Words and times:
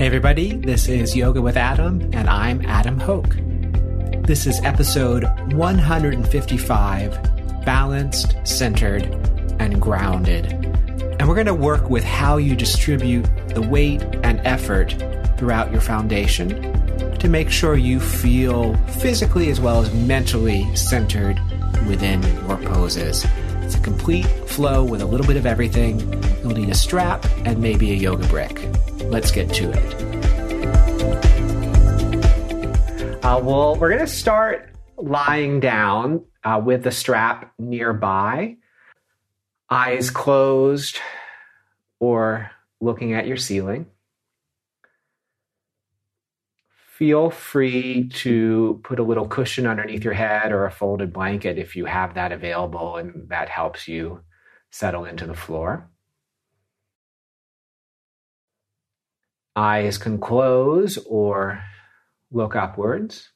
Hey, 0.00 0.06
everybody, 0.06 0.56
this 0.56 0.88
is 0.88 1.14
Yoga 1.14 1.42
with 1.42 1.58
Adam, 1.58 2.00
and 2.14 2.26
I'm 2.26 2.64
Adam 2.64 2.98
Hocke. 2.98 3.36
This 4.26 4.46
is 4.46 4.58
episode 4.62 5.24
155 5.52 7.64
Balanced, 7.66 8.34
Centered, 8.44 9.02
and 9.60 9.78
Grounded. 9.78 10.54
And 11.18 11.28
we're 11.28 11.34
going 11.34 11.46
to 11.48 11.54
work 11.54 11.90
with 11.90 12.02
how 12.02 12.38
you 12.38 12.56
distribute 12.56 13.28
the 13.48 13.60
weight 13.60 14.00
and 14.22 14.40
effort 14.46 14.94
throughout 15.36 15.70
your 15.70 15.82
foundation 15.82 16.48
to 17.18 17.28
make 17.28 17.50
sure 17.50 17.76
you 17.76 18.00
feel 18.00 18.74
physically 19.02 19.50
as 19.50 19.60
well 19.60 19.82
as 19.82 19.92
mentally 19.92 20.74
centered 20.74 21.38
within 21.86 22.22
your 22.48 22.56
poses. 22.56 23.26
It's 23.56 23.74
a 23.74 23.80
complete 23.80 24.24
flow 24.48 24.82
with 24.82 25.02
a 25.02 25.06
little 25.06 25.26
bit 25.26 25.36
of 25.36 25.44
everything. 25.44 26.00
You'll 26.40 26.54
need 26.54 26.70
a 26.70 26.74
strap 26.74 27.26
and 27.44 27.58
maybe 27.58 27.90
a 27.90 27.96
yoga 27.96 28.26
brick. 28.28 28.66
Let's 29.10 29.32
get 29.32 29.52
to 29.54 29.72
it. 29.72 30.10
Uh, 33.24 33.40
well, 33.42 33.74
we're 33.74 33.88
going 33.88 33.98
to 33.98 34.06
start 34.06 34.70
lying 34.96 35.58
down 35.58 36.24
uh, 36.44 36.62
with 36.64 36.84
the 36.84 36.92
strap 36.92 37.52
nearby, 37.58 38.56
eyes 39.68 40.10
closed 40.10 40.98
or 41.98 42.52
looking 42.80 43.12
at 43.12 43.26
your 43.26 43.36
ceiling. 43.36 43.86
Feel 46.96 47.30
free 47.30 48.10
to 48.10 48.80
put 48.84 49.00
a 49.00 49.02
little 49.02 49.26
cushion 49.26 49.66
underneath 49.66 50.04
your 50.04 50.14
head 50.14 50.52
or 50.52 50.66
a 50.66 50.70
folded 50.70 51.12
blanket 51.12 51.58
if 51.58 51.74
you 51.74 51.84
have 51.86 52.14
that 52.14 52.30
available 52.30 52.96
and 52.96 53.28
that 53.30 53.48
helps 53.48 53.88
you 53.88 54.20
settle 54.70 55.04
into 55.04 55.26
the 55.26 55.34
floor. 55.34 55.89
Eyes 59.60 59.98
can 59.98 60.18
close 60.18 60.96
or 61.06 61.62
look 62.32 62.56
upwards. 62.56 63.30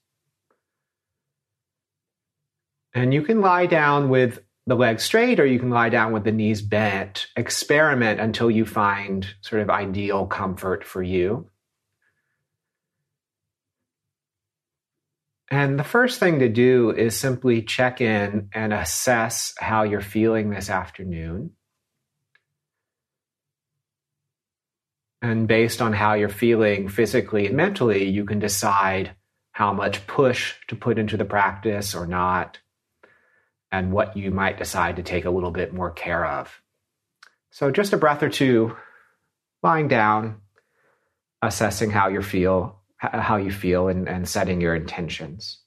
And 2.94 3.12
you 3.12 3.20
can 3.20 3.42
lie 3.42 3.66
down 3.66 4.08
with 4.08 4.38
the 4.66 4.74
legs 4.74 5.02
straight 5.02 5.38
or 5.38 5.44
you 5.44 5.58
can 5.58 5.68
lie 5.68 5.90
down 5.90 6.14
with 6.14 6.24
the 6.24 6.32
knees 6.32 6.62
bent. 6.62 7.26
Experiment 7.36 8.20
until 8.20 8.50
you 8.50 8.64
find 8.64 9.34
sort 9.42 9.60
of 9.60 9.68
ideal 9.68 10.24
comfort 10.24 10.82
for 10.82 11.02
you. 11.02 11.50
And 15.50 15.78
the 15.78 15.84
first 15.84 16.20
thing 16.20 16.38
to 16.38 16.48
do 16.48 16.90
is 16.90 17.18
simply 17.18 17.60
check 17.60 18.00
in 18.00 18.48
and 18.54 18.72
assess 18.72 19.52
how 19.58 19.82
you're 19.82 20.00
feeling 20.00 20.48
this 20.48 20.70
afternoon. 20.70 21.50
And 25.24 25.48
based 25.48 25.80
on 25.80 25.94
how 25.94 26.12
you're 26.12 26.28
feeling 26.28 26.86
physically 26.86 27.46
and 27.46 27.56
mentally, 27.56 28.04
you 28.04 28.26
can 28.26 28.40
decide 28.40 29.12
how 29.52 29.72
much 29.72 30.06
push 30.06 30.56
to 30.68 30.76
put 30.76 30.98
into 30.98 31.16
the 31.16 31.24
practice 31.24 31.94
or 31.94 32.06
not, 32.06 32.58
and 33.72 33.90
what 33.90 34.18
you 34.18 34.30
might 34.30 34.58
decide 34.58 34.96
to 34.96 35.02
take 35.02 35.24
a 35.24 35.30
little 35.30 35.50
bit 35.50 35.72
more 35.72 35.90
care 35.90 36.26
of. 36.26 36.60
So, 37.52 37.70
just 37.70 37.94
a 37.94 37.96
breath 37.96 38.22
or 38.22 38.28
two, 38.28 38.76
lying 39.62 39.88
down, 39.88 40.42
assessing 41.40 41.88
how 41.88 42.08
you 42.08 42.20
feel, 42.20 42.82
how 42.98 43.36
you 43.36 43.50
feel, 43.50 43.88
and, 43.88 44.06
and 44.06 44.28
setting 44.28 44.60
your 44.60 44.74
intentions. 44.74 45.58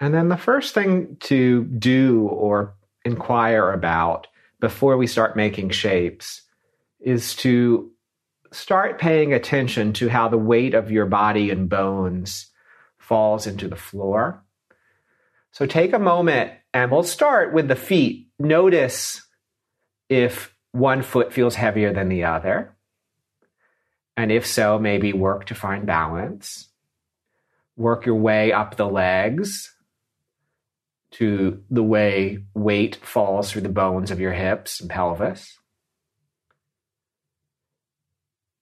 And 0.00 0.14
then 0.14 0.28
the 0.28 0.36
first 0.36 0.72
thing 0.72 1.18
to 1.20 1.64
do 1.64 2.22
or 2.22 2.74
inquire 3.04 3.70
about 3.72 4.26
before 4.58 4.96
we 4.96 5.06
start 5.06 5.36
making 5.36 5.70
shapes 5.70 6.42
is 7.00 7.36
to 7.36 7.90
start 8.50 8.98
paying 8.98 9.32
attention 9.32 9.92
to 9.92 10.08
how 10.08 10.28
the 10.28 10.38
weight 10.38 10.74
of 10.74 10.90
your 10.90 11.06
body 11.06 11.50
and 11.50 11.68
bones 11.68 12.46
falls 12.98 13.46
into 13.46 13.68
the 13.68 13.76
floor. 13.76 14.42
So 15.52 15.66
take 15.66 15.92
a 15.92 15.98
moment 15.98 16.52
and 16.72 16.90
we'll 16.90 17.02
start 17.02 17.52
with 17.52 17.68
the 17.68 17.76
feet. 17.76 18.28
Notice 18.38 19.26
if 20.08 20.54
one 20.72 21.02
foot 21.02 21.32
feels 21.32 21.54
heavier 21.54 21.92
than 21.92 22.08
the 22.08 22.24
other. 22.24 22.74
And 24.16 24.32
if 24.32 24.46
so, 24.46 24.78
maybe 24.78 25.12
work 25.12 25.46
to 25.46 25.54
find 25.54 25.86
balance. 25.86 26.68
Work 27.76 28.06
your 28.06 28.16
way 28.16 28.52
up 28.52 28.76
the 28.76 28.88
legs 28.88 29.74
to 31.12 31.62
the 31.70 31.82
way 31.82 32.44
weight 32.54 32.96
falls 32.96 33.50
through 33.50 33.62
the 33.62 33.68
bones 33.68 34.10
of 34.10 34.20
your 34.20 34.32
hips 34.32 34.80
and 34.80 34.88
pelvis. 34.88 35.58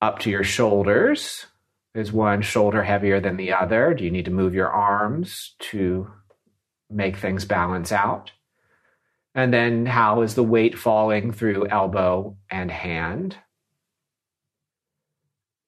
Up 0.00 0.18
to 0.20 0.30
your 0.30 0.44
shoulders. 0.44 1.46
Is 1.94 2.12
one 2.12 2.42
shoulder 2.42 2.84
heavier 2.84 3.18
than 3.18 3.36
the 3.36 3.52
other? 3.52 3.92
Do 3.92 4.04
you 4.04 4.10
need 4.10 4.26
to 4.26 4.30
move 4.30 4.54
your 4.54 4.68
arms 4.68 5.56
to 5.58 6.10
make 6.90 7.16
things 7.16 7.44
balance 7.44 7.90
out? 7.90 8.32
And 9.34 9.52
then 9.52 9.86
how 9.86 10.22
is 10.22 10.34
the 10.34 10.44
weight 10.44 10.78
falling 10.78 11.32
through 11.32 11.68
elbow 11.68 12.36
and 12.50 12.70
hand? 12.70 13.36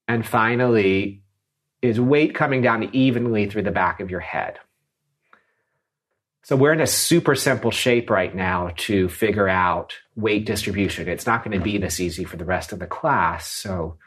And 0.07 0.27
finally, 0.27 1.23
is 1.83 2.01
weight 2.01 2.35
coming 2.35 2.63
down 2.63 2.91
evenly 2.93 3.49
through 3.49 3.63
the 3.63 3.71
back 3.71 4.01
of 4.01 4.11
your 4.11 4.21
head? 4.21 4.59
So 6.43 6.57
we're 6.57 6.73
in 6.73 6.81
a 6.81 6.87
super 6.87 7.35
simple 7.35 7.71
shape 7.71 8.09
right 8.09 8.35
now 8.35 8.71
to 8.79 9.09
figure 9.09 9.49
out 9.49 9.95
weight 10.17 10.47
distribution. 10.47 11.09
It's 11.09 11.27
not 11.27 11.45
going 11.45 11.57
to 11.57 11.63
be 11.63 11.79
this 11.79 12.01
easy 12.01 12.25
for 12.25 12.39
the 12.39 12.47
rest 12.47 12.73
of 12.73 12.79
the 12.79 12.87
class. 12.87 13.47
So 13.47 13.99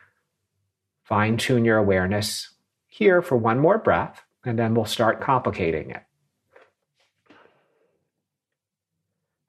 fine 1.03 1.37
tune 1.37 1.63
your 1.63 1.77
awareness 1.77 2.49
here 2.87 3.21
for 3.21 3.37
one 3.37 3.59
more 3.59 3.77
breath, 3.77 4.23
and 4.43 4.57
then 4.57 4.73
we'll 4.73 4.85
start 4.85 5.21
complicating 5.21 5.91
it. 5.91 6.03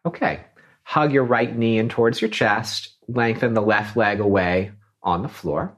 Okay, 0.07 0.45
hug 0.83 1.13
your 1.13 1.25
right 1.25 1.57
knee 1.57 1.79
in 1.79 1.89
towards 1.89 2.21
your 2.21 2.31
chest, 2.31 2.95
lengthen 3.09 3.55
the 3.55 3.63
left 3.63 3.97
leg 3.97 4.21
away 4.21 4.73
on 5.03 5.23
the 5.23 5.29
floor. 5.29 5.77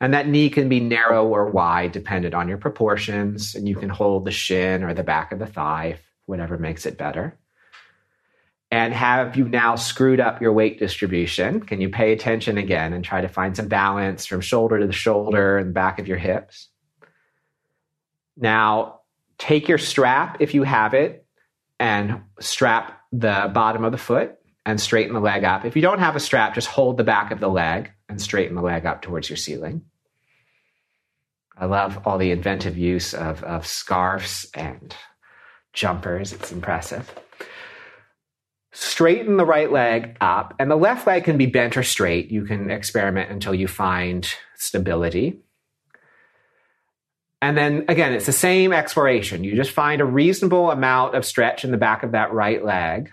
And 0.00 0.14
that 0.14 0.28
knee 0.28 0.48
can 0.48 0.68
be 0.68 0.80
narrow 0.80 1.26
or 1.26 1.50
wide 1.50 1.92
dependent 1.92 2.34
on 2.34 2.48
your 2.48 2.56
proportions, 2.56 3.54
and 3.54 3.68
you 3.68 3.76
can 3.76 3.90
hold 3.90 4.24
the 4.24 4.30
shin 4.30 4.82
or 4.82 4.94
the 4.94 5.02
back 5.02 5.32
of 5.32 5.38
the 5.38 5.46
thigh 5.46 5.98
whatever 6.28 6.58
makes 6.58 6.86
it 6.86 6.98
better. 6.98 7.38
And 8.70 8.92
have 8.92 9.36
you 9.36 9.48
now 9.48 9.76
screwed 9.76 10.20
up 10.20 10.42
your 10.42 10.52
weight 10.52 10.78
distribution? 10.78 11.60
Can 11.60 11.80
you 11.80 11.88
pay 11.88 12.12
attention 12.12 12.58
again 12.58 12.92
and 12.92 13.02
try 13.02 13.22
to 13.22 13.28
find 13.28 13.56
some 13.56 13.68
balance 13.68 14.26
from 14.26 14.42
shoulder 14.42 14.78
to 14.78 14.86
the 14.86 14.92
shoulder 14.92 15.56
and 15.56 15.72
back 15.72 15.98
of 15.98 16.06
your 16.06 16.18
hips? 16.18 16.68
Now, 18.36 19.00
take 19.38 19.68
your 19.68 19.78
strap 19.78 20.36
if 20.40 20.52
you 20.52 20.64
have 20.64 20.92
it 20.92 21.24
and 21.80 22.22
strap 22.40 23.00
the 23.10 23.50
bottom 23.54 23.84
of 23.84 23.92
the 23.92 23.98
foot 23.98 24.36
and 24.66 24.78
straighten 24.78 25.14
the 25.14 25.20
leg 25.20 25.44
up. 25.44 25.64
If 25.64 25.74
you 25.74 25.82
don't 25.82 26.00
have 26.00 26.14
a 26.14 26.20
strap, 26.20 26.54
just 26.54 26.68
hold 26.68 26.98
the 26.98 27.04
back 27.04 27.30
of 27.30 27.40
the 27.40 27.48
leg 27.48 27.90
and 28.08 28.20
straighten 28.20 28.54
the 28.54 28.62
leg 28.62 28.84
up 28.84 29.00
towards 29.00 29.30
your 29.30 29.38
ceiling. 29.38 29.82
I 31.56 31.64
love 31.64 32.02
all 32.04 32.18
the 32.18 32.30
inventive 32.30 32.76
use 32.76 33.14
of, 33.14 33.42
of 33.44 33.66
scarves 33.66 34.46
and 34.54 34.94
jumpers. 35.78 36.32
It's 36.32 36.52
impressive. 36.52 37.10
Straighten 38.72 39.36
the 39.36 39.46
right 39.46 39.70
leg 39.70 40.16
up, 40.20 40.54
and 40.58 40.70
the 40.70 40.76
left 40.76 41.06
leg 41.06 41.24
can 41.24 41.38
be 41.38 41.46
bent 41.46 41.76
or 41.76 41.82
straight. 41.82 42.30
You 42.30 42.44
can 42.44 42.70
experiment 42.70 43.30
until 43.30 43.54
you 43.54 43.66
find 43.66 44.28
stability. 44.56 45.40
And 47.40 47.56
then 47.56 47.84
again, 47.88 48.12
it's 48.12 48.26
the 48.26 48.32
same 48.32 48.72
exploration. 48.72 49.44
You 49.44 49.54
just 49.54 49.70
find 49.70 50.00
a 50.00 50.04
reasonable 50.04 50.70
amount 50.70 51.14
of 51.14 51.24
stretch 51.24 51.64
in 51.64 51.70
the 51.70 51.76
back 51.76 52.02
of 52.02 52.12
that 52.12 52.32
right 52.32 52.64
leg. 52.64 53.10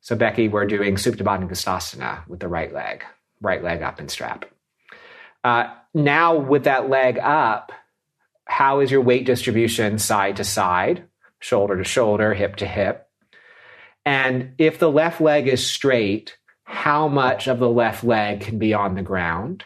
So, 0.00 0.16
Becky, 0.16 0.48
we're 0.48 0.66
doing 0.66 0.96
Supta 0.96 1.22
Baddha 1.22 1.48
Konasana 1.48 2.26
with 2.26 2.40
the 2.40 2.48
right 2.48 2.72
leg, 2.72 3.04
right 3.40 3.62
leg 3.62 3.82
up 3.82 4.00
and 4.00 4.10
strap. 4.10 4.46
Uh, 5.44 5.72
now, 5.94 6.36
with 6.36 6.64
that 6.64 6.88
leg 6.88 7.18
up, 7.18 7.72
how 8.44 8.80
is 8.80 8.90
your 8.90 9.00
weight 9.00 9.26
distribution 9.26 9.98
side 9.98 10.36
to 10.36 10.44
side? 10.44 11.04
Shoulder 11.40 11.76
to 11.76 11.84
shoulder, 11.84 12.34
hip 12.34 12.56
to 12.56 12.66
hip. 12.66 13.08
And 14.04 14.54
if 14.58 14.78
the 14.78 14.90
left 14.90 15.20
leg 15.20 15.48
is 15.48 15.66
straight, 15.66 16.36
how 16.64 17.08
much 17.08 17.48
of 17.48 17.58
the 17.58 17.68
left 17.68 18.04
leg 18.04 18.42
can 18.42 18.58
be 18.58 18.72
on 18.72 18.94
the 18.94 19.02
ground? 19.02 19.64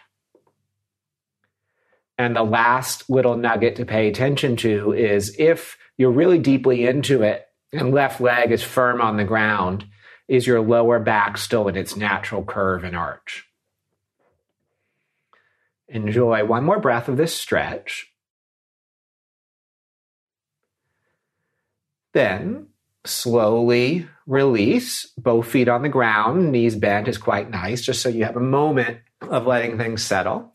And 2.16 2.34
the 2.34 2.44
last 2.44 3.10
little 3.10 3.36
nugget 3.36 3.76
to 3.76 3.84
pay 3.84 4.08
attention 4.08 4.56
to 4.58 4.92
is 4.92 5.34
if 5.38 5.76
you're 5.96 6.10
really 6.10 6.38
deeply 6.38 6.86
into 6.86 7.22
it 7.22 7.46
and 7.72 7.92
left 7.92 8.20
leg 8.20 8.52
is 8.52 8.62
firm 8.62 9.00
on 9.00 9.16
the 9.16 9.24
ground, 9.24 9.84
is 10.28 10.46
your 10.46 10.60
lower 10.60 10.98
back 10.98 11.36
still 11.36 11.68
in 11.68 11.76
its 11.76 11.96
natural 11.96 12.44
curve 12.44 12.84
and 12.84 12.96
arch? 12.96 13.46
Enjoy 15.88 16.44
one 16.44 16.64
more 16.64 16.80
breath 16.80 17.08
of 17.08 17.16
this 17.16 17.34
stretch. 17.34 18.13
Then 22.14 22.68
slowly 23.04 24.08
release, 24.26 25.12
both 25.18 25.48
feet 25.48 25.68
on 25.68 25.82
the 25.82 25.88
ground, 25.88 26.52
knees 26.52 26.76
bent 26.76 27.08
is 27.08 27.18
quite 27.18 27.50
nice, 27.50 27.82
just 27.82 28.00
so 28.00 28.08
you 28.08 28.24
have 28.24 28.36
a 28.36 28.40
moment 28.40 29.00
of 29.20 29.46
letting 29.46 29.76
things 29.76 30.02
settle. 30.02 30.52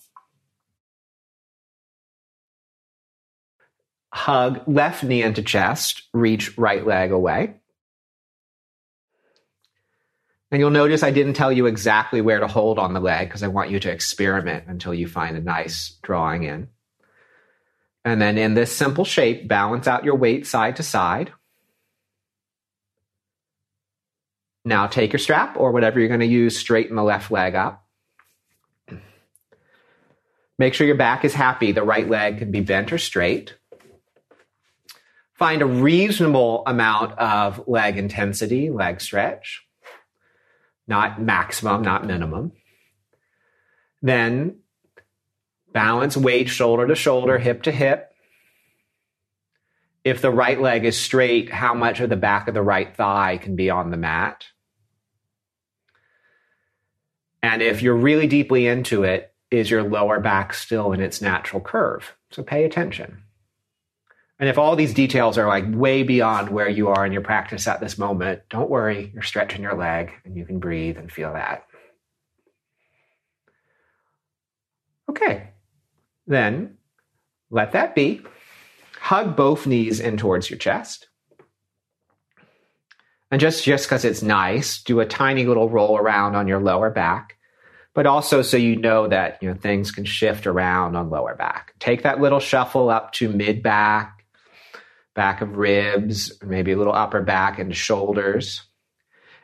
Hug 4.11 4.61
left 4.67 5.03
knee 5.03 5.21
into 5.21 5.43
chest, 5.43 6.03
reach 6.13 6.57
right 6.57 6.85
leg 6.85 7.11
away. 7.11 7.55
And 10.51 10.59
you'll 10.59 10.71
notice 10.71 11.03
I 11.03 11.11
didn't 11.11 11.33
tell 11.33 11.51
you 11.51 11.67
exactly 11.67 12.21
where 12.21 12.39
to 12.39 12.47
hold 12.47 12.79
on 12.79 12.93
the 12.93 12.99
leg 12.99 13.27
because 13.27 13.43
I 13.43 13.47
want 13.49 13.69
you 13.69 13.79
to 13.81 13.91
experiment 13.91 14.63
until 14.67 14.95
you 14.95 15.07
find 15.07 15.37
a 15.37 15.41
nice 15.41 15.99
drawing 16.01 16.43
in. 16.43 16.69
And 18.03 18.19
then 18.19 18.37
in 18.37 18.55
this 18.55 18.75
simple 18.75 19.05
shape, 19.05 19.47
balance 19.47 19.87
out 19.87 20.05
your 20.05 20.15
weight 20.15 20.47
side 20.47 20.77
to 20.77 20.83
side. 20.83 21.31
Now 24.69 24.85
take 24.85 25.11
your 25.11 25.19
strap 25.19 25.57
or 25.57 25.71
whatever 25.71 25.99
you're 25.99 26.09
going 26.09 26.19
to 26.19 26.27
use, 26.27 26.55
straighten 26.55 26.95
the 26.95 27.01
left 27.01 27.31
leg 27.31 27.55
up. 27.55 27.83
Make 30.59 30.75
sure 30.75 30.85
your 30.85 30.95
back 30.95 31.25
is 31.25 31.33
happy. 31.33 31.71
The 31.71 31.81
right 31.81 32.07
leg 32.07 32.37
can 32.37 32.51
be 32.51 32.61
bent 32.61 32.93
or 32.93 32.99
straight. 32.99 33.55
Find 35.33 35.63
a 35.63 35.65
reasonable 35.65 36.61
amount 36.67 37.17
of 37.17 37.67
leg 37.67 37.97
intensity, 37.97 38.69
leg 38.69 39.01
stretch, 39.01 39.65
not 40.87 41.19
maximum, 41.19 41.81
not 41.81 42.05
minimum. 42.05 42.51
Then 44.03 44.59
balance 45.73 46.15
weight 46.15 46.47
shoulder 46.47 46.85
to 46.85 46.93
shoulder, 46.93 47.39
hip 47.39 47.63
to 47.63 47.71
hip. 47.71 48.11
If 50.03 50.21
the 50.21 50.29
right 50.29 50.61
leg 50.61 50.85
is 50.85 50.95
straight, 50.95 51.51
how 51.51 51.73
much 51.73 52.01
of 52.01 52.11
the 52.11 52.15
back 52.15 52.47
of 52.47 52.53
the 52.53 52.61
right 52.61 52.95
thigh 52.95 53.37
can 53.37 53.55
be 53.55 53.71
on 53.71 53.89
the 53.89 53.97
mat? 53.97 54.45
And 57.41 57.61
if 57.61 57.81
you're 57.81 57.95
really 57.95 58.27
deeply 58.27 58.67
into 58.67 59.03
it, 59.03 59.33
is 59.51 59.69
your 59.69 59.83
lower 59.83 60.19
back 60.19 60.53
still 60.53 60.91
in 60.91 61.01
its 61.01 61.21
natural 61.21 61.61
curve? 61.61 62.15
So 62.31 62.43
pay 62.43 62.63
attention. 62.63 63.23
And 64.39 64.47
if 64.47 64.57
all 64.57 64.75
these 64.75 64.93
details 64.93 65.37
are 65.37 65.47
like 65.47 65.65
way 65.67 66.03
beyond 66.03 66.49
where 66.49 66.69
you 66.69 66.87
are 66.87 67.05
in 67.05 67.11
your 67.11 67.21
practice 67.21 67.67
at 67.67 67.81
this 67.81 67.97
moment, 67.97 68.41
don't 68.49 68.69
worry, 68.69 69.11
you're 69.13 69.21
stretching 69.21 69.61
your 69.61 69.75
leg 69.75 70.11
and 70.23 70.37
you 70.37 70.45
can 70.45 70.59
breathe 70.59 70.97
and 70.97 71.11
feel 71.11 71.33
that. 71.33 71.65
Okay, 75.09 75.49
then 76.25 76.77
let 77.49 77.73
that 77.73 77.95
be. 77.95 78.21
Hug 79.01 79.35
both 79.35 79.67
knees 79.67 79.99
in 79.99 80.15
towards 80.15 80.49
your 80.49 80.59
chest. 80.59 81.08
And 83.31 83.39
just 83.39 83.63
just 83.63 83.85
because 83.85 84.05
it's 84.05 84.21
nice, 84.21 84.81
do 84.81 84.99
a 84.99 85.05
tiny 85.05 85.45
little 85.45 85.69
roll 85.69 85.97
around 85.97 86.35
on 86.35 86.47
your 86.47 86.59
lower 86.59 86.89
back, 86.89 87.37
but 87.93 88.05
also 88.05 88.41
so 88.41 88.57
you 88.57 88.75
know 88.75 89.07
that 89.07 89.37
you 89.41 89.49
know 89.49 89.55
things 89.55 89.91
can 89.91 90.05
shift 90.05 90.47
around 90.47 90.95
on 90.95 91.09
lower 91.09 91.35
back. 91.35 91.73
Take 91.79 92.03
that 92.03 92.19
little 92.19 92.39
shuffle 92.39 92.89
up 92.89 93.13
to 93.13 93.29
mid 93.29 93.61
back, 93.61 94.25
back 95.13 95.41
of 95.41 95.57
ribs, 95.57 96.33
maybe 96.43 96.71
a 96.71 96.77
little 96.77 96.93
upper 96.93 97.21
back 97.21 97.59
and 97.59 97.75
shoulders. 97.75 98.63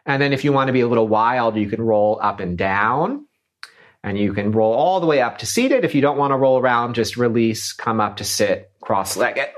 And 0.06 0.22
then 0.22 0.34
if 0.34 0.44
you 0.44 0.54
want 0.54 0.68
to 0.68 0.74
be 0.74 0.82
a 0.82 0.88
little 0.88 1.08
wild, 1.08 1.56
you 1.56 1.70
can 1.70 1.82
roll 1.82 2.20
up 2.22 2.40
and 2.40 2.58
down. 2.58 3.26
And 4.04 4.20
you 4.20 4.34
can 4.34 4.52
roll 4.52 4.74
all 4.74 5.00
the 5.00 5.08
way 5.08 5.20
up 5.20 5.40
to 5.40 5.48
seated. 5.48 5.84
If 5.84 5.96
you 5.96 6.02
don't 6.02 6.18
want 6.18 6.32
to 6.32 6.38
roll 6.38 6.60
around, 6.60 6.94
just 6.94 7.18
release, 7.18 7.74
come 7.74 8.00
up 8.00 8.18
to 8.18 8.24
sit 8.24 8.72
cross 8.80 9.18
legged. 9.18 9.50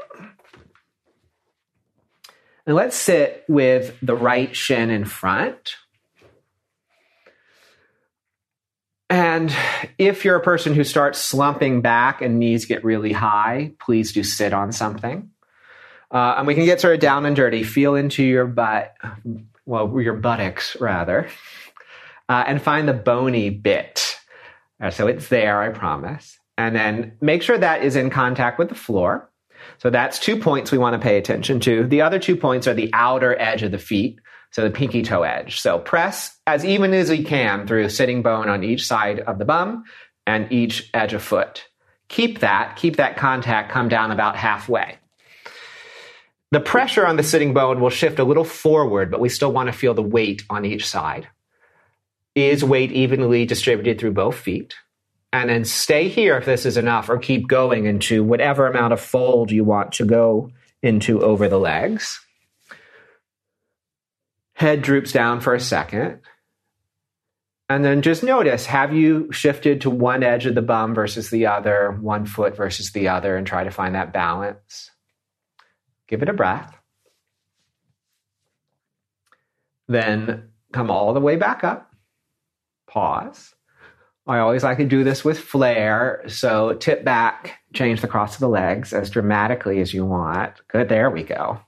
And 2.68 2.76
let's 2.76 2.98
sit 2.98 3.46
with 3.48 3.98
the 4.02 4.16
right 4.16 4.54
shin 4.54 4.90
in 4.90 5.06
front. 5.06 5.78
And 9.10 9.56
if 9.98 10.26
you're 10.26 10.36
a 10.36 10.44
person 10.44 10.74
who 10.74 10.84
starts 10.84 11.18
slumping 11.18 11.82
back 11.82 12.22
and 12.22 12.40
knees 12.40 12.66
get 12.66 12.84
really 12.84 13.14
high, 13.14 13.72
please 13.80 14.12
do 14.12 14.22
sit 14.22 14.52
on 14.52 14.74
something. 14.74 15.30
Uh, 16.12 16.36
and 16.38 16.46
we 16.46 16.56
can 16.56 16.66
get 16.66 16.82
sort 16.82 16.94
of 16.94 17.00
down 17.00 17.26
and 17.26 17.38
dirty. 17.38 17.64
Feel 17.64 17.96
into 17.96 18.22
your 18.22 18.46
butt, 18.46 18.94
well, 19.66 20.02
your 20.02 20.16
buttocks 20.16 20.76
rather, 20.82 21.30
uh, 22.28 22.44
and 22.48 22.62
find 22.62 22.86
the 22.86 22.94
bony 22.94 23.50
bit. 23.50 24.18
Uh, 24.82 24.90
so 24.90 25.08
it's 25.08 25.30
there, 25.30 25.62
I 25.62 25.70
promise. 25.70 26.38
And 26.58 26.76
then 26.76 27.14
make 27.22 27.44
sure 27.44 27.58
that 27.58 27.84
is 27.84 27.96
in 27.96 28.10
contact 28.10 28.60
with 28.60 28.68
the 28.68 28.76
floor. 28.76 29.27
So 29.80 29.90
that's 29.90 30.20
two 30.20 30.38
points 30.38 30.72
we 30.72 30.78
want 30.78 30.94
to 30.94 31.00
pay 31.00 31.18
attention 31.18 31.60
to. 31.62 31.86
The 31.86 32.02
other 32.02 32.20
two 32.20 32.36
points 32.36 32.68
are 32.68 32.74
the 32.74 32.90
outer 32.94 33.40
edge 33.40 33.64
of 33.64 33.72
the 33.72 33.78
feet, 33.78 34.20
so 34.52 34.64
the 34.64 34.72
pinky 34.72 35.04
toe 35.04 35.24
edge. 35.24 35.60
So 35.62 35.80
press 35.80 36.36
as 36.48 36.66
even 36.66 36.94
as 36.94 37.10
you 37.10 37.24
can 37.24 37.68
through 37.68 37.90
sitting 37.90 38.22
bone 38.22 38.50
on 38.50 38.64
each 38.64 38.86
side 38.86 39.20
of 39.20 39.38
the 39.38 39.46
bum 39.46 39.84
and 40.26 40.52
each 40.52 40.90
edge 40.94 41.14
of 41.14 41.22
foot. 41.22 41.68
Keep 42.10 42.40
that, 42.40 42.76
keep 42.76 42.98
that 42.98 43.18
contact 43.18 43.72
come 43.72 43.90
down 43.90 44.12
about 44.12 44.36
halfway. 44.36 44.98
The 46.52 46.60
pressure 46.62 47.06
on 47.06 47.18
the 47.18 47.24
sitting 47.24 47.54
bone 47.54 47.82
will 47.82 47.90
shift 47.90 48.20
a 48.20 48.24
little 48.24 48.46
forward, 48.46 49.12
but 49.12 49.20
we 49.20 49.28
still 49.28 49.52
want 49.52 49.68
to 49.68 49.74
feel 49.74 49.94
the 49.94 50.02
weight 50.02 50.44
on 50.50 50.64
each 50.64 50.88
side. 50.88 51.28
Is 52.36 52.64
weight 52.64 52.92
evenly 52.92 53.46
distributed 53.46 54.00
through 54.00 54.14
both 54.14 54.36
feet? 54.36 54.76
And 55.34 55.50
then 55.50 55.66
stay 55.66 56.08
here 56.08 56.38
if 56.38 56.46
this 56.46 56.66
is 56.66 56.78
enough, 56.78 57.10
or 57.10 57.18
keep 57.18 57.48
going 57.48 57.86
into 57.86 58.24
whatever 58.24 58.68
amount 58.68 58.94
of 58.94 59.02
fold 59.02 59.52
you 59.52 59.64
want 59.64 59.92
to 59.94 60.06
go 60.06 60.52
into 60.82 61.22
over 61.22 61.50
the 61.50 61.60
legs. 61.60 62.20
Head 64.54 64.82
droops 64.82 65.12
down 65.12 65.42
for 65.42 65.54
a 65.54 65.60
second. 65.60 66.22
And 67.70 67.84
then 67.84 68.02
just 68.02 68.24
notice 68.24 68.66
have 68.68 68.94
you 68.94 69.30
shifted 69.32 69.82
to 69.82 69.90
one 69.90 70.24
edge 70.24 70.46
of 70.46 70.56
the 70.56 70.62
bum 70.62 70.96
versus 70.96 71.30
the 71.30 71.48
other, 71.48 71.92
one 72.00 72.26
foot 72.26 72.56
versus 72.56 72.92
the 72.92 73.10
other, 73.10 73.36
and 73.36 73.46
try 73.46 73.66
to 73.66 73.72
find 73.72 73.96
that 73.96 74.14
balance? 74.14 74.92
Give 76.08 76.22
it 76.22 76.30
a 76.30 76.34
breath. 76.34 76.74
Then 79.90 80.50
come 80.72 80.90
all 80.90 81.14
the 81.14 81.20
way 81.20 81.36
back 81.36 81.66
up. 81.66 81.94
Pause 82.88 83.57
I 84.28 84.40
always 84.40 84.64
like 84.64 84.78
to 84.78 84.86
do 84.86 85.06
this 85.06 85.24
with 85.24 85.40
flair. 85.40 86.22
So 86.28 86.74
tip 86.74 87.06
back, 87.06 87.60
change 87.74 88.02
the 88.02 88.08
cross 88.08 88.34
of 88.34 88.40
the 88.42 88.50
legs 88.50 88.92
as 88.92 89.10
dramatically 89.10 89.80
as 89.80 89.94
you 89.94 90.06
want. 90.06 90.54
Good, 90.68 90.90
there 90.90 91.10
we 91.10 91.24
go. 91.24 91.62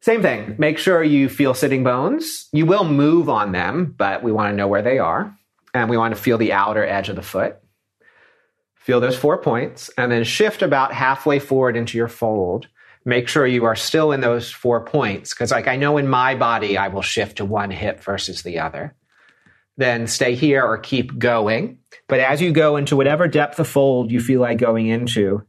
Same 0.00 0.22
thing. 0.22 0.54
Make 0.58 0.78
sure 0.78 1.02
you 1.02 1.28
feel 1.28 1.54
sitting 1.54 1.82
bones. 1.82 2.48
You 2.52 2.66
will 2.66 2.84
move 2.84 3.28
on 3.28 3.52
them, 3.52 3.94
but 3.98 4.22
we 4.22 4.32
want 4.32 4.52
to 4.52 4.56
know 4.56 4.68
where 4.68 4.80
they 4.80 4.98
are. 4.98 5.36
And 5.74 5.90
we 5.90 5.96
want 5.96 6.14
to 6.14 6.20
feel 6.20 6.38
the 6.38 6.52
outer 6.52 6.84
edge 6.84 7.08
of 7.08 7.16
the 7.16 7.22
foot. 7.22 7.58
Feel 8.76 9.00
those 9.00 9.16
four 9.16 9.38
points 9.38 9.90
and 9.98 10.10
then 10.10 10.24
shift 10.24 10.62
about 10.62 10.94
halfway 10.94 11.38
forward 11.38 11.76
into 11.76 11.98
your 11.98 12.08
fold. 12.08 12.68
Make 13.04 13.28
sure 13.28 13.46
you 13.46 13.64
are 13.64 13.76
still 13.76 14.12
in 14.12 14.20
those 14.20 14.50
four 14.50 14.84
points 14.84 15.34
because, 15.34 15.50
like, 15.50 15.68
I 15.68 15.76
know 15.76 15.96
in 15.96 16.08
my 16.08 16.34
body, 16.34 16.78
I 16.78 16.88
will 16.88 17.02
shift 17.02 17.36
to 17.38 17.44
one 17.44 17.70
hip 17.70 18.02
versus 18.02 18.42
the 18.42 18.58
other 18.58 18.94
then 19.76 20.06
stay 20.06 20.34
here 20.34 20.62
or 20.64 20.78
keep 20.78 21.18
going. 21.18 21.78
But 22.08 22.20
as 22.20 22.40
you 22.40 22.52
go 22.52 22.76
into 22.76 22.96
whatever 22.96 23.28
depth 23.28 23.58
of 23.58 23.68
fold 23.68 24.10
you 24.10 24.20
feel 24.20 24.40
like 24.40 24.58
going 24.58 24.88
into, 24.88 25.42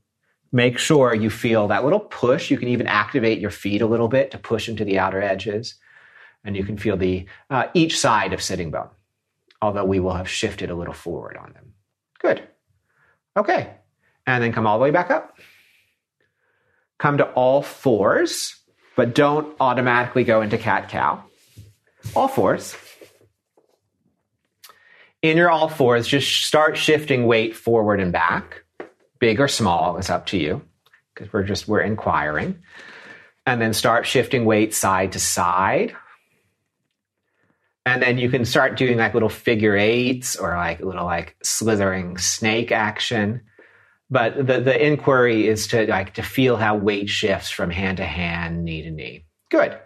make 0.52 0.78
sure 0.78 1.14
you 1.14 1.30
feel 1.30 1.68
that 1.68 1.84
little 1.84 2.00
push. 2.00 2.50
You 2.52 2.58
can 2.58 2.70
even 2.70 2.88
activate 2.88 3.40
your 3.40 3.52
feet 3.52 3.82
a 3.82 3.88
little 3.88 4.08
bit 4.08 4.32
to 4.32 4.38
push 4.38 4.70
into 4.70 4.86
the 4.86 5.00
outer 5.00 5.22
edges. 5.22 5.76
And 6.44 6.56
you 6.56 6.64
can 6.64 6.78
feel 6.78 6.98
the 6.98 7.26
uh, 7.50 7.68
each 7.74 8.00
side 8.00 8.34
of 8.34 8.42
sitting 8.42 8.72
bone, 8.72 8.90
although 9.62 9.86
we 9.86 10.00
will 10.00 10.16
have 10.16 10.30
shifted 10.30 10.72
a 10.72 10.76
little 10.76 10.94
forward 10.94 11.38
on 11.38 11.54
them. 11.54 11.74
Good. 12.20 12.48
Okay. 13.38 13.76
And 14.26 14.44
then 14.44 14.54
come 14.54 14.66
all 14.66 14.78
the 14.78 14.84
way 14.84 14.92
back 14.92 15.12
up. 15.12 15.38
Come 17.00 17.18
to 17.18 17.26
all 17.32 17.62
fours, 17.62 18.56
but 18.96 19.16
don't 19.16 19.56
automatically 19.60 20.24
go 20.24 20.42
into 20.42 20.58
cat 20.58 20.90
cow. 20.90 21.24
All 22.16 22.28
fours 22.28 22.76
in 25.22 25.38
your 25.38 25.50
all 25.50 25.68
fours, 25.68 26.08
just 26.08 26.46
start 26.46 26.78
shifting 26.78 27.28
weight 27.28 27.56
forward 27.56 28.00
and 28.00 28.12
back. 28.12 28.64
Big 29.20 29.40
or 29.40 29.48
small 29.48 29.98
is 29.98 30.10
up 30.10 30.26
to 30.28 30.38
you 30.38 30.62
because 31.14 31.32
we're 31.32 31.44
just, 31.44 31.68
we're 31.68 31.82
inquiring. 31.82 32.58
And 33.46 33.62
then 33.62 33.74
start 33.74 34.06
shifting 34.06 34.46
weight 34.46 34.74
side 34.74 35.12
to 35.12 35.20
side. 35.20 35.96
And 37.86 38.02
then 38.02 38.18
you 38.18 38.30
can 38.30 38.46
start 38.46 38.78
doing 38.78 38.98
like 38.98 39.14
little 39.14 39.30
figure 39.30 39.76
eights 39.76 40.36
or 40.36 40.56
like 40.56 40.80
little 40.82 41.06
like 41.06 41.36
slithering 41.44 42.18
snake 42.18 42.72
action. 42.72 43.42
But 44.10 44.36
the, 44.36 44.60
the 44.60 44.86
inquiry 44.86 45.48
is 45.48 45.68
to 45.68 45.88
like 45.88 46.16
to 46.16 46.24
feel 46.24 46.58
how 46.58 46.76
weight 46.76 47.10
shifts 47.10 47.50
from 47.50 47.70
hand 47.70 47.98
to 47.98 48.06
hand, 48.06 48.64
knee 48.64 48.84
to 48.84 48.92
knee. 48.92 49.26
Good. 49.50 49.78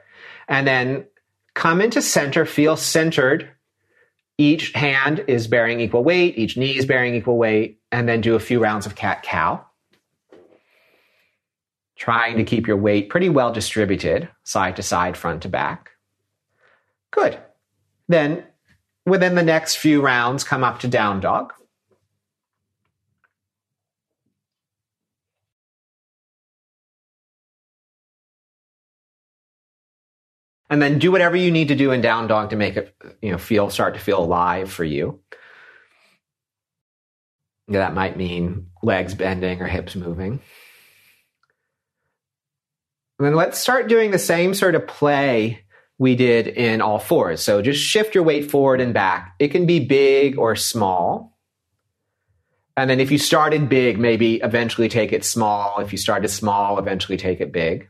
And 0.47 0.67
then 0.67 1.05
come 1.53 1.81
into 1.81 2.01
center, 2.01 2.45
feel 2.45 2.75
centered 2.75 3.49
each 4.37 4.73
hand 4.73 5.23
is 5.27 5.47
bearing 5.47 5.79
equal 5.79 6.03
weight, 6.03 6.37
each 6.37 6.57
knee 6.57 6.77
is 6.77 6.85
bearing 6.85 7.15
equal 7.15 7.37
weight, 7.37 7.79
and 7.91 8.07
then 8.07 8.21
do 8.21 8.35
a 8.35 8.39
few 8.39 8.59
rounds 8.59 8.85
of 8.85 8.95
cat 8.95 9.23
cow. 9.23 9.65
trying 11.95 12.37
to 12.37 12.43
keep 12.43 12.67
your 12.67 12.77
weight 12.77 13.09
pretty 13.09 13.29
well 13.29 13.51
distributed, 13.51 14.29
side 14.43 14.75
to 14.75 14.83
side, 14.83 15.15
front 15.17 15.41
to 15.43 15.49
back. 15.49 15.91
Good. 17.11 17.39
Then, 18.07 18.43
within 19.05 19.35
the 19.35 19.43
next 19.43 19.75
few 19.77 20.01
rounds, 20.01 20.43
come 20.43 20.63
up 20.63 20.79
to 20.81 20.87
down 20.87 21.21
dog. 21.21 21.53
And 30.75 30.81
then 30.81 30.99
do 30.99 31.09
whatever 31.09 31.37
you 31.37 31.51
need 31.51 31.69
to 31.69 31.75
do 31.75 31.91
in 31.91 32.01
down 32.01 32.27
dog 32.27 32.49
to 32.49 32.57
make 32.57 32.75
it, 32.75 32.93
you 33.21 33.31
know, 33.31 33.37
feel 33.37 33.69
start 33.69 33.93
to 33.93 33.99
feel 34.01 34.19
alive 34.19 34.69
for 34.69 34.83
you. 34.83 35.21
That 37.69 37.93
might 37.93 38.17
mean 38.17 38.71
legs 38.83 39.13
bending 39.13 39.61
or 39.61 39.67
hips 39.67 39.95
moving. 39.95 40.41
And 43.17 43.25
then 43.25 43.35
let's 43.35 43.57
start 43.57 43.87
doing 43.87 44.11
the 44.11 44.19
same 44.19 44.53
sort 44.53 44.75
of 44.75 44.85
play 44.85 45.63
we 45.97 46.17
did 46.17 46.49
in 46.49 46.81
all 46.81 46.99
fours. 46.99 47.41
So 47.41 47.61
just 47.61 47.81
shift 47.81 48.13
your 48.13 48.25
weight 48.25 48.51
forward 48.51 48.81
and 48.81 48.93
back. 48.93 49.35
It 49.39 49.51
can 49.51 49.65
be 49.65 49.79
big 49.79 50.37
or 50.37 50.57
small. 50.57 51.37
And 52.75 52.89
then 52.89 52.99
if 52.99 53.11
you 53.11 53.17
started 53.17 53.69
big, 53.69 53.97
maybe 53.97 54.41
eventually 54.43 54.89
take 54.89 55.13
it 55.13 55.23
small. 55.23 55.79
If 55.79 55.93
you 55.93 55.97
started 55.97 56.27
small, 56.27 56.77
eventually 56.79 57.17
take 57.17 57.39
it 57.39 57.53
big. 57.53 57.87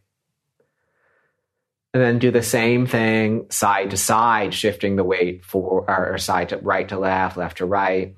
And 1.96 2.04
then 2.04 2.20
do 2.20 2.30
the 2.30 2.44
same 2.44 2.88
thing 2.88 3.50
side 3.50 3.92
to 3.92 3.98
side, 3.98 4.54
shifting 4.54 4.98
the 4.98 5.04
weight 5.06 5.46
for 5.46 5.90
or 5.90 6.18
side 6.18 6.50
to 6.50 6.58
right 6.58 6.90
to 6.90 7.00
left, 7.00 7.38
left 7.38 7.60
to 7.60 7.66
right. 7.66 8.18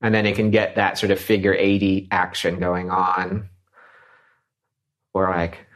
And 0.00 0.14
then 0.14 0.24
it 0.24 0.36
can 0.36 0.52
get 0.52 0.76
that 0.76 0.98
sort 0.98 1.10
of 1.10 1.18
figure 1.18 1.52
80 1.52 2.06
action 2.12 2.60
going 2.60 2.92
on 2.92 3.48
or 5.12 5.30
like 5.30 5.66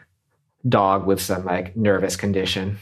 dog 0.69 1.05
with 1.05 1.21
some 1.21 1.45
like 1.45 1.77
nervous 1.77 2.15
condition. 2.15 2.79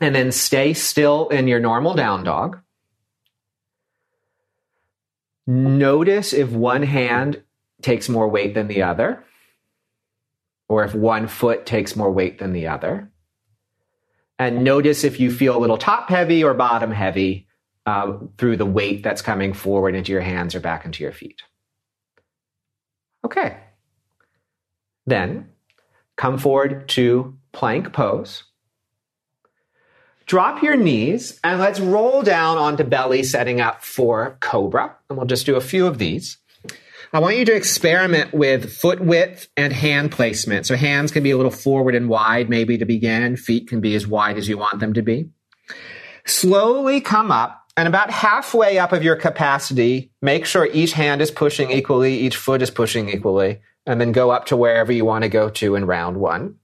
And 0.00 0.14
then 0.14 0.30
stay 0.30 0.74
still 0.74 1.26
in 1.30 1.48
your 1.48 1.58
normal 1.58 1.94
down 1.94 2.22
dog. 2.22 2.60
Notice 5.48 6.32
if 6.32 6.50
one 6.50 6.84
hand 6.84 7.42
takes 7.82 8.08
more 8.08 8.28
weight 8.28 8.54
than 8.54 8.68
the 8.68 8.84
other, 8.84 9.24
or 10.70 10.84
if 10.84 10.94
one 10.94 11.26
foot 11.26 11.66
takes 11.66 11.96
more 11.96 12.12
weight 12.12 12.38
than 12.38 12.52
the 12.52 12.68
other. 12.68 13.10
And 14.38 14.62
notice 14.62 15.02
if 15.02 15.18
you 15.18 15.32
feel 15.32 15.56
a 15.56 15.58
little 15.58 15.76
top 15.76 16.08
heavy 16.08 16.44
or 16.44 16.54
bottom 16.54 16.92
heavy 16.92 17.48
uh, 17.86 18.18
through 18.38 18.56
the 18.56 18.64
weight 18.64 19.02
that's 19.02 19.20
coming 19.20 19.52
forward 19.52 19.96
into 19.96 20.12
your 20.12 20.20
hands 20.20 20.54
or 20.54 20.60
back 20.60 20.84
into 20.84 21.02
your 21.02 21.10
feet. 21.10 21.42
Okay. 23.24 23.56
Then 25.06 25.48
come 26.16 26.38
forward 26.38 26.88
to 26.90 27.36
plank 27.50 27.92
pose. 27.92 28.44
Drop 30.26 30.62
your 30.62 30.76
knees 30.76 31.40
and 31.42 31.58
let's 31.58 31.80
roll 31.80 32.22
down 32.22 32.58
onto 32.58 32.84
belly, 32.84 33.24
setting 33.24 33.60
up 33.60 33.82
for 33.82 34.38
cobra. 34.40 34.94
And 35.08 35.18
we'll 35.18 35.26
just 35.26 35.46
do 35.46 35.56
a 35.56 35.60
few 35.60 35.88
of 35.88 35.98
these. 35.98 36.38
I 37.12 37.18
want 37.18 37.36
you 37.36 37.44
to 37.46 37.54
experiment 37.54 38.32
with 38.32 38.72
foot 38.72 39.00
width 39.00 39.48
and 39.56 39.72
hand 39.72 40.12
placement. 40.12 40.66
So 40.66 40.76
hands 40.76 41.10
can 41.10 41.24
be 41.24 41.32
a 41.32 41.36
little 41.36 41.50
forward 41.50 41.94
and 41.94 42.08
wide, 42.08 42.48
maybe 42.48 42.78
to 42.78 42.84
begin. 42.84 43.36
Feet 43.36 43.68
can 43.68 43.80
be 43.80 43.96
as 43.96 44.06
wide 44.06 44.38
as 44.38 44.48
you 44.48 44.56
want 44.56 44.78
them 44.78 44.92
to 44.94 45.02
be. 45.02 45.30
Slowly 46.24 47.00
come 47.00 47.32
up 47.32 47.64
and 47.76 47.88
about 47.88 48.10
halfway 48.10 48.78
up 48.78 48.92
of 48.92 49.02
your 49.02 49.16
capacity, 49.16 50.12
make 50.22 50.46
sure 50.46 50.68
each 50.72 50.92
hand 50.92 51.20
is 51.20 51.30
pushing 51.30 51.70
equally, 51.70 52.18
each 52.18 52.36
foot 52.36 52.62
is 52.62 52.70
pushing 52.70 53.08
equally 53.08 53.60
and 53.86 54.00
then 54.00 54.12
go 54.12 54.30
up 54.30 54.46
to 54.46 54.56
wherever 54.56 54.92
you 54.92 55.04
want 55.04 55.24
to 55.24 55.28
go 55.28 55.48
to 55.48 55.74
in 55.74 55.86
round 55.86 56.16
one. 56.16 56.56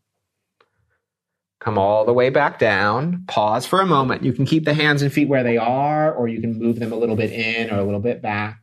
Come 1.58 1.78
all 1.78 2.04
the 2.04 2.12
way 2.12 2.30
back 2.30 2.60
down. 2.60 3.24
Pause 3.26 3.66
for 3.66 3.80
a 3.80 3.86
moment. 3.86 4.22
You 4.22 4.32
can 4.32 4.46
keep 4.46 4.64
the 4.64 4.74
hands 4.74 5.02
and 5.02 5.12
feet 5.12 5.28
where 5.28 5.42
they 5.42 5.56
are, 5.56 6.12
or 6.12 6.28
you 6.28 6.40
can 6.40 6.58
move 6.58 6.78
them 6.78 6.92
a 6.92 6.96
little 6.96 7.16
bit 7.16 7.32
in 7.32 7.70
or 7.70 7.78
a 7.78 7.84
little 7.84 8.00
bit 8.00 8.22
back. 8.22 8.60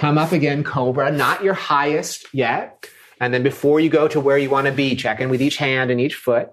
Come 0.00 0.16
up 0.16 0.32
again, 0.32 0.64
Cobra, 0.64 1.12
not 1.12 1.44
your 1.44 1.52
highest 1.52 2.32
yet. 2.32 2.88
And 3.20 3.34
then 3.34 3.42
before 3.42 3.80
you 3.80 3.90
go 3.90 4.08
to 4.08 4.18
where 4.18 4.38
you 4.38 4.48
want 4.48 4.66
to 4.66 4.72
be, 4.72 4.96
check 4.96 5.20
in 5.20 5.28
with 5.28 5.42
each 5.42 5.58
hand 5.58 5.90
and 5.90 6.00
each 6.00 6.14
foot. 6.14 6.52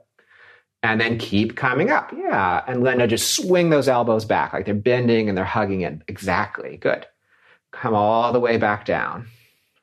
And 0.84 1.00
then 1.00 1.18
keep 1.18 1.56
coming 1.56 1.90
up. 1.90 2.12
Yeah. 2.12 2.62
And 2.68 2.86
then 2.86 3.08
just 3.08 3.36
swing 3.36 3.70
those 3.70 3.88
elbows 3.88 4.26
back 4.26 4.52
like 4.52 4.66
they're 4.66 4.74
bending 4.74 5.30
and 5.30 5.38
they're 5.38 5.46
hugging 5.46 5.80
it. 5.80 6.02
Exactly. 6.10 6.76
Good. 6.76 7.06
Come 7.72 7.94
all 7.94 8.34
the 8.34 8.42
way 8.42 8.58
back 8.58 8.84
down. 8.84 9.30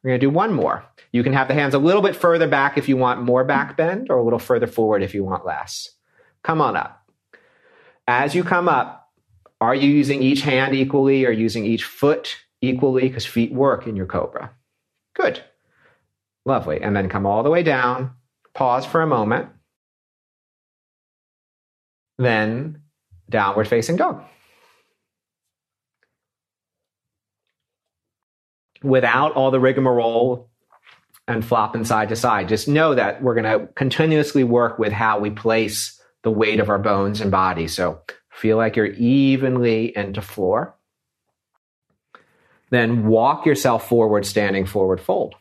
We're 0.02 0.10
going 0.10 0.20
to 0.20 0.26
do 0.26 0.30
one 0.30 0.52
more. 0.52 0.84
You 1.12 1.22
can 1.22 1.32
have 1.32 1.48
the 1.48 1.54
hands 1.54 1.72
a 1.72 1.78
little 1.78 2.02
bit 2.02 2.16
further 2.16 2.46
back 2.46 2.76
if 2.76 2.86
you 2.86 2.98
want 2.98 3.22
more 3.22 3.44
back 3.44 3.78
bend 3.78 4.10
or 4.10 4.18
a 4.18 4.22
little 4.22 4.38
further 4.38 4.66
forward 4.66 5.02
if 5.02 5.14
you 5.14 5.24
want 5.24 5.46
less. 5.46 5.88
Come 6.42 6.60
on 6.60 6.76
up. 6.76 7.02
As 8.06 8.34
you 8.34 8.44
come 8.44 8.68
up, 8.68 9.10
are 9.58 9.74
you 9.74 9.88
using 9.88 10.22
each 10.22 10.42
hand 10.42 10.74
equally 10.74 11.24
or 11.24 11.30
using 11.30 11.64
each 11.64 11.84
foot 11.84 12.36
equally? 12.68 13.08
Because 13.08 13.26
feet 13.26 13.52
work 13.52 13.86
in 13.86 13.96
your 13.96 14.06
cobra. 14.06 14.52
Good. 15.14 15.42
Lovely. 16.44 16.80
And 16.80 16.94
then 16.94 17.08
come 17.08 17.26
all 17.26 17.42
the 17.42 17.50
way 17.50 17.62
down. 17.62 18.12
Pause 18.54 18.86
for 18.86 19.02
a 19.02 19.06
moment. 19.06 19.48
Then 22.18 22.82
downward 23.30 23.66
facing 23.66 23.96
dog. 23.96 24.22
without 28.84 29.32
all 29.32 29.50
the 29.50 29.58
rigmarole 29.58 30.50
and 31.26 31.44
flopping 31.44 31.84
side 31.84 32.10
to 32.10 32.16
side. 32.16 32.48
Just 32.48 32.68
know 32.68 32.94
that 32.94 33.22
we're 33.22 33.34
going 33.34 33.60
to 33.60 33.66
continuously 33.74 34.44
work 34.44 34.78
with 34.78 34.92
how 34.92 35.18
we 35.18 35.30
place 35.30 36.00
the 36.22 36.30
weight 36.30 36.60
of 36.60 36.68
our 36.68 36.78
bones 36.78 37.20
and 37.20 37.30
body. 37.30 37.66
So 37.66 38.02
feel 38.30 38.58
like 38.58 38.76
you're 38.76 38.86
evenly 38.86 39.96
into 39.96 40.20
floor. 40.20 40.76
Then 42.70 43.06
walk 43.06 43.46
yourself 43.46 43.88
forward, 43.88 44.26
standing 44.26 44.66
forward 44.66 45.00
fold. 45.00 45.34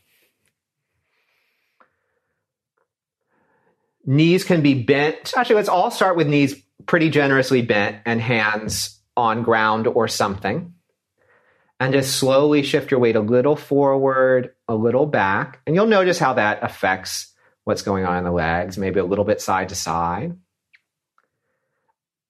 Knees 4.06 4.44
can 4.44 4.62
be 4.62 4.84
bent. 4.84 5.34
Actually, 5.36 5.56
let's 5.56 5.70
all 5.70 5.90
start 5.90 6.18
with 6.18 6.28
knees 6.28 6.62
pretty 6.86 7.10
generously 7.10 7.62
bent 7.62 7.98
and 8.06 8.20
hands 8.20 9.00
on 9.16 9.44
ground 9.44 9.88
or 9.88 10.08
something 10.08 10.74
and 11.80 11.94
just 11.94 12.18
slowly 12.18 12.64
shift 12.64 12.92
your 12.92 13.00
weight 13.00 13.16
a 13.16 13.22
little 13.22 13.56
forward, 13.56 14.54
a 14.68 14.76
little 14.76 15.06
back. 15.06 15.62
And 15.66 15.76
you'll 15.76 15.86
notice 15.86 16.20
how 16.20 16.34
that 16.34 16.64
affects 16.64 17.34
what's 17.66 17.82
going 17.82 18.06
on 18.06 18.18
in 18.18 18.24
the 18.24 18.32
legs, 18.32 18.78
maybe 18.78 19.00
a 19.00 19.06
little 19.06 19.26
bit 19.26 19.42
side 19.42 19.70
to 19.70 19.76
side. 19.76 20.38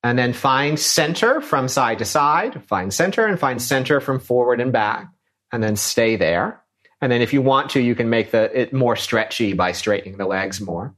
And 0.03 0.19
then 0.19 0.33
find 0.33 0.77
center 0.77 1.39
from 1.39 1.69
side 1.69 1.99
to 1.99 2.05
side, 2.05 2.61
find 2.67 2.93
center 2.93 3.25
and 3.25 3.39
find 3.39 3.61
center 3.61 4.01
from 4.01 4.19
forward 4.19 4.59
and 4.59 4.73
back, 4.73 5.07
and 5.51 5.63
then 5.63 5.77
stay 5.77 6.17
there. 6.17 6.61
And 6.99 7.09
then 7.11 7.21
if 7.21 7.31
you 7.31 7.41
want 7.41 7.69
to, 7.71 7.81
you 7.81 7.95
can 7.95 8.09
make 8.09 8.31
the, 8.31 8.59
it 8.59 8.73
more 8.73 8.97
stretchy 8.97 9.53
by 9.53 9.71
straightening 9.71 10.17
the 10.17 10.25
legs 10.25 10.59
more. 10.59 10.93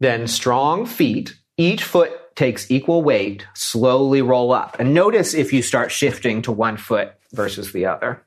Then 0.00 0.26
strong 0.26 0.86
feet, 0.86 1.36
each 1.56 1.84
foot 1.84 2.34
takes 2.34 2.70
equal 2.70 3.02
weight, 3.02 3.46
slowly 3.54 4.22
roll 4.22 4.52
up. 4.52 4.76
And 4.80 4.94
notice 4.94 5.34
if 5.34 5.52
you 5.52 5.62
start 5.62 5.92
shifting 5.92 6.42
to 6.42 6.52
one 6.52 6.76
foot 6.76 7.12
versus 7.32 7.72
the 7.72 7.86
other. 7.86 8.24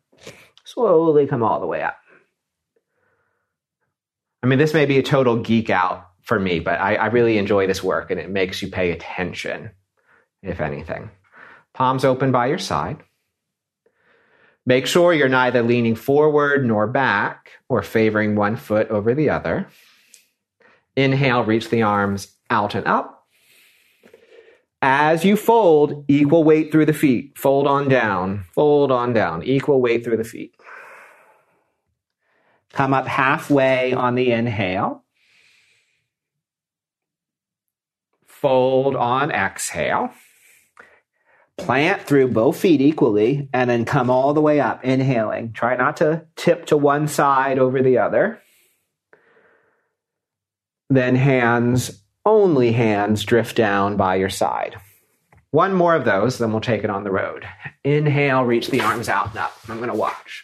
Slowly 0.63 1.27
come 1.27 1.43
all 1.43 1.59
the 1.59 1.65
way 1.65 1.81
up. 1.81 1.97
I 4.41 4.47
mean, 4.47 4.59
this 4.59 4.73
may 4.73 4.85
be 4.85 4.99
a 4.99 5.03
total 5.03 5.37
geek 5.37 5.69
out 5.69 6.12
for 6.23 6.39
me, 6.39 6.59
but 6.59 6.79
I, 6.79 6.95
I 6.95 7.05
really 7.07 7.37
enjoy 7.37 7.67
this 7.67 7.83
work 7.83 8.09
and 8.09 8.19
it 8.19 8.29
makes 8.29 8.61
you 8.61 8.69
pay 8.69 8.91
attention, 8.91 9.71
if 10.41 10.61
anything. 10.61 11.11
Palms 11.73 12.05
open 12.05 12.31
by 12.31 12.47
your 12.47 12.59
side. 12.59 13.03
Make 14.65 14.87
sure 14.87 15.13
you're 15.13 15.27
neither 15.27 15.61
leaning 15.61 15.95
forward 15.95 16.65
nor 16.65 16.87
back 16.87 17.51
or 17.67 17.83
favoring 17.83 18.35
one 18.35 18.55
foot 18.55 18.89
over 18.89 19.13
the 19.13 19.29
other. 19.29 19.67
Inhale, 20.95 21.43
reach 21.43 21.69
the 21.69 21.81
arms 21.81 22.33
out 22.49 22.75
and 22.75 22.87
up. 22.87 23.27
As 24.81 25.25
you 25.25 25.35
fold, 25.35 26.05
equal 26.07 26.43
weight 26.43 26.71
through 26.71 26.85
the 26.85 26.93
feet. 26.93 27.37
Fold 27.37 27.67
on 27.67 27.89
down, 27.89 28.45
fold 28.53 28.91
on 28.91 29.13
down, 29.13 29.43
equal 29.43 29.81
weight 29.81 30.03
through 30.03 30.17
the 30.17 30.23
feet. 30.23 30.55
Come 32.73 32.93
up 32.93 33.07
halfway 33.07 33.93
on 33.93 34.15
the 34.15 34.31
inhale. 34.31 35.02
Fold 38.43 38.97
on 38.97 39.31
exhale. 39.31 40.11
Plant 41.57 42.01
through 42.01 42.27
both 42.27 42.59
feet 42.59 42.81
equally 42.81 43.47
and 43.53 43.69
then 43.69 43.85
come 43.85 44.09
all 44.09 44.33
the 44.33 44.41
way 44.41 44.59
up, 44.59 44.83
inhaling. 44.83 45.53
Try 45.53 45.77
not 45.77 45.95
to 45.97 46.25
tip 46.35 46.65
to 46.65 46.75
one 46.75 47.07
side 47.07 47.57
over 47.57 47.81
the 47.81 47.99
other. 47.99 48.41
Then 50.89 51.15
hands 51.15 52.03
only 52.25 52.73
hands 52.73 53.23
drift 53.23 53.55
down 53.55 53.95
by 53.95 54.15
your 54.15 54.29
side. 54.29 54.75
One 55.51 55.73
more 55.73 55.95
of 55.95 56.03
those, 56.03 56.37
then 56.37 56.51
we'll 56.51 56.59
take 56.59 56.83
it 56.83 56.89
on 56.89 57.05
the 57.05 57.11
road. 57.11 57.47
Inhale, 57.85 58.43
reach 58.43 58.67
the 58.67 58.81
arms 58.81 59.07
out 59.07 59.29
and 59.29 59.37
up. 59.37 59.57
I'm 59.69 59.77
going 59.77 59.89
to 59.89 59.95
watch. 59.95 60.43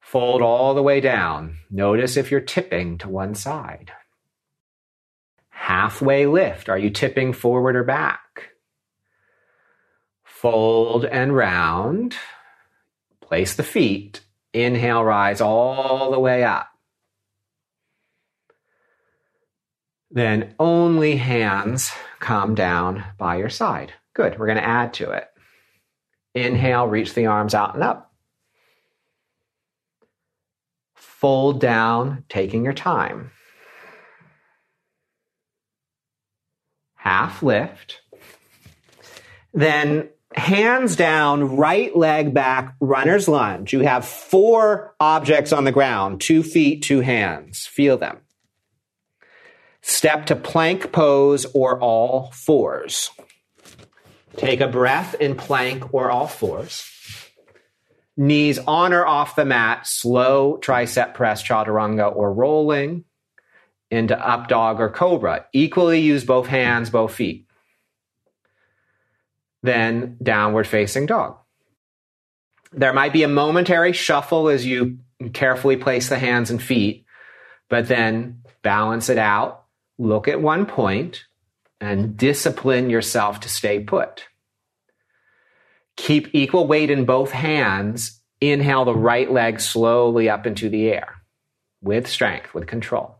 Fold 0.00 0.40
all 0.40 0.72
the 0.72 0.82
way 0.82 1.02
down. 1.02 1.58
Notice 1.70 2.16
if 2.16 2.30
you're 2.30 2.40
tipping 2.40 2.96
to 2.96 3.10
one 3.10 3.34
side. 3.34 3.92
Halfway 5.68 6.24
lift. 6.24 6.70
Are 6.70 6.78
you 6.78 6.88
tipping 6.88 7.34
forward 7.34 7.76
or 7.76 7.84
back? 7.84 8.52
Fold 10.24 11.04
and 11.04 11.36
round. 11.36 12.16
Place 13.20 13.54
the 13.54 13.62
feet. 13.62 14.22
Inhale, 14.54 15.04
rise 15.04 15.42
all 15.42 16.10
the 16.10 16.18
way 16.18 16.42
up. 16.42 16.70
Then 20.10 20.54
only 20.58 21.16
hands 21.16 21.92
come 22.18 22.54
down 22.54 23.04
by 23.18 23.36
your 23.36 23.50
side. 23.50 23.92
Good. 24.14 24.38
We're 24.38 24.46
going 24.46 24.56
to 24.56 24.66
add 24.66 24.94
to 24.94 25.10
it. 25.10 25.28
Inhale, 26.34 26.86
reach 26.86 27.12
the 27.12 27.26
arms 27.26 27.52
out 27.52 27.74
and 27.74 27.84
up. 27.84 28.10
Fold 30.94 31.60
down, 31.60 32.24
taking 32.30 32.64
your 32.64 32.72
time. 32.72 33.32
Half 37.08 37.42
lift. 37.42 38.02
Then 39.54 40.10
hands 40.34 40.94
down, 40.94 41.56
right 41.56 41.96
leg 41.96 42.34
back, 42.34 42.76
runner's 42.80 43.28
lunge. 43.28 43.72
You 43.72 43.80
have 43.80 44.04
four 44.04 44.94
objects 45.00 45.50
on 45.50 45.64
the 45.64 45.72
ground 45.72 46.20
two 46.20 46.42
feet, 46.42 46.82
two 46.82 47.00
hands. 47.00 47.66
Feel 47.66 47.96
them. 47.96 48.18
Step 49.80 50.26
to 50.26 50.36
plank 50.36 50.92
pose 50.92 51.46
or 51.54 51.80
all 51.80 52.30
fours. 52.32 53.10
Take 54.36 54.60
a 54.60 54.68
breath 54.68 55.14
in 55.14 55.34
plank 55.34 55.94
or 55.94 56.10
all 56.10 56.26
fours. 56.26 56.84
Knees 58.18 58.58
on 58.58 58.92
or 58.92 59.06
off 59.06 59.34
the 59.34 59.46
mat, 59.46 59.86
slow 59.86 60.58
tricep 60.60 61.14
press, 61.14 61.42
chaturanga, 61.42 62.14
or 62.14 62.30
rolling 62.34 63.04
into 63.90 64.18
up 64.18 64.48
dog 64.48 64.80
or 64.80 64.90
cobra. 64.90 65.46
Equally 65.52 66.00
use 66.00 66.24
both 66.24 66.46
hands, 66.46 66.90
both 66.90 67.14
feet. 67.14 67.46
Then 69.62 70.16
downward 70.22 70.66
facing 70.66 71.06
dog. 71.06 71.36
There 72.72 72.92
might 72.92 73.12
be 73.12 73.22
a 73.22 73.28
momentary 73.28 73.92
shuffle 73.92 74.48
as 74.48 74.66
you 74.66 74.98
carefully 75.32 75.76
place 75.76 76.08
the 76.08 76.18
hands 76.18 76.50
and 76.50 76.62
feet, 76.62 77.06
but 77.68 77.88
then 77.88 78.42
balance 78.62 79.08
it 79.08 79.18
out, 79.18 79.64
look 79.98 80.28
at 80.28 80.40
one 80.40 80.66
point, 80.66 81.24
and 81.80 82.16
discipline 82.16 82.90
yourself 82.90 83.40
to 83.40 83.48
stay 83.48 83.80
put. 83.80 84.26
Keep 85.96 86.34
equal 86.34 86.66
weight 86.66 86.90
in 86.90 87.04
both 87.04 87.30
hands. 87.32 88.20
Inhale 88.40 88.84
the 88.84 88.94
right 88.94 89.30
leg 89.30 89.60
slowly 89.60 90.28
up 90.28 90.46
into 90.46 90.68
the 90.68 90.90
air 90.90 91.14
with 91.82 92.06
strength, 92.06 92.54
with 92.54 92.68
control. 92.68 93.17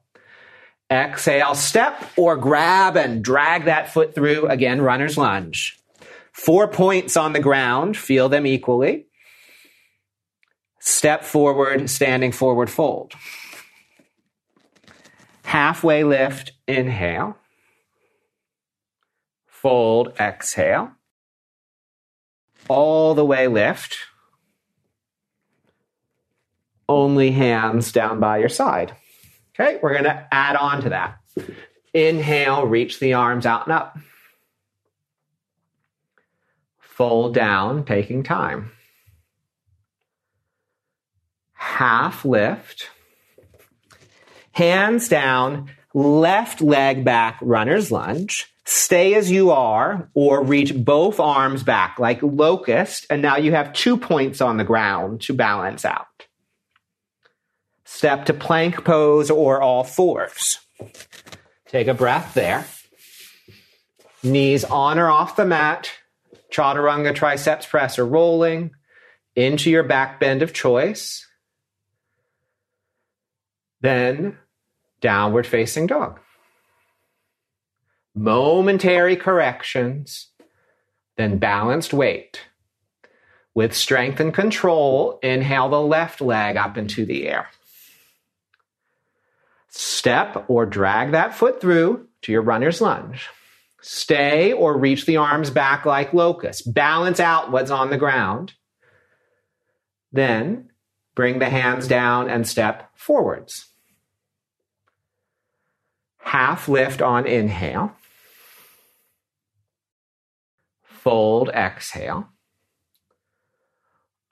Exhale, 0.90 1.54
step 1.54 2.02
or 2.16 2.36
grab 2.36 2.96
and 2.96 3.22
drag 3.22 3.64
that 3.66 3.92
foot 3.92 4.14
through. 4.14 4.46
Again, 4.46 4.80
runner's 4.80 5.18
lunge. 5.18 5.78
Four 6.32 6.68
points 6.68 7.16
on 7.16 7.32
the 7.32 7.40
ground, 7.40 7.96
feel 7.96 8.28
them 8.28 8.46
equally. 8.46 9.06
Step 10.80 11.24
forward, 11.24 11.90
standing 11.90 12.32
forward 12.32 12.70
fold. 12.70 13.12
Halfway 15.42 16.04
lift, 16.04 16.52
inhale. 16.66 17.36
Fold, 19.46 20.14
exhale 20.18 20.92
all 22.68 23.14
the 23.14 23.24
way 23.24 23.48
lift. 23.48 23.96
Only 26.88 27.32
hands 27.32 27.92
down 27.92 28.20
by 28.20 28.38
your 28.38 28.48
side. 28.48 28.94
Okay, 29.58 29.78
we're 29.82 29.92
going 29.92 30.04
to 30.04 30.26
add 30.32 30.56
on 30.56 30.82
to 30.82 30.90
that. 30.90 31.18
Inhale, 31.92 32.66
reach 32.66 33.00
the 33.00 33.14
arms 33.14 33.46
out 33.46 33.66
and 33.66 33.72
up. 33.72 33.98
Fold 36.78 37.34
down, 37.34 37.84
taking 37.84 38.22
time. 38.22 38.72
Half 41.54 42.24
lift. 42.24 42.90
Hands 44.52 45.08
down, 45.08 45.70
left 45.94 46.60
leg 46.60 47.04
back, 47.04 47.38
runner's 47.40 47.90
lunge 47.90 48.52
stay 48.68 49.14
as 49.14 49.30
you 49.30 49.50
are 49.50 50.10
or 50.12 50.44
reach 50.44 50.74
both 50.74 51.18
arms 51.18 51.62
back 51.62 51.98
like 51.98 52.22
locust. 52.22 53.06
And 53.08 53.22
now 53.22 53.36
you 53.36 53.52
have 53.52 53.72
two 53.72 53.96
points 53.96 54.40
on 54.40 54.58
the 54.58 54.64
ground 54.64 55.22
to 55.22 55.32
balance 55.32 55.84
out. 55.84 56.17
Step 57.90 58.26
to 58.26 58.34
plank 58.34 58.84
pose 58.84 59.30
or 59.30 59.60
all 59.60 59.82
fours. 59.82 60.58
Take 61.66 61.88
a 61.88 61.94
breath 61.94 62.34
there. 62.34 62.66
Knees 64.22 64.64
on 64.64 64.98
or 64.98 65.08
off 65.08 65.36
the 65.36 65.44
mat. 65.44 65.90
Chaturanga 66.52 67.14
triceps 67.14 67.66
press 67.66 67.98
or 67.98 68.06
rolling 68.06 68.70
into 69.34 69.70
your 69.70 69.82
back 69.82 70.20
bend 70.20 70.42
of 70.42 70.52
choice. 70.52 71.26
Then 73.80 74.38
downward 75.00 75.46
facing 75.46 75.86
dog 75.86 76.20
momentary 78.14 79.16
corrections, 79.16 80.30
then 81.16 81.38
balanced 81.38 81.92
weight. 81.92 82.40
With 83.54 83.74
strength 83.74 84.20
and 84.20 84.34
control, 84.34 85.18
inhale 85.22 85.68
the 85.68 85.80
left 85.80 86.20
leg 86.20 86.56
up 86.56 86.76
into 86.76 87.06
the 87.06 87.28
air. 87.28 87.48
Step 89.78 90.46
or 90.48 90.66
drag 90.66 91.12
that 91.12 91.36
foot 91.36 91.60
through 91.60 92.08
to 92.22 92.32
your 92.32 92.42
runner's 92.42 92.80
lunge. 92.80 93.28
Stay 93.80 94.52
or 94.52 94.76
reach 94.76 95.06
the 95.06 95.18
arms 95.18 95.50
back 95.50 95.86
like 95.86 96.12
locust. 96.12 96.74
Balance 96.74 97.20
out 97.20 97.52
what's 97.52 97.70
on 97.70 97.90
the 97.90 97.96
ground. 97.96 98.54
Then 100.10 100.70
bring 101.14 101.38
the 101.38 101.48
hands 101.48 101.86
down 101.86 102.28
and 102.28 102.44
step 102.44 102.90
forwards. 102.96 103.66
Half 106.18 106.68
lift 106.68 107.00
on 107.00 107.26
inhale. 107.26 107.94
fold, 111.08 111.48
exhale. 111.50 112.28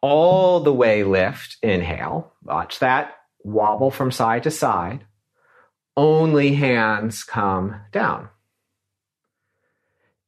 All 0.02 0.60
the 0.60 0.74
way 0.74 1.04
lift, 1.04 1.56
inhale. 1.62 2.34
Watch 2.42 2.80
that 2.80 3.14
wobble 3.42 3.90
from 3.90 4.10
side 4.10 4.42
to 4.42 4.50
side. 4.50 5.05
Only 5.96 6.54
hands 6.54 7.24
come 7.24 7.80
down. 7.92 8.28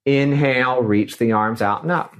Inhale, 0.06 0.82
reach 0.82 1.18
the 1.18 1.32
arms 1.32 1.60
out 1.60 1.82
and 1.82 1.92
up. 1.92 2.14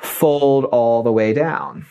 Fold 0.00 0.64
all 0.64 1.02
the 1.02 1.12
way 1.12 1.34
down. 1.34 1.86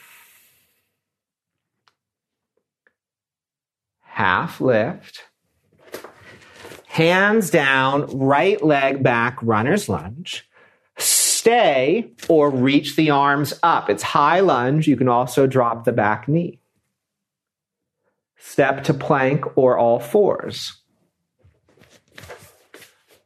Half 4.03 4.59
lift. 4.59 5.25
Hands 6.87 7.47
down, 7.51 8.07
right 8.17 8.63
leg 8.63 9.03
back, 9.03 9.37
runner's 9.43 9.87
lunge. 9.87 10.49
Stay 10.97 12.11
or 12.27 12.49
reach 12.49 12.95
the 12.95 13.11
arms 13.11 13.53
up. 13.61 13.87
It's 13.91 14.01
high 14.01 14.39
lunge. 14.39 14.87
You 14.87 14.97
can 14.97 15.07
also 15.07 15.45
drop 15.45 15.85
the 15.85 15.91
back 15.91 16.27
knee. 16.27 16.59
Step 18.57 18.85
to 18.85 18.93
plank 18.95 19.55
or 19.55 19.77
all 19.77 19.99
fours. 19.99 20.81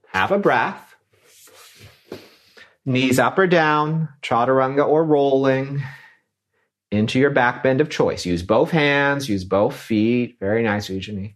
Have 0.08 0.34
a 0.34 0.38
breath. 0.38 0.94
Knees 2.86 3.18
up 3.18 3.40
or 3.40 3.48
down, 3.48 4.10
chaturanga 4.22 4.86
or 4.86 5.06
rolling 5.06 5.82
into 6.92 7.18
your 7.18 7.30
back 7.30 7.64
bend 7.64 7.80
of 7.80 7.90
choice. 7.90 8.26
Use 8.26 8.44
both 8.44 8.72
hands, 8.72 9.30
use 9.30 9.46
both 9.46 9.74
feet. 9.74 10.36
Very 10.42 10.64
nice, 10.64 10.90
Ujjayi 10.90 11.36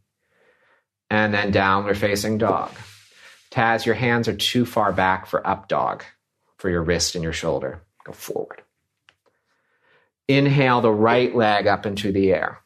and 1.09 1.33
then 1.33 1.51
downward 1.51 1.97
facing 1.97 2.37
dog. 2.37 2.71
Taz, 3.49 3.85
your 3.85 3.95
hands 3.95 4.27
are 4.27 4.35
too 4.35 4.65
far 4.65 4.91
back 4.91 5.25
for 5.25 5.47
up 5.47 5.69
dog 5.69 6.03
for 6.57 6.69
your 6.69 6.83
wrist 6.83 7.15
and 7.15 7.23
your 7.23 7.31
shoulder. 7.31 7.81
Go 8.03 8.11
forward. 8.11 8.61
Inhale 10.27 10.81
the 10.81 10.91
right 10.91 11.33
leg 11.33 11.65
up 11.65 11.85
into 11.85 12.11
the 12.11 12.33
air. 12.33 12.59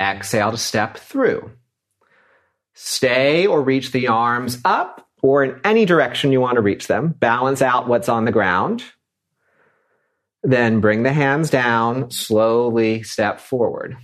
Exhale 0.00 0.52
to 0.52 0.56
step 0.56 0.96
through. 0.96 1.50
Stay 2.74 3.46
or 3.46 3.62
reach 3.62 3.92
the 3.92 4.08
arms 4.08 4.60
up 4.64 5.06
or 5.22 5.42
in 5.42 5.60
any 5.64 5.84
direction 5.84 6.32
you 6.32 6.40
want 6.40 6.56
to 6.56 6.62
reach 6.62 6.86
them. 6.86 7.08
Balance 7.18 7.62
out 7.62 7.88
what's 7.88 8.08
on 8.08 8.24
the 8.24 8.32
ground. 8.32 8.84
Then 10.44 10.80
bring 10.80 11.02
the 11.02 11.12
hands 11.12 11.50
down, 11.50 12.10
slowly 12.10 13.02
step 13.02 13.40
forward. 13.40 13.96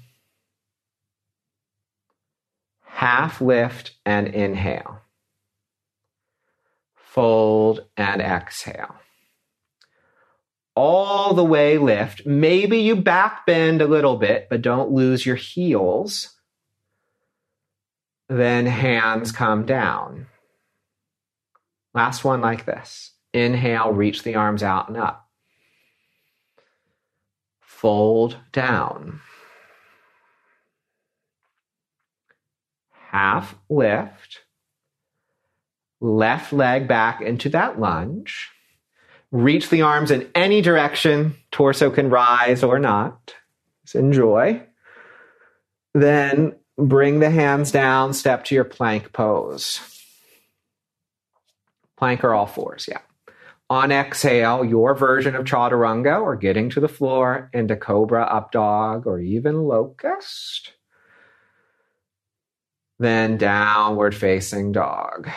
half 2.94 3.40
lift 3.40 3.96
and 4.06 4.28
inhale. 4.28 5.00
Fold 6.94 7.84
and 7.96 8.22
exhale. 8.22 8.94
All 10.76 11.34
the 11.34 11.44
way 11.44 11.78
lift. 11.78 12.26
Maybe 12.26 12.78
you 12.78 12.96
back 12.96 13.46
bend 13.46 13.80
a 13.80 13.86
little 13.86 14.16
bit, 14.16 14.48
but 14.50 14.62
don't 14.62 14.90
lose 14.90 15.24
your 15.24 15.36
heels. 15.36 16.34
Then 18.28 18.66
hands 18.66 19.30
come 19.30 19.66
down. 19.66 20.26
Last 21.92 22.24
one 22.24 22.40
like 22.40 22.64
this. 22.64 23.12
Inhale, 23.32 23.92
reach 23.92 24.22
the 24.22 24.34
arms 24.34 24.62
out 24.62 24.88
and 24.88 24.96
up. 24.96 25.28
Fold 27.60 28.38
down. 28.52 29.20
half 33.14 33.54
lift, 33.70 34.40
left 36.00 36.52
leg 36.52 36.88
back 36.88 37.20
into 37.20 37.48
that 37.48 37.78
lunge. 37.78 38.50
Reach 39.34 39.68
the 39.68 39.82
arms 39.82 40.10
in 40.10 40.30
any 40.34 40.62
direction. 40.62 41.36
Torso 41.50 41.90
can 41.90 42.08
rise 42.08 42.62
or 42.62 42.78
not. 42.78 43.34
Just 43.84 43.96
enjoy. 43.96 44.62
Then 45.92 46.54
bring 46.78 47.18
the 47.20 47.30
hands 47.30 47.70
down, 47.72 48.14
step 48.14 48.44
to 48.44 48.54
your 48.54 48.64
plank 48.64 49.12
pose. 49.12 49.80
Plank 51.96 52.24
or 52.24 52.32
all 52.32 52.46
fours, 52.46 52.86
yeah. 52.88 53.00
On 53.68 53.90
exhale, 53.90 54.64
your 54.64 54.94
version 54.94 55.34
of 55.34 55.44
chaturanga 55.44 56.20
or 56.20 56.36
getting 56.36 56.70
to 56.70 56.80
the 56.80 56.88
floor 56.88 57.50
into 57.52 57.76
cobra, 57.76 58.22
up 58.22 58.52
dog, 58.52 59.06
or 59.06 59.18
even 59.20 59.64
locust 59.64 60.72
then 62.98 63.36
downward 63.36 64.14
facing 64.14 64.72
dog. 64.72 65.28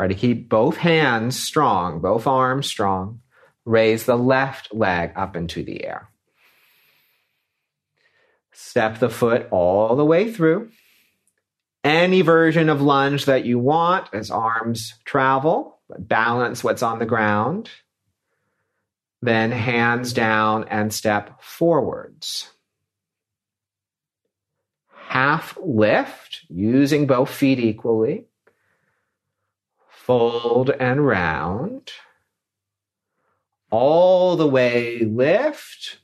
Try 0.00 0.08
to 0.08 0.14
keep 0.14 0.48
both 0.48 0.78
hands 0.78 1.38
strong, 1.38 2.00
both 2.00 2.26
arms 2.26 2.66
strong. 2.66 3.20
Raise 3.66 4.06
the 4.06 4.16
left 4.16 4.72
leg 4.72 5.12
up 5.14 5.36
into 5.36 5.62
the 5.62 5.84
air. 5.84 6.08
Step 8.50 8.98
the 8.98 9.10
foot 9.10 9.46
all 9.50 9.96
the 9.96 10.04
way 10.06 10.32
through. 10.32 10.70
Any 11.84 12.22
version 12.22 12.70
of 12.70 12.80
lunge 12.80 13.26
that 13.26 13.44
you 13.44 13.58
want 13.58 14.08
as 14.14 14.30
arms 14.30 14.94
travel, 15.04 15.78
balance 15.98 16.64
what's 16.64 16.82
on 16.82 16.98
the 16.98 17.04
ground. 17.04 17.68
Then 19.20 19.52
hands 19.52 20.14
down 20.14 20.64
and 20.70 20.94
step 20.94 21.42
forwards 21.42 22.48
half 25.10 25.58
lift 25.60 26.46
using 26.48 27.04
both 27.04 27.28
feet 27.28 27.58
equally. 27.58 28.26
Fold 30.10 30.70
and 30.70 31.06
round. 31.06 31.92
All 33.70 34.34
the 34.34 34.48
way 34.48 35.04
lift. 35.04 36.00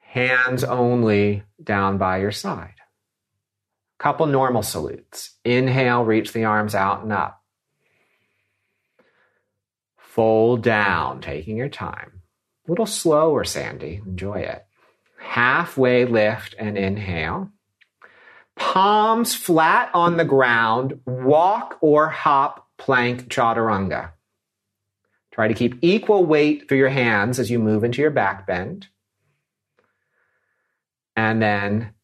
Hands 0.00 0.64
only 0.64 1.44
down 1.62 1.98
by 1.98 2.18
your 2.18 2.32
side. 2.32 2.74
Couple 4.00 4.26
normal 4.26 4.64
salutes. 4.64 5.36
Inhale, 5.44 6.04
reach 6.04 6.32
the 6.32 6.46
arms 6.46 6.74
out 6.74 7.04
and 7.04 7.12
up. 7.12 7.44
Fold 9.98 10.64
down, 10.64 11.20
taking 11.20 11.56
your 11.56 11.68
time. 11.68 12.22
A 12.66 12.72
little 12.72 12.86
slower, 12.86 13.44
Sandy. 13.44 14.02
Enjoy 14.04 14.40
it 14.40 14.64
halfway 15.20 16.04
lift 16.06 16.56
and 16.58 16.76
inhale. 16.76 17.52
Palms 18.58 19.34
flat 19.34 19.90
on 19.94 20.16
the 20.16 20.24
ground, 20.24 21.00
walk 21.06 21.78
or 21.80 22.08
hop 22.08 22.68
plank 22.76 23.28
chaturanga. 23.28 24.12
Try 25.32 25.48
to 25.48 25.54
keep 25.54 25.78
equal 25.82 26.24
weight 26.24 26.68
through 26.68 26.78
your 26.78 26.88
hands 26.88 27.38
as 27.38 27.50
you 27.50 27.58
move 27.58 27.84
into 27.84 28.02
your 28.02 28.10
back 28.10 28.46
bend. 28.46 28.88
And 31.14 31.40
then 31.40 31.94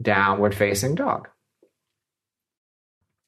downward 0.00 0.54
facing 0.54 0.94
dog. 0.94 1.28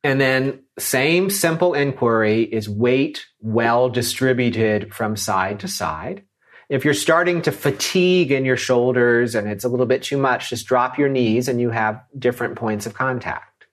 And 0.03 0.21
then 0.21 0.61
same 0.79 1.31
simple 1.31 1.73
inquiry 1.73 2.43
is 2.43 2.69
weight 2.69 3.25
well 3.41 3.89
distributed 3.89 4.93
from 4.95 5.17
side 5.17 5.61
to 5.61 5.69
side. 5.69 6.25
If 6.75 6.85
you're 6.85 6.93
starting 6.93 7.41
to 7.43 7.53
fatigue 7.53 8.33
in 8.33 8.45
your 8.45 8.57
shoulders 8.57 9.37
and 9.37 9.49
it's 9.49 9.63
a 9.63 9.69
little 9.69 9.87
bit 9.87 10.03
too 10.03 10.19
much, 10.19 10.51
just 10.51 10.67
drop 10.67 10.99
your 10.99 11.09
knees 11.09 11.47
and 11.47 11.61
you 11.61 11.71
have 11.71 12.03
different 12.19 12.57
points 12.57 12.85
of 12.85 12.95
contact. 12.95 13.67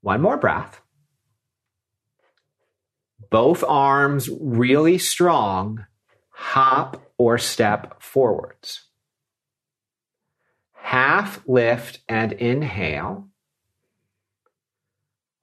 One 0.00 0.20
more 0.20 0.38
breath. 0.38 0.80
Both 3.30 3.62
arms 3.62 4.28
really 4.40 4.98
strong, 4.98 5.86
hop 6.30 7.12
or 7.16 7.38
step 7.38 8.02
forwards. 8.02 8.86
Half 10.72 11.46
lift 11.46 12.00
and 12.08 12.32
inhale. 12.32 13.28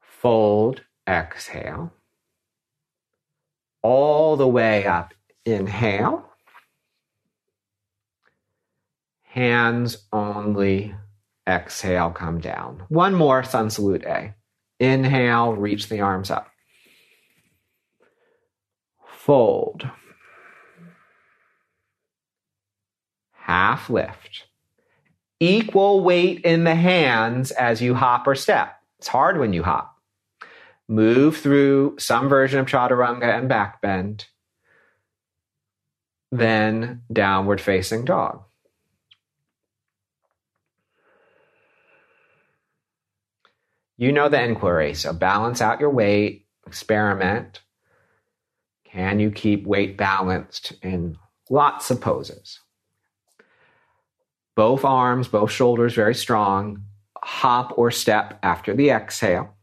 Fold, 0.02 0.82
exhale. 1.08 1.94
All 3.82 4.36
the 4.36 4.50
way 4.50 4.86
up 4.86 5.14
Inhale. 5.46 6.30
Hands 9.24 9.98
only. 10.12 10.96
Exhale, 11.48 12.12
come 12.12 12.40
down. 12.40 12.84
One 12.88 13.14
more 13.16 13.44
sun 13.44 13.70
salute 13.70 14.04
A. 14.06 14.34
Inhale, 14.80 15.54
reach 15.54 15.90
the 15.90 16.00
arms 16.00 16.32
up. 16.32 16.48
Fold. 19.08 19.90
Half 23.34 23.90
lift. 23.90 24.46
Equal 25.40 26.02
weight 26.02 26.42
in 26.46 26.64
the 26.64 26.76
hands 26.76 27.52
as 27.52 27.82
you 27.82 27.94
hop 27.94 28.26
or 28.26 28.36
step. 28.36 28.76
It's 29.00 29.10
hard 29.10 29.38
when 29.38 29.52
you 29.52 29.64
hop. 29.64 29.98
Move 30.88 31.38
through 31.38 31.96
some 32.00 32.30
version 32.30 32.60
of 32.60 32.68
chaturanga 32.68 33.38
and 33.38 33.50
back 33.50 33.82
bend 33.82 34.28
then 36.34 37.04
downward 37.12 37.62
facing 37.62 38.06
dog. 38.06 38.44
You 43.98 44.12
know 44.12 44.30
the 44.30 44.42
inquiry, 44.42 44.96
so 44.96 45.14
balance 45.14 45.62
out 45.62 45.80
your 45.80 45.92
weight, 45.92 46.48
experiment. 46.66 47.62
Can 48.84 49.20
you 49.20 49.30
keep 49.30 49.68
weight 49.68 49.96
balanced 49.96 50.74
in 50.82 51.18
lots 51.52 51.92
of 51.92 52.02
poses? 52.02 52.60
Both 54.56 54.84
arms, 54.84 55.28
both 55.28 55.52
shoulders 55.52 55.94
very 55.94 56.16
strong. 56.16 56.84
Hop 57.18 57.78
or 57.78 57.92
step 57.92 58.40
after 58.42 58.74
the 58.76 58.90
exhale. 58.90 59.56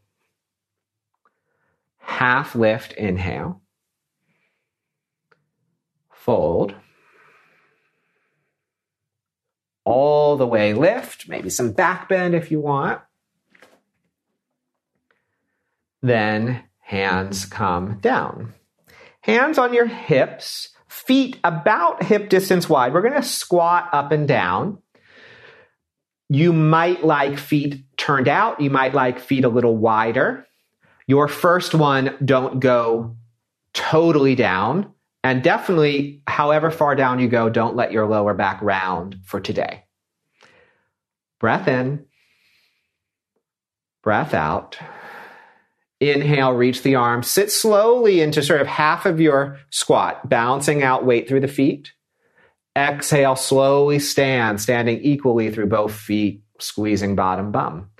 Half 1.99 2.55
lift, 2.55 2.93
inhale 2.93 3.60
fold, 6.21 6.75
all 9.85 10.37
the 10.37 10.47
way 10.47 10.75
lift, 10.75 11.29
maybe 11.29 11.51
some 11.51 11.73
back 11.73 12.09
bend 12.09 12.35
if 12.35 12.51
you 12.51 12.61
want. 12.61 13.01
Then 16.03 16.65
hands 16.81 17.45
come 17.45 17.99
down. 18.01 18.55
Hands 19.23 19.59
on 19.59 19.75
your 19.75 19.87
hips, 19.87 20.69
feet 20.89 21.39
about 21.45 22.03
hip 22.03 22.29
distance 22.29 22.69
wide. 22.69 22.95
We're 22.95 23.03
going 23.03 23.21
to 23.21 23.23
squat 23.23 23.89
up 23.93 24.13
and 24.13 24.29
down. 24.29 24.79
You 26.29 26.53
might 26.53 27.05
like 27.05 27.39
feet 27.39 27.85
turned 27.97 28.29
out. 28.29 28.61
You 28.61 28.71
might 28.71 28.95
like 28.95 29.19
feet 29.19 29.45
a 29.45 29.49
little 29.49 29.77
wider. 29.77 30.47
Your 31.07 31.27
first 31.27 31.75
one, 31.75 32.17
don't 32.25 32.61
go 32.61 33.17
totally 33.73 34.37
down. 34.37 34.93
And 35.23 35.43
definitely, 35.43 36.23
however 36.27 36.71
far 36.71 36.95
down 36.95 37.19
you 37.19 37.29
go, 37.29 37.51
don't 37.51 37.77
let 37.77 37.93
your 37.93 38.07
lower 38.07 38.35
back 38.35 38.63
round 38.63 39.19
for 39.25 39.41
today. 39.41 39.85
Breath 41.39 41.69
in, 41.69 42.07
breath 44.03 44.35
out. 44.35 44.79
Inhale, 46.01 46.55
reach 46.55 46.83
the 46.83 46.95
arms. 46.95 47.27
Sit 47.29 47.53
slowly 47.53 48.23
into 48.23 48.43
sort 48.43 48.63
of 48.63 48.67
half 48.67 49.05
of 49.05 49.21
your 49.21 49.59
squat, 49.69 50.27
balancing 50.27 50.83
out 50.83 51.05
weight 51.05 51.29
through 51.29 51.41
the 51.41 51.49
feet. 51.49 51.93
Exhale, 52.77 53.37
slowly 53.37 53.99
stand, 53.99 54.61
standing 54.61 55.01
equally 55.03 55.51
through 55.51 55.67
both 55.67 55.93
feet, 55.93 56.43
squeezing 56.59 57.17
bottom 57.17 57.53
bum. 57.53 57.91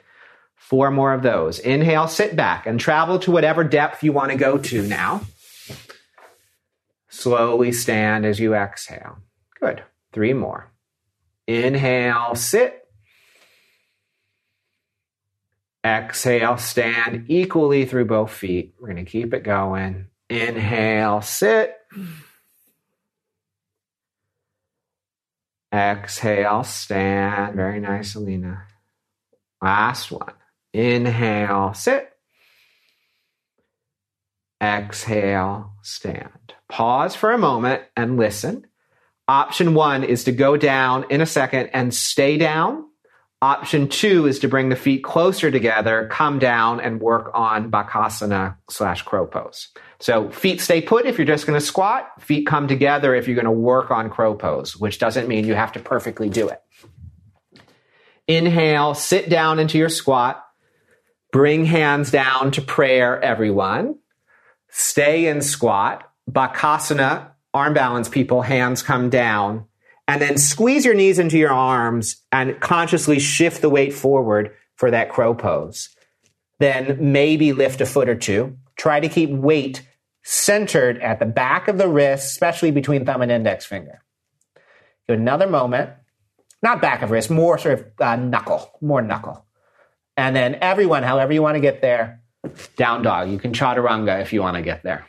Four 0.57 0.91
more 0.91 1.13
of 1.13 1.23
those. 1.23 1.59
Inhale, 1.59 2.09
sit 2.09 2.37
back 2.37 2.67
and 2.67 2.81
travel 2.81 3.19
to 3.19 3.31
whatever 3.31 3.65
depth 3.65 4.03
you 4.03 4.13
want 4.13 4.31
to 4.31 4.39
go 4.39 4.57
to 4.57 4.83
now. 4.87 5.21
Slowly 7.11 7.73
stand 7.73 8.25
as 8.25 8.39
you 8.39 8.55
exhale. 8.55 9.19
Good. 9.61 9.83
Three 10.13 10.33
more. 10.33 10.73
Inhale, 11.47 12.35
sit. 12.37 12.77
Exhale, 15.85 16.57
stand 16.57 17.25
equally 17.29 17.85
through 17.85 18.05
both 18.05 18.31
feet. 18.33 18.75
We're 18.79 18.93
going 18.93 19.05
to 19.05 19.11
keep 19.11 19.35
it 19.35 19.43
going. 19.43 20.07
Inhale, 20.29 21.21
sit. 21.23 21.75
Exhale, 25.73 26.63
stand. 26.63 27.57
Very 27.57 27.81
nice, 27.81 28.15
Alina. 28.15 28.67
Last 29.61 30.13
one. 30.13 30.35
Inhale, 30.73 31.75
sit. 31.75 32.13
Exhale, 34.63 35.73
stand. 35.83 36.55
Pause 36.71 37.17
for 37.17 37.33
a 37.33 37.39
moment 37.39 37.83
and 37.97 38.17
listen. 38.17 38.67
Option 39.29 39.75
one 39.75 40.05
is 40.05 40.25
to 40.25 40.33
go 40.33 40.57
down 40.57 41.05
in 41.11 41.21
a 41.21 41.27
second 41.27 41.71
and 41.73 41.93
stay 41.93 42.39
down. 42.39 42.85
Option 43.43 43.89
two 43.89 44.27
is 44.27 44.39
to 44.41 44.49
bring 44.49 44.69
the 44.69 44.77
feet 44.77 45.03
closer 45.03 45.51
together, 45.51 46.09
come 46.13 46.39
down 46.39 46.81
and 46.81 47.01
work 47.01 47.31
on 47.33 47.71
Bakasana 47.71 48.57
slash 48.69 49.03
crow 49.03 49.27
pose. 49.27 49.69
So 49.99 50.31
feet 50.31 50.61
stay 50.61 50.83
put 50.83 51.07
if 51.07 51.17
you're 51.17 51.27
just 51.27 51.47
going 51.47 51.59
to 51.59 51.65
squat. 51.65 52.09
Feet 52.21 52.47
come 52.47 52.69
together 52.69 53.15
if 53.15 53.27
you're 53.27 53.35
going 53.35 53.47
to 53.47 53.51
work 53.51 53.91
on 53.91 54.11
crow 54.11 54.35
pose, 54.35 54.77
which 54.77 54.99
doesn't 54.99 55.27
mean 55.27 55.47
you 55.47 55.55
have 55.55 55.73
to 55.73 55.81
perfectly 55.81 56.29
do 56.29 56.49
it. 56.49 56.61
Inhale, 58.29 58.95
sit 58.95 59.29
down 59.29 59.59
into 59.59 59.79
your 59.79 59.89
squat. 59.89 60.45
Bring 61.33 61.65
hands 61.65 62.11
down 62.11 62.51
to 62.53 62.63
prayer, 62.63 63.21
everyone. 63.21 63.99
Stay 64.69 65.27
in 65.27 65.41
squat. 65.41 66.10
Bakasana, 66.31 67.31
arm 67.53 67.75
balance 67.75 68.09
people, 68.09 68.43
hands 68.43 68.83
come 68.83 69.11
down 69.11 69.67
and 70.07 70.21
then 70.21 70.39
squeeze 70.39 70.85
your 70.85 70.95
knees 70.95 71.19
into 71.19 71.39
your 71.39 71.53
arms 71.53 72.17
and 72.33 72.59
consciously 72.61 73.19
shift 73.19 73.63
the 73.63 73.71
weight 73.71 73.93
forward 73.93 74.53
for 74.75 74.91
that 74.91 75.11
crow 75.11 75.35
pose. 75.35 75.89
Then 76.59 77.13
maybe 77.13 77.53
lift 77.53 77.81
a 77.81 77.87
foot 77.87 78.09
or 78.09 78.15
two. 78.15 78.57
Try 78.77 79.01
to 79.01 79.09
keep 79.09 79.31
weight 79.31 79.87
centered 80.23 80.99
at 80.99 81.19
the 81.19 81.27
back 81.27 81.69
of 81.69 81.79
the 81.79 81.89
wrist, 81.89 82.33
especially 82.33 82.71
between 82.71 83.05
thumb 83.05 83.23
and 83.23 83.31
index 83.31 83.65
finger. 83.65 84.03
Another 85.09 85.49
moment. 85.49 85.91
Not 86.63 86.83
back 86.83 87.03
of 87.03 87.11
wrist, 87.11 87.31
more 87.31 87.57
sort 87.57 87.79
of 87.79 87.87
uh, 88.01 88.17
knuckle, 88.17 88.71
more 88.83 89.01
knuckle. 89.01 89.47
And 90.17 90.37
then 90.37 90.57
everyone, 90.61 91.03
however 91.03 91.33
you 91.33 91.41
want 91.41 91.55
to 91.55 91.61
get 91.61 91.81
there, 91.81 92.21
down 92.77 93.03
dog. 93.03 93.31
You 93.31 93.39
can 93.39 93.53
chaturanga 93.53 94.21
if 94.21 94.33
you 94.33 94.43
want 94.43 94.57
to 94.57 94.63
get 94.63 94.83
there. 94.83 95.07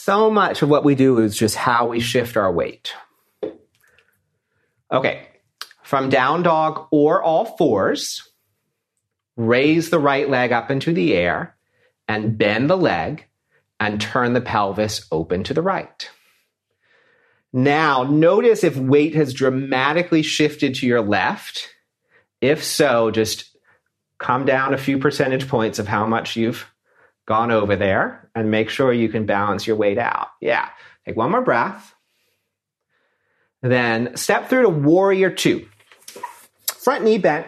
So 0.00 0.30
much 0.30 0.62
of 0.62 0.68
what 0.68 0.84
we 0.84 0.94
do 0.94 1.18
is 1.18 1.36
just 1.36 1.56
how 1.56 1.88
we 1.88 1.98
shift 1.98 2.36
our 2.36 2.52
weight. 2.52 2.94
Okay, 4.92 5.26
from 5.82 6.08
down 6.08 6.44
dog 6.44 6.86
or 6.92 7.20
all 7.20 7.56
fours, 7.56 8.26
raise 9.36 9.90
the 9.90 9.98
right 9.98 10.30
leg 10.30 10.52
up 10.52 10.70
into 10.70 10.92
the 10.92 11.14
air 11.14 11.56
and 12.06 12.38
bend 12.38 12.70
the 12.70 12.76
leg 12.76 13.26
and 13.80 14.00
turn 14.00 14.34
the 14.34 14.40
pelvis 14.40 15.04
open 15.10 15.42
to 15.42 15.52
the 15.52 15.62
right. 15.62 16.08
Now, 17.52 18.04
notice 18.04 18.62
if 18.62 18.76
weight 18.76 19.16
has 19.16 19.34
dramatically 19.34 20.22
shifted 20.22 20.76
to 20.76 20.86
your 20.86 21.02
left. 21.02 21.68
If 22.40 22.62
so, 22.62 23.10
just 23.10 23.56
come 24.18 24.46
down 24.46 24.74
a 24.74 24.78
few 24.78 24.98
percentage 24.98 25.48
points 25.48 25.80
of 25.80 25.88
how 25.88 26.06
much 26.06 26.36
you've 26.36 26.66
gone 27.26 27.50
over 27.50 27.76
there 27.76 28.27
and 28.38 28.50
make 28.50 28.70
sure 28.70 28.92
you 28.92 29.08
can 29.08 29.26
balance 29.26 29.66
your 29.66 29.76
weight 29.76 29.98
out. 29.98 30.28
Yeah. 30.40 30.68
Take 31.06 31.16
one 31.16 31.30
more 31.30 31.42
breath. 31.42 31.94
Then 33.62 34.16
step 34.16 34.48
through 34.48 34.62
to 34.62 34.68
warrior 34.68 35.30
two. 35.30 35.68
Front 36.66 37.04
knee 37.04 37.18
bent, 37.18 37.46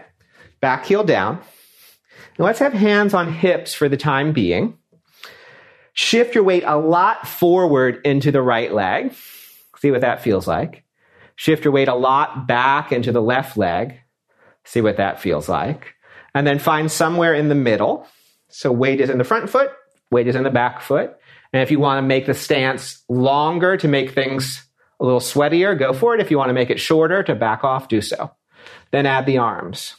back 0.61 0.85
heel 0.85 1.05
down. 1.05 1.41
Now 2.39 2.47
let's 2.47 2.59
have 2.59 2.73
hands 2.73 3.15
on 3.15 3.33
hips 3.33 3.75
for 3.75 3.89
the 3.89 3.97
time 3.97 4.33
being. 4.33 4.77
Shift 5.93 6.35
your 6.35 6.45
weight 6.45 6.65
a 6.67 6.79
lot 6.79 7.27
forward 7.27 8.01
into 8.05 8.33
the 8.33 8.43
right 8.43 8.73
leg. 8.73 9.15
See 9.79 9.91
what 9.91 10.01
that 10.01 10.23
feels 10.23 10.47
like. 10.47 10.85
Shift 11.37 11.65
your 11.65 11.73
weight 11.73 11.89
a 11.89 11.95
lot 11.95 12.47
back 12.47 12.93
into 12.93 13.13
the 13.13 13.23
left 13.23 13.57
leg. 13.57 14.01
See 14.65 14.81
what 14.81 14.99
that 14.99 15.21
feels 15.21 15.49
like. 15.49 15.95
And 16.35 16.47
then 16.47 16.59
find 16.59 16.91
somewhere 16.91 17.35
in 17.35 17.49
the 17.49 17.55
middle 17.55 18.07
so 18.51 18.73
weight 18.73 19.01
is 19.01 19.11
in 19.11 19.19
the 19.19 19.25
front 19.25 19.49
foot, 19.49 19.71
weight 20.11 20.29
is 20.29 20.37
in 20.37 20.43
the 20.43 20.51
back 20.51 20.81
foot. 20.81 21.17
And 21.53 21.63
if 21.63 21.71
you 21.71 21.79
want 21.79 21.99
to 21.99 22.07
make 22.07 22.27
the 22.27 22.35
stance 22.35 23.03
longer 23.09 23.77
to 23.77 23.89
make 23.89 24.13
things 24.13 24.67
a 25.01 25.05
little 25.05 25.21
sweatier, 25.21 25.79
go 25.79 25.93
for 25.93 26.15
it. 26.15 26.21
If 26.21 26.31
you 26.31 26.39
want 26.39 26.51
to 26.51 26.55
make 26.55 26.71
it 26.71 26.81
shorter 26.81 27.23
to 27.23 27.35
back 27.35 27.65
off, 27.65 27.89
do 27.89 28.01
so. 28.01 28.31
Then 28.91 29.07
add 29.07 29.27
the 29.27 29.39
arms. 29.39 29.97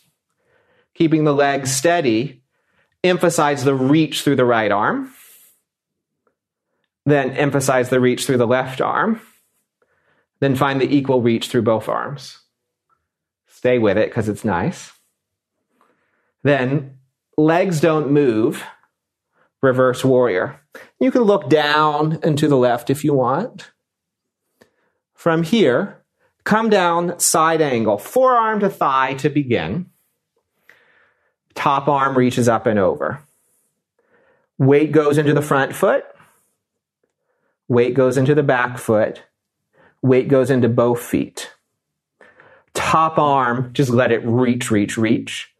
Keeping 0.94 1.24
the 1.24 1.34
legs 1.34 1.76
steady, 1.76 2.44
emphasize 3.04 3.64
the 3.64 3.76
reach 3.76 4.22
through 4.22 4.36
the 4.36 4.46
right 4.46 4.72
arm. 4.72 5.12
Then 7.06 7.32
emphasize 7.32 7.90
the 7.90 8.00
reach 8.00 8.26
through 8.26 8.38
the 8.38 8.48
left 8.48 8.80
arm. 8.80 9.20
Then 10.40 10.56
find 10.56 10.80
the 10.80 10.96
equal 10.96 11.22
reach 11.22 11.48
through 11.48 11.64
both 11.64 11.90
arms. 11.90 12.40
Stay 13.48 13.80
with 13.80 13.98
it 13.98 14.10
because 14.10 14.30
it's 14.30 14.46
nice. 14.46 14.92
Then 16.44 16.98
legs 17.38 17.80
don't 17.80 18.12
move, 18.12 18.64
reverse 19.62 20.04
warrior. 20.04 20.60
You 21.00 21.12
can 21.12 21.22
look 21.22 21.50
down 21.50 22.20
and 22.24 22.38
to 22.38 22.48
the 22.48 22.58
left 22.58 22.90
if 22.90 23.04
you 23.04 23.14
want. 23.14 23.72
From 25.14 25.44
here, 25.44 26.04
come 26.44 26.70
down 26.70 27.20
side 27.20 27.62
angle, 27.62 27.98
forearm 27.98 28.60
to 28.62 28.70
thigh 28.70 29.14
to 29.16 29.30
begin. 29.30 29.88
Top 31.54 31.88
arm 31.88 32.18
reaches 32.18 32.48
up 32.48 32.66
and 32.66 32.80
over. 32.80 33.22
Weight 34.58 34.92
goes 34.92 35.18
into 35.18 35.34
the 35.34 35.42
front 35.42 35.76
foot. 35.76 36.06
Weight 37.68 37.94
goes 37.94 38.18
into 38.18 38.36
the 38.36 38.44
back 38.44 38.78
foot. 38.78 39.24
Weight 40.02 40.28
goes 40.28 40.50
into 40.50 40.70
both 40.70 41.02
feet. 41.02 41.52
Top 42.74 43.20
arm, 43.20 43.72
just 43.74 43.90
let 43.90 44.12
it 44.12 44.22
reach, 44.26 44.72
reach, 44.72 44.98
reach. 44.98 45.54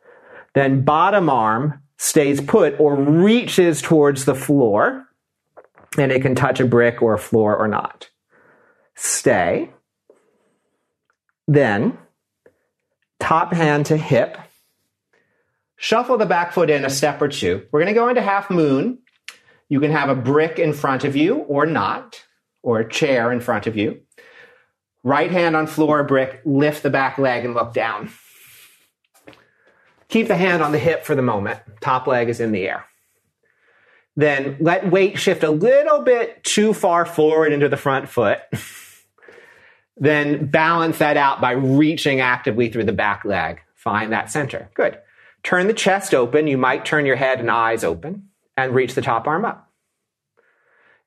Then 0.54 0.84
bottom 0.84 1.30
arm 1.30 1.81
stays 2.02 2.42
put 2.42 2.80
or 2.80 2.96
reaches 2.96 3.80
towards 3.80 4.26
the 4.26 4.34
floor 4.34 5.08
and 6.00 6.12
it 6.12 6.24
can 6.24 6.34
touch 6.34 6.60
a 6.60 6.66
brick 6.66 7.00
or 7.00 7.14
a 7.14 7.20
floor 7.20 7.56
or 7.56 7.68
not. 7.68 8.10
Stay. 8.96 9.70
Then 11.48 12.00
top 13.20 13.54
hand 13.54 13.86
to 13.86 13.98
hip. 13.98 14.36
Shuffle 15.76 16.18
the 16.18 16.26
back 16.26 16.54
foot 16.54 16.72
in 16.72 16.84
a 16.84 16.90
step 16.90 17.22
or 17.22 17.28
two. 17.28 17.68
We're 17.72 17.82
going 17.82 17.94
to 17.94 18.00
go 18.00 18.10
into 18.10 18.22
half 18.22 18.50
moon. 18.50 18.98
You 19.70 19.80
can 19.80 19.92
have 19.92 20.10
a 20.10 20.16
brick 20.16 20.58
in 20.58 20.74
front 20.74 21.04
of 21.04 21.16
you 21.16 21.36
or 21.36 21.68
not, 21.68 22.24
or 22.64 22.80
a 22.80 22.90
chair 22.90 23.32
in 23.32 23.42
front 23.42 23.68
of 23.68 23.78
you. 23.78 24.02
Right 25.04 25.30
hand 25.30 25.56
on 25.56 25.68
floor, 25.68 26.04
brick, 26.04 26.42
lift 26.46 26.82
the 26.82 26.90
back 26.90 27.20
leg 27.20 27.46
and 27.46 27.54
look 27.54 27.76
down. 27.76 28.10
Keep 30.12 30.28
the 30.28 30.36
hand 30.36 30.62
on 30.62 30.74
the 30.74 30.78
hip 30.78 31.06
for 31.06 31.16
the 31.16 31.22
moment. 31.22 31.62
Top 31.80 32.06
leg 32.06 32.28
is 32.28 32.42
in 32.42 32.52
the 32.52 32.68
air. 32.68 32.86
Then 34.18 34.58
let 34.60 34.92
weight 34.92 35.18
shift 35.18 35.42
a 35.42 35.50
little 35.50 36.02
bit 36.02 36.44
too 36.44 36.74
far 36.74 37.06
forward 37.06 37.54
into 37.54 37.70
the 37.70 37.78
front 37.78 38.10
foot. 38.10 38.40
then 39.98 40.48
balance 40.48 40.98
that 40.98 41.16
out 41.16 41.40
by 41.40 41.52
reaching 41.52 42.20
actively 42.20 42.68
through 42.68 42.84
the 42.84 42.92
back 42.92 43.24
leg. 43.24 43.62
Find 43.74 44.12
that 44.12 44.30
center. 44.30 44.70
Good. 44.74 45.00
Turn 45.44 45.68
the 45.68 45.74
chest 45.74 46.14
open. 46.14 46.46
You 46.46 46.58
might 46.58 46.84
turn 46.84 47.06
your 47.06 47.16
head 47.16 47.40
and 47.40 47.50
eyes 47.50 47.86
open 47.86 48.28
and 48.58 48.76
reach 48.76 48.96
the 48.96 49.02
top 49.02 49.28
arm 49.28 49.46
up. 49.46 49.72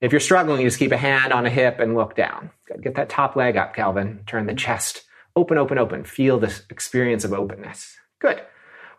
If 0.01 0.13
you're 0.13 0.21
struggling, 0.21 0.63
you 0.63 0.67
just 0.67 0.79
keep 0.79 0.93
a 0.93 0.97
hand 0.97 1.31
on 1.31 1.45
a 1.45 1.51
hip 1.51 1.79
and 1.79 1.95
look 1.95 2.17
down. 2.17 2.53
Good. 2.67 2.83
Get 2.83 2.95
that 2.95 3.11
top 3.11 3.37
leg 3.37 3.59
up, 3.59 3.75
Calvin. 3.75 4.21
Turn 4.27 4.47
the 4.47 4.55
chest 4.55 5.03
open, 5.37 5.59
open, 5.59 5.77
open. 5.77 6.05
Feel 6.05 6.39
this 6.39 6.63
experience 6.71 7.23
of 7.25 7.35
openness. 7.35 7.99
Good. 8.19 8.41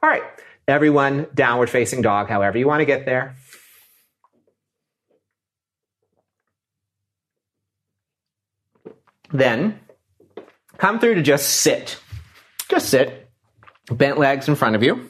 All 0.05 0.11
right, 0.11 0.21
everyone, 0.67 1.25
downward 1.33 1.67
facing 1.67 2.03
dog, 2.03 2.29
however 2.29 2.59
you 2.59 2.67
want 2.67 2.81
to 2.81 2.85
get 2.85 3.07
there. 3.07 3.35
Then 9.31 9.79
come 10.77 10.99
through 10.99 11.15
to 11.15 11.23
just 11.23 11.49
sit. 11.49 11.99
Just 12.69 12.89
sit. 12.89 13.31
Bent 13.89 14.19
legs 14.19 14.47
in 14.47 14.53
front 14.53 14.75
of 14.75 14.83
you. 14.83 15.09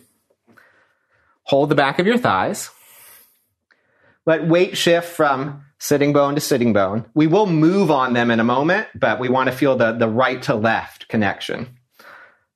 Hold 1.44 1.68
the 1.68 1.76
back 1.76 2.00
of 2.00 2.08
your 2.08 2.18
thighs. 2.18 2.70
Let 4.26 4.48
weight 4.48 4.78
shift 4.78 5.10
from 5.10 5.66
sitting 5.78 6.14
bone 6.14 6.36
to 6.36 6.42
sitting 6.42 6.72
bone. 6.72 7.04
We 7.14 7.28
will 7.28 7.48
move 7.48 7.92
on 7.92 8.14
them 8.14 8.32
in 8.32 8.40
a 8.40 8.46
moment, 8.46 8.88
but 8.96 9.20
we 9.20 9.28
want 9.28 9.50
to 9.50 9.58
feel 9.58 9.76
the, 9.76 9.92
the 9.92 10.08
right 10.08 10.42
to 10.44 10.56
left 10.56 11.10
connection. 11.10 11.80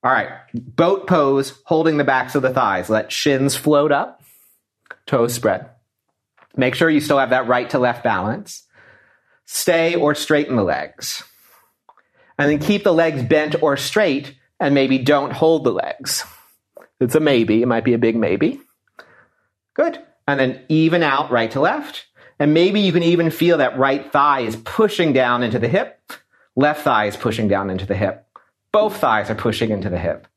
All 0.03 0.11
right, 0.11 0.29
boat 0.53 1.07
pose, 1.07 1.61
holding 1.65 1.97
the 1.97 2.05
backs 2.05 2.35
of 2.35 2.41
the 2.41 2.53
thighs. 2.53 2.89
Let 2.89 3.11
shins 3.11 3.55
float 3.55 3.91
up. 3.91 4.21
toes 5.05 5.33
spread. 5.33 5.69
Make 6.55 6.75
sure 6.75 6.89
you 6.89 7.01
still 7.01 7.19
have 7.19 7.31
that 7.31 7.47
right 7.47 7.69
to 7.71 7.79
left 7.79 8.03
balance. 8.03 8.63
Stay 9.45 9.95
or 9.95 10.15
straighten 10.15 10.55
the 10.55 10.63
legs. 10.63 11.23
And 12.37 12.49
then 12.49 12.59
keep 12.59 12.83
the 12.83 12.93
legs 12.93 13.23
bent 13.23 13.61
or 13.61 13.75
straight 13.75 14.35
and 14.59 14.73
maybe 14.73 14.97
don't 14.97 15.33
hold 15.33 15.63
the 15.63 15.71
legs. 15.71 16.23
It's 16.99 17.15
a 17.15 17.19
maybe. 17.19 17.61
It 17.61 17.67
might 17.67 17.83
be 17.83 17.93
a 17.93 17.97
big 17.97 18.15
maybe. 18.15 18.61
Good. 19.73 19.99
And 20.27 20.39
then 20.39 20.65
even 20.69 21.03
out 21.03 21.31
right 21.31 21.51
to 21.51 21.59
left. 21.59 22.05
And 22.39 22.53
maybe 22.53 22.79
you 22.79 22.93
can 22.93 23.03
even 23.03 23.31
feel 23.31 23.57
that 23.57 23.77
right 23.77 24.09
thigh 24.11 24.41
is 24.41 24.55
pushing 24.55 25.11
down 25.11 25.43
into 25.43 25.59
the 25.59 25.67
hip. 25.67 25.99
Left 26.55 26.83
thigh 26.83 27.05
is 27.05 27.17
pushing 27.17 27.47
down 27.47 27.69
into 27.69 27.85
the 27.85 27.95
hip. 27.95 28.28
Both 28.71 28.97
thighs 28.97 29.29
are 29.29 29.35
pushing 29.35 29.71
into 29.71 29.89
the 29.89 29.97
hip. 29.97 30.27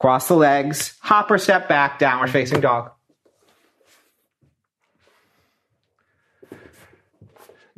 Cross 0.00 0.28
the 0.28 0.34
legs, 0.34 0.98
hop 1.00 1.30
or 1.30 1.38
step 1.38 1.68
back, 1.68 1.98
downward 1.98 2.30
facing 2.30 2.60
dog. 2.60 2.90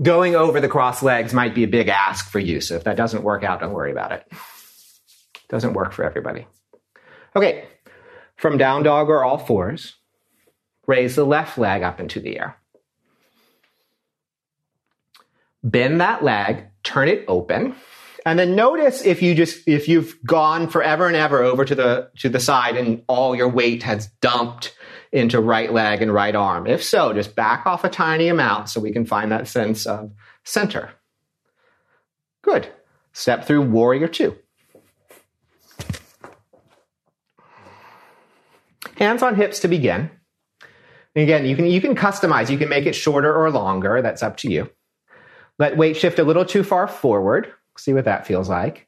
Going 0.02 0.34
over 0.34 0.60
the 0.60 0.68
cross 0.68 1.02
legs 1.02 1.32
might 1.32 1.54
be 1.54 1.64
a 1.64 1.68
big 1.68 1.88
ask 1.88 2.28
for 2.30 2.38
you, 2.38 2.60
so 2.60 2.74
if 2.74 2.84
that 2.84 2.96
doesn't 2.96 3.22
work 3.22 3.44
out, 3.44 3.60
don't 3.60 3.72
worry 3.72 3.92
about 3.92 4.12
it. 4.12 4.30
Doesn't 5.48 5.72
work 5.72 5.92
for 5.92 6.04
everybody. 6.04 6.46
Okay, 7.34 7.66
from 8.36 8.58
down 8.58 8.82
dog 8.82 9.08
or 9.08 9.24
all 9.24 9.38
fours, 9.38 9.94
raise 10.86 11.16
the 11.16 11.24
left 11.24 11.56
leg 11.56 11.82
up 11.82 12.00
into 12.00 12.20
the 12.20 12.38
air. 12.38 12.58
Bend 15.62 16.00
that 16.00 16.22
leg, 16.22 16.66
turn 16.82 17.08
it 17.08 17.24
open, 17.26 17.74
and 18.26 18.40
then 18.40 18.56
notice 18.56 19.06
if 19.06 19.22
you 19.22 19.36
just 19.36 19.66
if 19.68 19.88
you've 19.88 20.20
gone 20.24 20.68
forever 20.68 21.06
and 21.06 21.14
ever 21.14 21.44
over 21.44 21.64
to 21.64 21.74
the 21.76 22.10
to 22.18 22.28
the 22.28 22.40
side 22.40 22.76
and 22.76 23.04
all 23.06 23.36
your 23.36 23.48
weight 23.48 23.84
has 23.84 24.08
dumped 24.20 24.74
into 25.12 25.40
right 25.40 25.72
leg 25.72 26.02
and 26.02 26.12
right 26.12 26.34
arm. 26.34 26.66
If 26.66 26.82
so, 26.82 27.12
just 27.12 27.36
back 27.36 27.66
off 27.66 27.84
a 27.84 27.88
tiny 27.88 28.26
amount 28.26 28.68
so 28.68 28.80
we 28.80 28.90
can 28.90 29.06
find 29.06 29.30
that 29.30 29.46
sense 29.46 29.86
of 29.86 30.10
center. 30.44 30.90
Good. 32.42 32.68
Step 33.12 33.44
through 33.44 33.62
warrior 33.62 34.08
two. 34.08 34.36
Hands 38.96 39.22
on 39.22 39.36
hips 39.36 39.60
to 39.60 39.68
begin. 39.68 40.10
And 41.14 41.22
again, 41.22 41.46
you 41.46 41.54
can 41.54 41.66
you 41.66 41.80
can 41.80 41.94
customize. 41.94 42.50
You 42.50 42.58
can 42.58 42.68
make 42.68 42.86
it 42.86 42.94
shorter 42.94 43.32
or 43.32 43.52
longer. 43.52 44.02
That's 44.02 44.24
up 44.24 44.36
to 44.38 44.50
you. 44.50 44.68
Let 45.60 45.76
weight 45.76 45.96
shift 45.96 46.18
a 46.18 46.24
little 46.24 46.44
too 46.44 46.64
far 46.64 46.88
forward. 46.88 47.52
See 47.76 47.92
what 47.92 48.04
that 48.04 48.26
feels 48.26 48.48
like. 48.48 48.86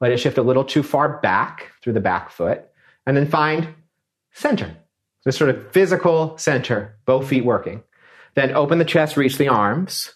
Let 0.00 0.12
it 0.12 0.18
shift 0.18 0.38
a 0.38 0.42
little 0.42 0.64
too 0.64 0.82
far 0.82 1.20
back 1.20 1.72
through 1.82 1.92
the 1.92 2.00
back 2.00 2.30
foot. 2.30 2.64
And 3.06 3.16
then 3.16 3.26
find 3.26 3.74
center. 4.32 4.76
This 5.24 5.36
sort 5.36 5.50
of 5.50 5.70
physical 5.72 6.38
center, 6.38 6.96
both 7.04 7.28
feet 7.28 7.44
working. 7.44 7.82
Then 8.34 8.52
open 8.54 8.78
the 8.78 8.84
chest, 8.84 9.16
reach 9.16 9.36
the 9.36 9.48
arms. 9.48 10.14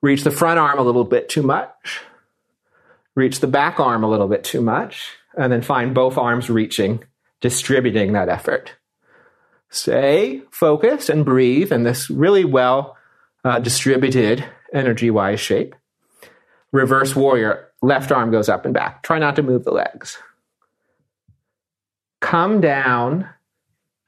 Reach 0.00 0.22
the 0.22 0.30
front 0.30 0.60
arm 0.60 0.78
a 0.78 0.82
little 0.82 1.04
bit 1.04 1.28
too 1.28 1.42
much. 1.42 2.00
Reach 3.16 3.40
the 3.40 3.48
back 3.48 3.80
arm 3.80 4.04
a 4.04 4.08
little 4.08 4.28
bit 4.28 4.44
too 4.44 4.60
much. 4.60 5.10
And 5.36 5.52
then 5.52 5.62
find 5.62 5.94
both 5.94 6.16
arms 6.16 6.48
reaching, 6.48 7.02
distributing 7.40 8.12
that 8.12 8.28
effort. 8.28 8.72
Stay 9.70 10.42
focused 10.50 11.10
and 11.10 11.24
breathe 11.24 11.72
in 11.72 11.82
this 11.82 12.08
really 12.08 12.44
well 12.44 12.96
uh, 13.44 13.58
distributed 13.58 14.44
energy 14.72 15.10
wise 15.10 15.40
shape. 15.40 15.74
Reverse 16.72 17.16
warrior, 17.16 17.68
left 17.80 18.12
arm 18.12 18.30
goes 18.30 18.48
up 18.48 18.64
and 18.64 18.74
back. 18.74 19.02
Try 19.02 19.18
not 19.18 19.36
to 19.36 19.42
move 19.42 19.64
the 19.64 19.72
legs. 19.72 20.18
Come 22.20 22.60
down 22.60 23.28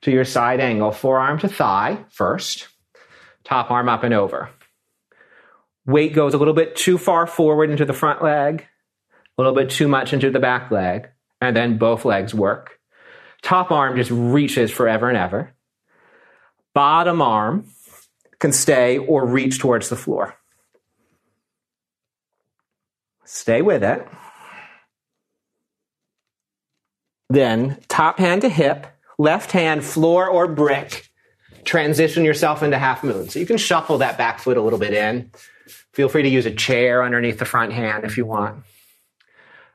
to 0.03 0.11
your 0.11 0.25
side 0.25 0.61
angle, 0.61 0.91
forearm 0.91 1.39
to 1.41 1.49
thigh 1.49 2.05
first, 2.11 2.69
top 3.45 3.71
arm 3.71 3.89
up 3.89 4.03
and 4.03 4.15
over. 4.15 4.51
Weight 5.87 6.15
goes 6.15 6.35
a 6.35 6.39
little 6.39 6.55
bit 6.55 6.77
too 6.77 6.99
far 6.99 7.27
forward 7.27 7.71
into 7.71 7.85
the 7.85 7.93
front 7.93 8.23
leg, 8.23 8.67
a 9.39 9.43
little 9.43 9.55
bit 9.55 9.71
too 9.71 9.89
much 9.89 10.13
into 10.13 10.31
the 10.31 10.41
back 10.41 10.71
leg, 10.71 11.09
and 11.41 11.57
then 11.57 11.79
both 11.79 12.05
legs 12.05 12.35
work. 12.35 12.79
Top 13.43 13.71
arm 13.71 13.97
just 13.97 14.11
reaches 14.11 14.71
forever 14.71 15.09
and 15.09 15.17
ever. 15.17 15.55
Bottom 16.75 17.23
arm 17.23 17.67
can 18.39 18.53
stay 18.53 18.99
or 18.99 19.27
reach 19.27 19.59
towards 19.59 19.89
the 19.89 19.97
floor. 19.97 20.37
Stay 23.33 23.63
with 23.63 23.85
it. 23.85 24.05
Then 27.29 27.79
top 27.87 28.19
hand 28.19 28.43
to 28.43 28.49
hip, 28.49 28.89
left 29.19 29.53
hand 29.53 29.85
floor 29.85 30.29
or 30.29 30.49
brick. 30.49 31.09
Transition 31.65 32.25
yourself 32.25 32.65
into 32.65 32.77
half 32.77 33.05
moon. 33.05 33.29
So 33.29 33.39
you 33.39 33.47
can 33.47 33.57
shuffle 33.57 33.99
that 33.99 34.19
back 34.19 34.41
foot 34.41 34.57
a 34.57 34.61
little 34.61 34.81
bit 34.81 34.93
in. 34.93 35.31
Feel 35.93 36.09
free 36.09 36.25
to 36.25 36.29
use 36.29 36.45
a 36.45 36.51
chair 36.51 37.05
underneath 37.05 37.39
the 37.39 37.45
front 37.45 37.73
hand 37.73 38.05
if 38.05 38.17
you 38.17 38.27
want. 38.27 38.65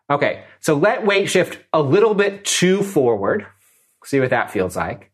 Okay, 0.09 0.43
so 0.59 0.75
let 0.75 1.05
weight 1.05 1.29
shift 1.29 1.57
a 1.71 1.81
little 1.81 2.13
bit 2.13 2.43
too 2.43 2.83
forward. 2.83 3.47
See 4.03 4.19
what 4.19 4.31
that 4.31 4.51
feels 4.51 4.75
like. 4.75 5.13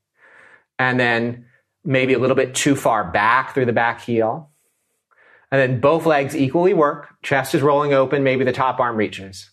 And 0.79 0.99
then 0.99 1.45
maybe 1.85 2.13
a 2.13 2.19
little 2.19 2.35
bit 2.35 2.55
too 2.55 2.75
far 2.75 3.11
back 3.11 3.53
through 3.53 3.67
the 3.67 3.73
back 3.73 4.01
heel. 4.01 4.50
And 5.51 5.59
then 5.59 5.79
both 5.81 6.05
legs 6.05 6.35
equally 6.35 6.73
work. 6.73 7.09
Chest 7.21 7.53
is 7.53 7.61
rolling 7.61 7.93
open. 7.93 8.23
Maybe 8.23 8.45
the 8.45 8.53
top 8.53 8.79
arm 8.79 8.95
reaches. 8.95 9.51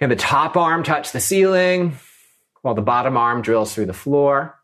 Can 0.00 0.08
the 0.08 0.16
top 0.16 0.56
arm 0.56 0.82
touch 0.82 1.12
the 1.12 1.20
ceiling 1.20 1.96
while 2.62 2.74
the 2.74 2.82
bottom 2.82 3.16
arm 3.16 3.42
drills 3.42 3.72
through 3.72 3.86
the 3.86 3.92
floor? 3.92 4.58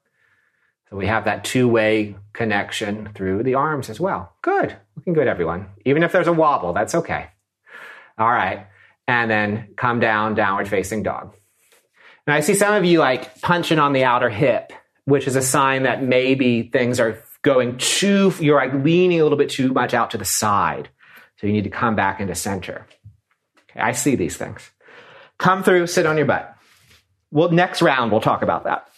So 0.91 0.97
we 0.97 1.07
have 1.07 1.25
that 1.25 1.45
two 1.45 1.69
way 1.69 2.17
connection 2.33 3.11
through 3.15 3.43
the 3.43 3.55
arms 3.55 3.91
as 3.91 4.01
well. 4.01 4.33
Good. 4.43 4.77
Looking 4.97 5.13
good, 5.13 5.29
everyone. 5.29 5.69
Even 5.85 6.03
if 6.03 6.13
there's 6.13 6.29
a 6.29 6.33
wobble, 6.33 6.73
that's 6.73 6.95
okay. 6.95 7.29
All 8.19 8.31
right. 8.31 8.67
And 9.07 9.31
then 9.31 9.69
come 9.77 10.01
down, 10.01 10.35
downward 10.35 10.69
facing 10.69 11.03
dog. 11.03 11.35
And 12.27 12.35
I 12.35 12.41
see 12.41 12.55
some 12.55 12.75
of 12.75 12.85
you 12.85 12.99
like 12.99 13.41
punching 13.41 13.79
on 13.79 13.93
the 13.93 14.05
outer 14.05 14.31
hip, 14.31 14.73
which 15.05 15.29
is 15.29 15.37
a 15.37 15.43
sign 15.43 15.85
that 15.85 16.03
maybe 16.03 16.65
things 16.65 16.99
are 16.99 17.15
going 17.47 17.79
too, 17.79 18.35
you're 18.41 18.57
like 18.57 18.75
leaning 18.85 19.21
a 19.21 19.23
little 19.23 19.39
bit 19.39 19.49
too 19.49 19.73
much 19.73 19.95
out 19.95 20.11
to 20.11 20.19
the 20.19 20.25
side. 20.25 20.89
So 21.37 21.47
you 21.47 21.53
need 21.53 21.65
to 21.65 21.71
come 21.71 21.95
back 21.95 22.21
into 22.21 22.35
center. 22.35 22.87
Okay, 23.71 23.81
I 23.81 23.93
see 23.93 24.17
these 24.17 24.37
things. 24.37 24.69
Come 25.39 25.63
through, 25.63 25.87
sit 25.87 26.07
on 26.07 26.17
your 26.17 26.27
butt. 26.27 26.57
Well, 27.31 27.53
next 27.53 27.83
round, 27.83 28.11
we'll 28.11 28.21
talk 28.21 28.43
about 28.43 28.65
that. 28.65 28.89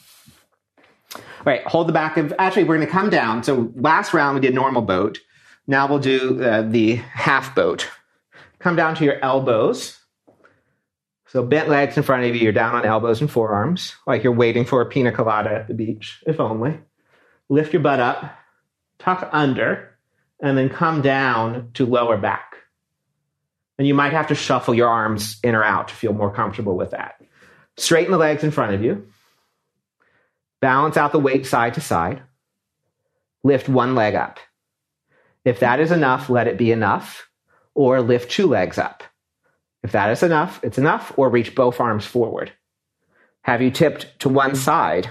All 1.14 1.44
right, 1.44 1.62
hold 1.66 1.88
the 1.88 1.92
back 1.92 2.16
of, 2.16 2.32
actually, 2.38 2.64
we're 2.64 2.76
going 2.76 2.86
to 2.86 2.92
come 2.92 3.10
down. 3.10 3.44
So 3.44 3.70
last 3.76 4.14
round, 4.14 4.36
we 4.36 4.40
did 4.40 4.54
normal 4.54 4.82
boat. 4.82 5.18
Now 5.66 5.86
we'll 5.86 5.98
do 5.98 6.42
uh, 6.42 6.62
the 6.62 6.96
half 6.96 7.54
boat. 7.54 7.86
Come 8.60 8.76
down 8.76 8.94
to 8.94 9.04
your 9.04 9.22
elbows. 9.22 9.98
So 11.26 11.42
bent 11.42 11.68
legs 11.68 11.98
in 11.98 12.02
front 12.02 12.24
of 12.24 12.34
you, 12.34 12.40
you're 12.40 12.52
down 12.52 12.74
on 12.74 12.86
elbows 12.86 13.20
and 13.20 13.30
forearms, 13.30 13.94
like 14.06 14.24
you're 14.24 14.32
waiting 14.32 14.64
for 14.64 14.80
a 14.80 14.86
pina 14.86 15.12
colada 15.12 15.50
at 15.50 15.68
the 15.68 15.74
beach, 15.74 16.22
if 16.26 16.40
only. 16.40 16.80
Lift 17.48 17.72
your 17.72 17.82
butt 17.82 18.00
up, 18.00 18.36
tuck 18.98 19.28
under, 19.32 19.96
and 20.40 20.56
then 20.56 20.68
come 20.68 21.02
down 21.02 21.70
to 21.74 21.86
lower 21.86 22.16
back. 22.16 22.56
And 23.78 23.86
you 23.86 23.94
might 23.94 24.12
have 24.12 24.28
to 24.28 24.34
shuffle 24.34 24.74
your 24.74 24.88
arms 24.88 25.38
in 25.42 25.54
or 25.54 25.64
out 25.64 25.88
to 25.88 25.94
feel 25.94 26.12
more 26.12 26.32
comfortable 26.32 26.76
with 26.76 26.90
that. 26.90 27.20
Straighten 27.76 28.12
the 28.12 28.18
legs 28.18 28.42
in 28.42 28.50
front 28.50 28.74
of 28.74 28.82
you. 28.82 29.06
Balance 30.60 30.96
out 30.96 31.12
the 31.12 31.18
weight 31.18 31.46
side 31.46 31.74
to 31.74 31.80
side. 31.80 32.22
Lift 33.44 33.68
one 33.68 33.94
leg 33.94 34.16
up. 34.16 34.40
If 35.44 35.60
that 35.60 35.78
is 35.78 35.92
enough, 35.92 36.28
let 36.28 36.48
it 36.48 36.58
be 36.58 36.72
enough, 36.72 37.28
or 37.74 38.00
lift 38.02 38.30
two 38.30 38.48
legs 38.48 38.76
up. 38.78 39.04
If 39.84 39.92
that 39.92 40.10
is 40.10 40.24
enough, 40.24 40.58
it's 40.64 40.78
enough, 40.78 41.12
or 41.16 41.30
reach 41.30 41.54
both 41.54 41.80
arms 41.80 42.04
forward. 42.04 42.52
Have 43.42 43.62
you 43.62 43.70
tipped 43.70 44.18
to 44.20 44.28
one 44.28 44.56
side? 44.56 45.08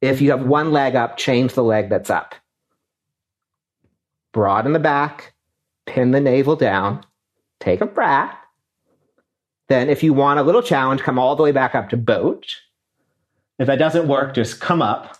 If 0.00 0.20
you 0.20 0.30
have 0.30 0.46
one 0.46 0.72
leg 0.72 0.96
up, 0.96 1.16
change 1.16 1.52
the 1.54 1.64
leg 1.64 1.90
that's 1.90 2.10
up. 2.10 2.34
Broaden 4.32 4.72
the 4.72 4.78
back, 4.78 5.34
pin 5.86 6.12
the 6.12 6.20
navel 6.20 6.56
down, 6.56 7.04
take 7.58 7.80
a 7.80 7.86
breath. 7.86 8.34
Then, 9.68 9.88
if 9.88 10.02
you 10.02 10.12
want 10.12 10.40
a 10.40 10.42
little 10.42 10.62
challenge, 10.62 11.02
come 11.02 11.18
all 11.18 11.36
the 11.36 11.42
way 11.42 11.52
back 11.52 11.74
up 11.74 11.90
to 11.90 11.96
boat. 11.96 12.56
If 13.58 13.66
that 13.66 13.78
doesn't 13.78 14.08
work, 14.08 14.34
just 14.34 14.60
come 14.60 14.82
up. 14.82 15.16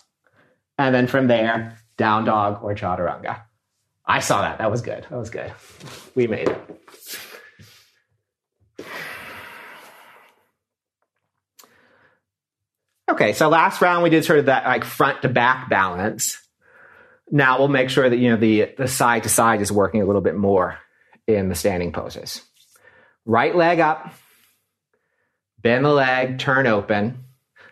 And 0.77 0.95
then 0.95 1.07
from 1.07 1.27
there, 1.27 1.77
down 1.97 2.25
dog 2.25 2.63
or 2.63 2.73
chaturanga. 2.73 3.41
I 4.05 4.19
saw 4.19 4.41
that. 4.41 4.57
That 4.57 4.71
was 4.71 4.81
good. 4.81 5.05
That 5.09 5.17
was 5.17 5.29
good. 5.29 5.53
We 6.15 6.27
made 6.27 6.49
it. 6.49 7.30
Okay, 13.11 13.33
so 13.33 13.49
last 13.49 13.81
round 13.81 14.03
we 14.03 14.09
did 14.09 14.23
sort 14.23 14.39
of 14.39 14.45
that 14.45 14.65
like 14.65 14.85
front 14.85 15.21
to 15.23 15.29
back 15.29 15.69
balance. 15.69 16.39
Now 17.29 17.59
we'll 17.59 17.67
make 17.67 17.89
sure 17.89 18.09
that 18.09 18.17
you 18.17 18.29
know 18.29 18.37
the 18.37 18.73
the 18.77 18.87
side 18.87 19.23
to 19.23 19.29
side 19.29 19.59
is 19.61 19.71
working 19.71 20.01
a 20.01 20.05
little 20.05 20.21
bit 20.21 20.35
more 20.35 20.77
in 21.27 21.49
the 21.49 21.55
standing 21.55 21.91
poses. 21.91 22.41
Right 23.25 23.53
leg 23.53 23.79
up, 23.81 24.13
bend 25.59 25.83
the 25.83 25.89
leg, 25.89 26.39
turn 26.39 26.67
open. 26.67 27.25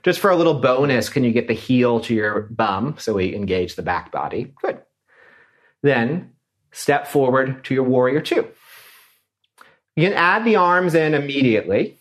just 0.03 0.19
for 0.19 0.29
a 0.29 0.35
little 0.35 0.55
bonus, 0.55 1.09
can 1.09 1.23
you 1.23 1.31
get 1.31 1.47
the 1.47 1.53
heel 1.53 1.99
to 2.01 2.13
your 2.13 2.41
bum 2.51 2.95
so 2.97 3.13
we 3.13 3.35
engage 3.35 3.75
the 3.75 3.81
back 3.81 4.11
body? 4.11 4.53
Good. 4.61 4.81
Then 5.83 6.33
step 6.71 7.07
forward 7.07 7.63
to 7.65 7.73
your 7.73 7.83
warrior 7.83 8.21
two. 8.21 8.47
You 9.95 10.07
can 10.07 10.13
add 10.13 10.45
the 10.45 10.55
arms 10.55 10.95
in 10.95 11.13
immediately. 11.13 11.98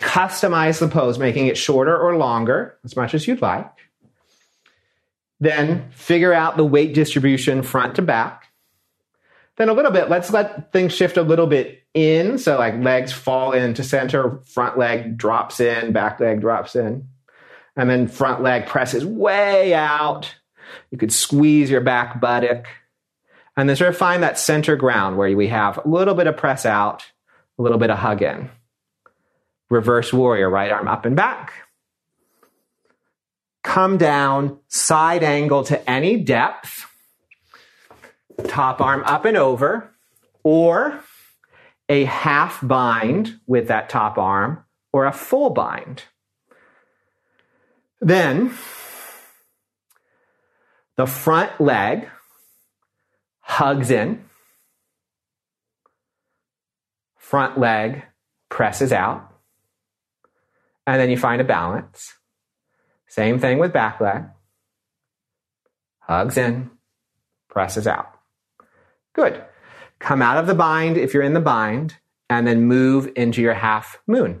Customize 0.00 0.78
the 0.78 0.88
pose, 0.88 1.18
making 1.18 1.48
it 1.48 1.58
shorter 1.58 1.96
or 1.96 2.16
longer, 2.16 2.78
as 2.84 2.96
much 2.96 3.14
as 3.14 3.26
you'd 3.26 3.42
like. 3.42 3.70
Then 5.40 5.90
figure 5.90 6.32
out 6.32 6.56
the 6.56 6.64
weight 6.64 6.94
distribution 6.94 7.62
front 7.62 7.96
to 7.96 8.02
back. 8.02 8.48
Then 9.56 9.68
a 9.68 9.72
little 9.72 9.90
bit, 9.90 10.08
let's 10.08 10.32
let 10.32 10.72
things 10.72 10.94
shift 10.94 11.16
a 11.16 11.22
little 11.22 11.46
bit 11.46 11.82
in. 11.94 12.38
So 12.38 12.58
like 12.58 12.76
legs 12.76 13.12
fall 13.12 13.52
into 13.52 13.82
center, 13.82 14.40
front 14.46 14.78
leg 14.78 15.16
drops 15.16 15.58
in, 15.58 15.92
back 15.92 16.20
leg 16.20 16.40
drops 16.40 16.76
in. 16.76 17.08
And 17.76 17.90
then 17.90 18.08
front 18.08 18.42
leg 18.42 18.66
presses 18.66 19.04
way 19.04 19.74
out. 19.74 20.34
You 20.90 20.98
could 20.98 21.12
squeeze 21.12 21.70
your 21.70 21.80
back 21.80 22.20
buttock. 22.20 22.66
And 23.56 23.68
then 23.68 23.76
sort 23.76 23.90
of 23.90 23.96
find 23.96 24.22
that 24.22 24.38
center 24.38 24.76
ground 24.76 25.16
where 25.18 25.36
we 25.36 25.48
have 25.48 25.78
a 25.78 25.88
little 25.88 26.14
bit 26.14 26.28
of 26.28 26.36
press 26.36 26.64
out, 26.64 27.04
a 27.58 27.62
little 27.62 27.78
bit 27.78 27.90
of 27.90 27.98
hug 27.98 28.22
in. 28.22 28.50
Reverse 29.70 30.12
warrior, 30.12 30.48
right 30.48 30.72
arm 30.72 30.88
up 30.88 31.04
and 31.04 31.14
back. 31.14 31.52
Come 33.62 33.98
down, 33.98 34.58
side 34.68 35.22
angle 35.22 35.64
to 35.64 35.90
any 35.90 36.16
depth. 36.16 36.86
Top 38.46 38.80
arm 38.80 39.02
up 39.04 39.24
and 39.24 39.36
over. 39.36 39.94
Or 40.42 41.00
a 41.88 42.04
half 42.04 42.66
bind 42.66 43.40
with 43.46 43.68
that 43.68 43.88
top 43.88 44.16
arm 44.18 44.64
or 44.92 45.06
a 45.06 45.12
full 45.12 45.50
bind. 45.50 46.04
Then 48.00 48.54
the 50.96 51.06
front 51.06 51.60
leg 51.60 52.08
hugs 53.40 53.90
in, 53.90 54.24
front 57.16 57.58
leg 57.58 58.04
presses 58.48 58.92
out, 58.92 59.27
and 60.88 60.98
then 60.98 61.10
you 61.10 61.18
find 61.18 61.38
a 61.38 61.44
balance. 61.44 62.14
Same 63.08 63.38
thing 63.38 63.58
with 63.58 63.74
back 63.74 64.00
leg. 64.00 64.24
Hugs 65.98 66.38
in, 66.38 66.70
presses 67.50 67.86
out. 67.86 68.10
Good. 69.12 69.44
Come 69.98 70.22
out 70.22 70.38
of 70.38 70.46
the 70.46 70.54
bind 70.54 70.96
if 70.96 71.12
you're 71.12 71.22
in 71.22 71.34
the 71.34 71.40
bind, 71.40 71.96
and 72.30 72.46
then 72.46 72.62
move 72.62 73.12
into 73.16 73.42
your 73.42 73.52
half 73.52 73.98
moon. 74.06 74.40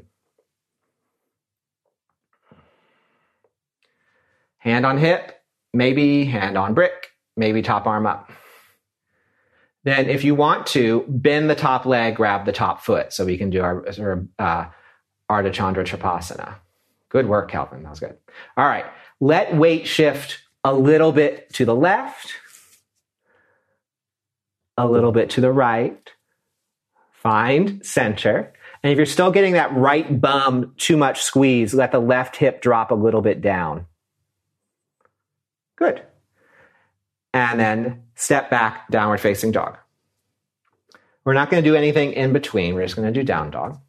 Hand 4.56 4.86
on 4.86 4.96
hip, 4.96 5.42
maybe 5.74 6.24
hand 6.24 6.56
on 6.56 6.72
brick, 6.72 7.08
maybe 7.36 7.60
top 7.60 7.86
arm 7.86 8.06
up. 8.06 8.30
Then, 9.84 10.08
if 10.08 10.24
you 10.24 10.34
want 10.34 10.66
to, 10.68 11.04
bend 11.08 11.50
the 11.50 11.54
top 11.54 11.84
leg, 11.84 12.16
grab 12.16 12.46
the 12.46 12.52
top 12.52 12.82
foot, 12.82 13.12
so 13.12 13.26
we 13.26 13.36
can 13.36 13.50
do 13.50 13.60
our, 13.60 13.86
our 14.00 14.26
uh, 14.38 14.64
Ardha 15.30 15.52
Chandra. 15.52 16.60
Good 17.08 17.28
work, 17.28 17.50
Calvin. 17.50 17.82
That 17.82 17.90
was 17.90 18.00
good. 18.00 18.16
All 18.56 18.66
right. 18.66 18.84
Let 19.20 19.56
weight 19.56 19.86
shift 19.86 20.42
a 20.64 20.74
little 20.74 21.12
bit 21.12 21.52
to 21.54 21.64
the 21.64 21.74
left 21.74 22.32
a 24.78 24.86
little 24.86 25.12
bit 25.12 25.28
to 25.30 25.40
the 25.42 25.52
right. 25.52 26.10
Find 27.12 27.84
center. 27.84 28.52
And 28.82 28.92
if 28.92 28.96
you're 28.96 29.06
still 29.06 29.32
getting 29.32 29.54
that 29.54 29.76
right 29.76 30.20
bum 30.20 30.72
too 30.78 30.96
much 30.96 31.20
squeeze, 31.20 31.74
let 31.74 31.90
the 31.90 31.98
left 31.98 32.36
hip 32.36 32.62
drop 32.62 32.92
a 32.92 32.94
little 32.94 33.20
bit 33.20 33.40
down. 33.40 33.86
Good. 35.76 36.02
And 37.34 37.58
then 37.58 38.04
step 38.14 38.50
back, 38.50 38.88
downward 38.88 39.18
facing 39.18 39.50
dog. 39.50 39.76
We're 41.24 41.34
not 41.34 41.50
going 41.50 41.62
to 41.62 41.68
do 41.68 41.76
anything 41.76 42.12
in 42.12 42.32
between. 42.32 42.74
We're 42.74 42.84
just 42.84 42.96
going 42.96 43.12
to 43.12 43.20
do 43.20 43.24
down 43.24 43.50
dog. 43.50 43.80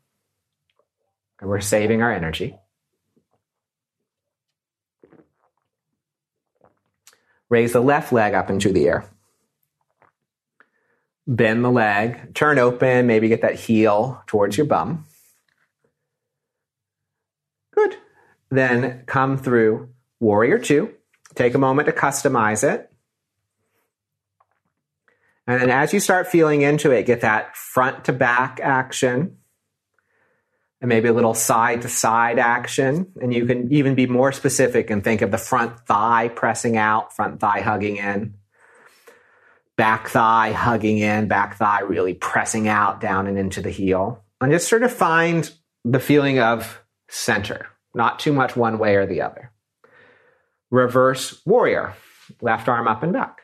And 1.39 1.49
we're 1.49 1.61
saving 1.61 2.01
our 2.01 2.11
energy. 2.11 2.55
Raise 7.49 7.73
the 7.73 7.81
left 7.81 8.11
leg 8.11 8.33
up 8.33 8.49
into 8.49 8.71
the 8.71 8.87
air 8.87 9.09
bend 11.29 11.63
the 11.63 11.69
leg, 11.69 12.33
turn 12.33 12.57
open, 12.57 13.05
maybe 13.05 13.27
get 13.27 13.43
that 13.43 13.53
heel 13.55 14.21
towards 14.25 14.57
your 14.57 14.65
bum. 14.65 15.05
Good. 17.71 17.95
Then 18.49 19.03
come 19.05 19.37
through 19.37 19.89
warrior 20.19 20.57
two. 20.57 20.95
Take 21.35 21.53
a 21.53 21.59
moment 21.59 21.85
to 21.85 21.91
customize 21.91 22.63
it. 22.63 22.91
And 25.45 25.61
then 25.61 25.69
as 25.69 25.93
you 25.93 25.99
start 25.99 26.27
feeling 26.27 26.63
into 26.63 26.91
it, 26.91 27.05
get 27.05 27.21
that 27.21 27.55
front 27.55 28.05
to 28.05 28.13
back 28.13 28.59
action 28.61 29.37
and 30.81 30.89
maybe 30.89 31.09
a 31.09 31.13
little 31.13 31.33
side 31.33 31.81
to 31.81 31.89
side 31.89 32.39
action. 32.39 33.11
And 33.21 33.33
you 33.33 33.45
can 33.45 33.71
even 33.73 33.95
be 33.95 34.07
more 34.07 34.31
specific 34.31 34.89
and 34.89 35.03
think 35.03 35.21
of 35.21 35.31
the 35.31 35.37
front 35.37 35.79
thigh 35.81 36.29
pressing 36.29 36.77
out, 36.77 37.15
front 37.15 37.39
thigh 37.39 37.61
hugging 37.61 37.97
in 37.97 38.35
back 39.79 40.09
thigh 40.09 40.51
hugging 40.51 40.97
in, 40.97 41.29
back 41.29 41.55
thigh 41.55 41.79
really 41.79 42.13
pressing 42.13 42.67
out 42.67 42.99
down 42.99 43.27
and 43.27 43.37
into 43.37 43.61
the 43.61 43.69
heel. 43.69 44.21
And 44.41 44.51
just 44.51 44.67
sort 44.67 44.83
of 44.83 44.91
find 44.91 45.49
the 45.85 46.01
feeling 46.01 46.37
of 46.37 46.83
center, 47.07 47.65
not 47.93 48.19
too 48.19 48.33
much 48.33 48.57
one 48.57 48.77
way 48.77 48.97
or 48.97 49.05
the 49.05 49.21
other. 49.21 49.53
Reverse 50.69 51.41
warrior, 51.45 51.93
left 52.41 52.67
arm 52.67 52.89
up 52.89 53.03
and 53.03 53.13
back. 53.13 53.37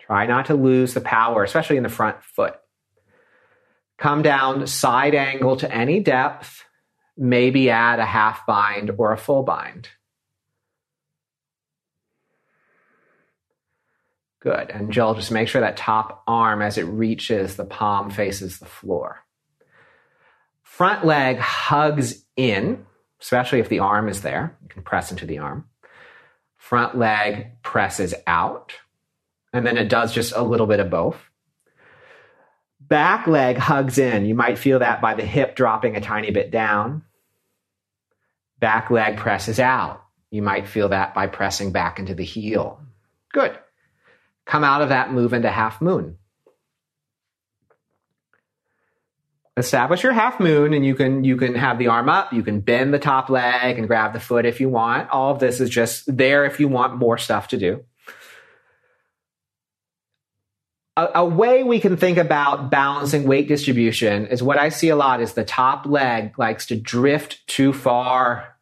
Try 0.00 0.24
not 0.24 0.46
to 0.46 0.54
lose 0.54 0.94
the 0.94 1.02
power, 1.02 1.44
especially 1.44 1.76
in 1.76 1.82
the 1.82 1.90
front 1.90 2.22
foot. 2.22 2.54
Come 4.02 4.22
down 4.22 4.66
side 4.66 5.14
angle 5.14 5.54
to 5.58 5.72
any 5.72 6.00
depth, 6.00 6.64
maybe 7.16 7.70
add 7.70 8.00
a 8.00 8.04
half 8.04 8.44
bind 8.46 8.90
or 8.98 9.12
a 9.12 9.16
full 9.16 9.44
bind. 9.44 9.90
Good. 14.40 14.70
And 14.70 14.90
Jill, 14.90 15.14
just 15.14 15.30
make 15.30 15.46
sure 15.46 15.60
that 15.60 15.76
top 15.76 16.24
arm, 16.26 16.62
as 16.62 16.78
it 16.78 16.82
reaches 16.82 17.54
the 17.54 17.64
palm, 17.64 18.10
faces 18.10 18.58
the 18.58 18.66
floor. 18.66 19.24
Front 20.64 21.06
leg 21.06 21.38
hugs 21.38 22.24
in, 22.36 22.84
especially 23.20 23.60
if 23.60 23.68
the 23.68 23.78
arm 23.78 24.08
is 24.08 24.22
there. 24.22 24.58
You 24.64 24.68
can 24.68 24.82
press 24.82 25.12
into 25.12 25.26
the 25.26 25.38
arm. 25.38 25.68
Front 26.56 26.98
leg 26.98 27.62
presses 27.62 28.14
out. 28.26 28.72
And 29.52 29.64
then 29.64 29.78
it 29.78 29.88
does 29.88 30.12
just 30.12 30.32
a 30.34 30.42
little 30.42 30.66
bit 30.66 30.80
of 30.80 30.90
both. 30.90 31.30
Back 32.88 33.26
leg 33.26 33.56
hugs 33.56 33.98
in. 33.98 34.26
You 34.26 34.34
might 34.34 34.58
feel 34.58 34.80
that 34.80 35.00
by 35.00 35.14
the 35.14 35.24
hip 35.24 35.56
dropping 35.56 35.96
a 35.96 36.00
tiny 36.00 36.30
bit 36.30 36.50
down. 36.50 37.02
Back 38.58 38.90
leg 38.90 39.16
presses 39.16 39.58
out. 39.58 40.02
You 40.30 40.42
might 40.42 40.66
feel 40.66 40.90
that 40.90 41.14
by 41.14 41.26
pressing 41.26 41.72
back 41.72 41.98
into 41.98 42.14
the 42.14 42.24
heel. 42.24 42.80
Good 43.32 43.58
come 44.44 44.64
out 44.64 44.82
of 44.82 44.90
that 44.90 45.12
move 45.12 45.32
into 45.32 45.50
half 45.50 45.80
moon. 45.80 46.18
Establish 49.56 50.02
your 50.02 50.12
half 50.12 50.40
moon 50.40 50.72
and 50.72 50.84
you 50.84 50.94
can 50.94 51.24
you 51.24 51.36
can 51.36 51.54
have 51.54 51.78
the 51.78 51.88
arm 51.88 52.08
up, 52.08 52.32
you 52.32 52.42
can 52.42 52.60
bend 52.60 52.92
the 52.92 52.98
top 52.98 53.28
leg 53.28 53.78
and 53.78 53.86
grab 53.86 54.14
the 54.14 54.20
foot 54.20 54.46
if 54.46 54.60
you 54.60 54.68
want. 54.68 55.10
All 55.10 55.32
of 55.32 55.40
this 55.40 55.60
is 55.60 55.68
just 55.68 56.04
there 56.16 56.44
if 56.44 56.58
you 56.58 56.68
want 56.68 56.96
more 56.96 57.18
stuff 57.18 57.48
to 57.48 57.58
do. 57.58 57.84
A, 60.96 61.08
a, 61.16 61.24
way 61.24 61.62
we 61.62 61.80
can 61.80 61.96
think 61.96 62.18
about 62.18 62.70
balancing 62.70 63.24
weight 63.24 63.48
distribution 63.48 64.26
is 64.26 64.42
what 64.42 64.58
I 64.58 64.68
see 64.68 64.90
a 64.90 64.96
lot 64.96 65.22
is 65.22 65.32
the 65.32 65.44
top 65.44 65.86
leg 65.86 66.38
likes 66.38 66.66
to 66.66 66.76
drift 66.76 67.46
too 67.46 67.72
far 67.72 68.56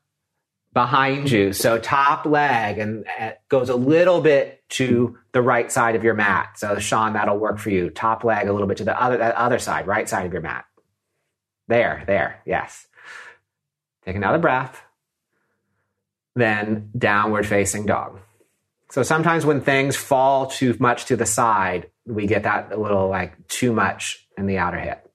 behind 0.72 1.31
you. 1.31 1.53
So 1.53 1.78
top 1.78 2.26
leg 2.26 2.78
and 2.78 3.05
uh, 3.18 3.33
goes 3.49 3.68
a 3.68 3.74
little 3.74 4.20
bit 4.20 4.62
to 4.70 5.18
the 5.33 5.43
right 5.43 5.70
side 5.72 5.97
of 5.97 6.05
your 6.05 6.14
mat. 6.14 6.57
So 6.57 6.78
Sean, 6.78 7.14
that'll 7.14 7.39
work 7.39 7.59
for 7.59 7.70
you. 7.70 7.91
Top 7.91 8.22
leg 8.22 8.47
a 8.47 8.53
little 8.53 8.68
bit 8.68 8.76
to 8.76 8.85
the 8.85 9.01
other, 9.01 9.16
that 9.16 9.35
other 9.35 9.59
side, 9.59 9.89
right 9.89 10.09
side 10.09 10.26
of 10.26 10.33
your 10.33 10.43
mat. 10.43 10.64
There, 11.66 12.05
there, 12.07 12.43
yes. 12.47 12.87
Take 14.05 14.16
another 14.16 14.39
breath. 14.39 14.81
Then 16.37 16.91
downward 16.97 17.47
facing 17.47 17.87
dog. 17.87 18.20
So 18.91 19.03
sometimes 19.03 19.45
when 19.45 19.61
things 19.61 19.97
fall 19.97 20.47
too 20.47 20.76
much 20.78 21.07
to 21.07 21.16
the 21.16 21.26
side, 21.26 21.89
we 22.07 22.26
get 22.26 22.44
that 22.44 22.72
a 22.72 22.76
little 22.76 23.09
like 23.09 23.48
too 23.48 23.72
much 23.72 24.26
in 24.36 24.46
the 24.46 24.59
outer 24.59 24.78
hip. 24.78 25.11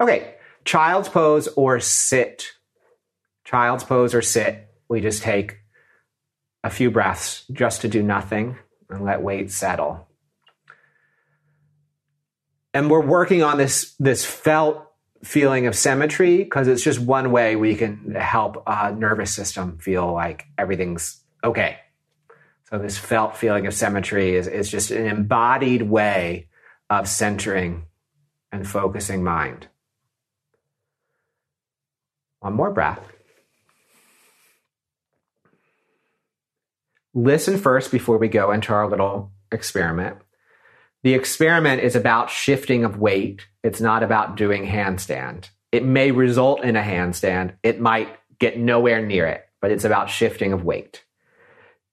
Okay, 0.00 0.34
child's 0.64 1.08
pose 1.08 1.48
or 1.48 1.80
sit. 1.80 2.52
Child's 3.44 3.84
pose 3.84 4.14
or 4.14 4.22
sit 4.22 4.70
we 4.90 5.00
just 5.00 5.22
take 5.22 5.60
a 6.64 6.68
few 6.68 6.90
breaths 6.90 7.46
just 7.52 7.82
to 7.82 7.88
do 7.88 8.02
nothing 8.02 8.58
and 8.90 9.04
let 9.04 9.22
weight 9.22 9.50
settle. 9.50 10.08
And 12.74 12.90
we're 12.90 13.06
working 13.06 13.42
on 13.42 13.56
this, 13.56 13.94
this 13.98 14.24
felt 14.24 14.86
feeling 15.22 15.66
of 15.66 15.76
symmetry 15.76 16.38
because 16.38 16.66
it's 16.66 16.82
just 16.82 16.98
one 16.98 17.30
way 17.30 17.54
we 17.56 17.76
can 17.76 18.14
help 18.14 18.62
a 18.66 18.92
nervous 18.92 19.32
system 19.32 19.78
feel 19.78 20.12
like 20.12 20.44
everything's 20.58 21.22
okay. 21.44 21.78
So 22.70 22.78
this 22.78 22.96
felt 22.96 23.36
feeling 23.36 23.66
of 23.66 23.74
symmetry 23.74 24.36
is, 24.36 24.46
is 24.46 24.70
just 24.70 24.90
an 24.92 25.06
embodied 25.06 25.82
way 25.82 26.48
of 26.88 27.08
centering 27.08 27.84
and 28.52 28.66
focusing 28.66 29.24
mind. 29.24 29.66
One 32.40 32.54
more 32.54 32.70
breath. 32.70 33.00
Listen 37.12 37.58
first 37.58 37.90
before 37.90 38.18
we 38.18 38.28
go 38.28 38.52
into 38.52 38.72
our 38.72 38.88
little 38.88 39.32
experiment. 39.50 40.18
The 41.02 41.14
experiment 41.14 41.82
is 41.82 41.96
about 41.96 42.30
shifting 42.30 42.84
of 42.84 42.98
weight. 42.98 43.46
It's 43.64 43.80
not 43.80 44.02
about 44.02 44.36
doing 44.36 44.64
handstand. 44.64 45.48
It 45.72 45.84
may 45.84 46.12
result 46.12 46.62
in 46.62 46.76
a 46.76 46.82
handstand. 46.82 47.54
It 47.62 47.80
might 47.80 48.08
get 48.38 48.58
nowhere 48.58 49.04
near 49.04 49.26
it, 49.26 49.44
but 49.60 49.72
it's 49.72 49.84
about 49.84 50.08
shifting 50.08 50.52
of 50.52 50.64
weight. 50.64 51.04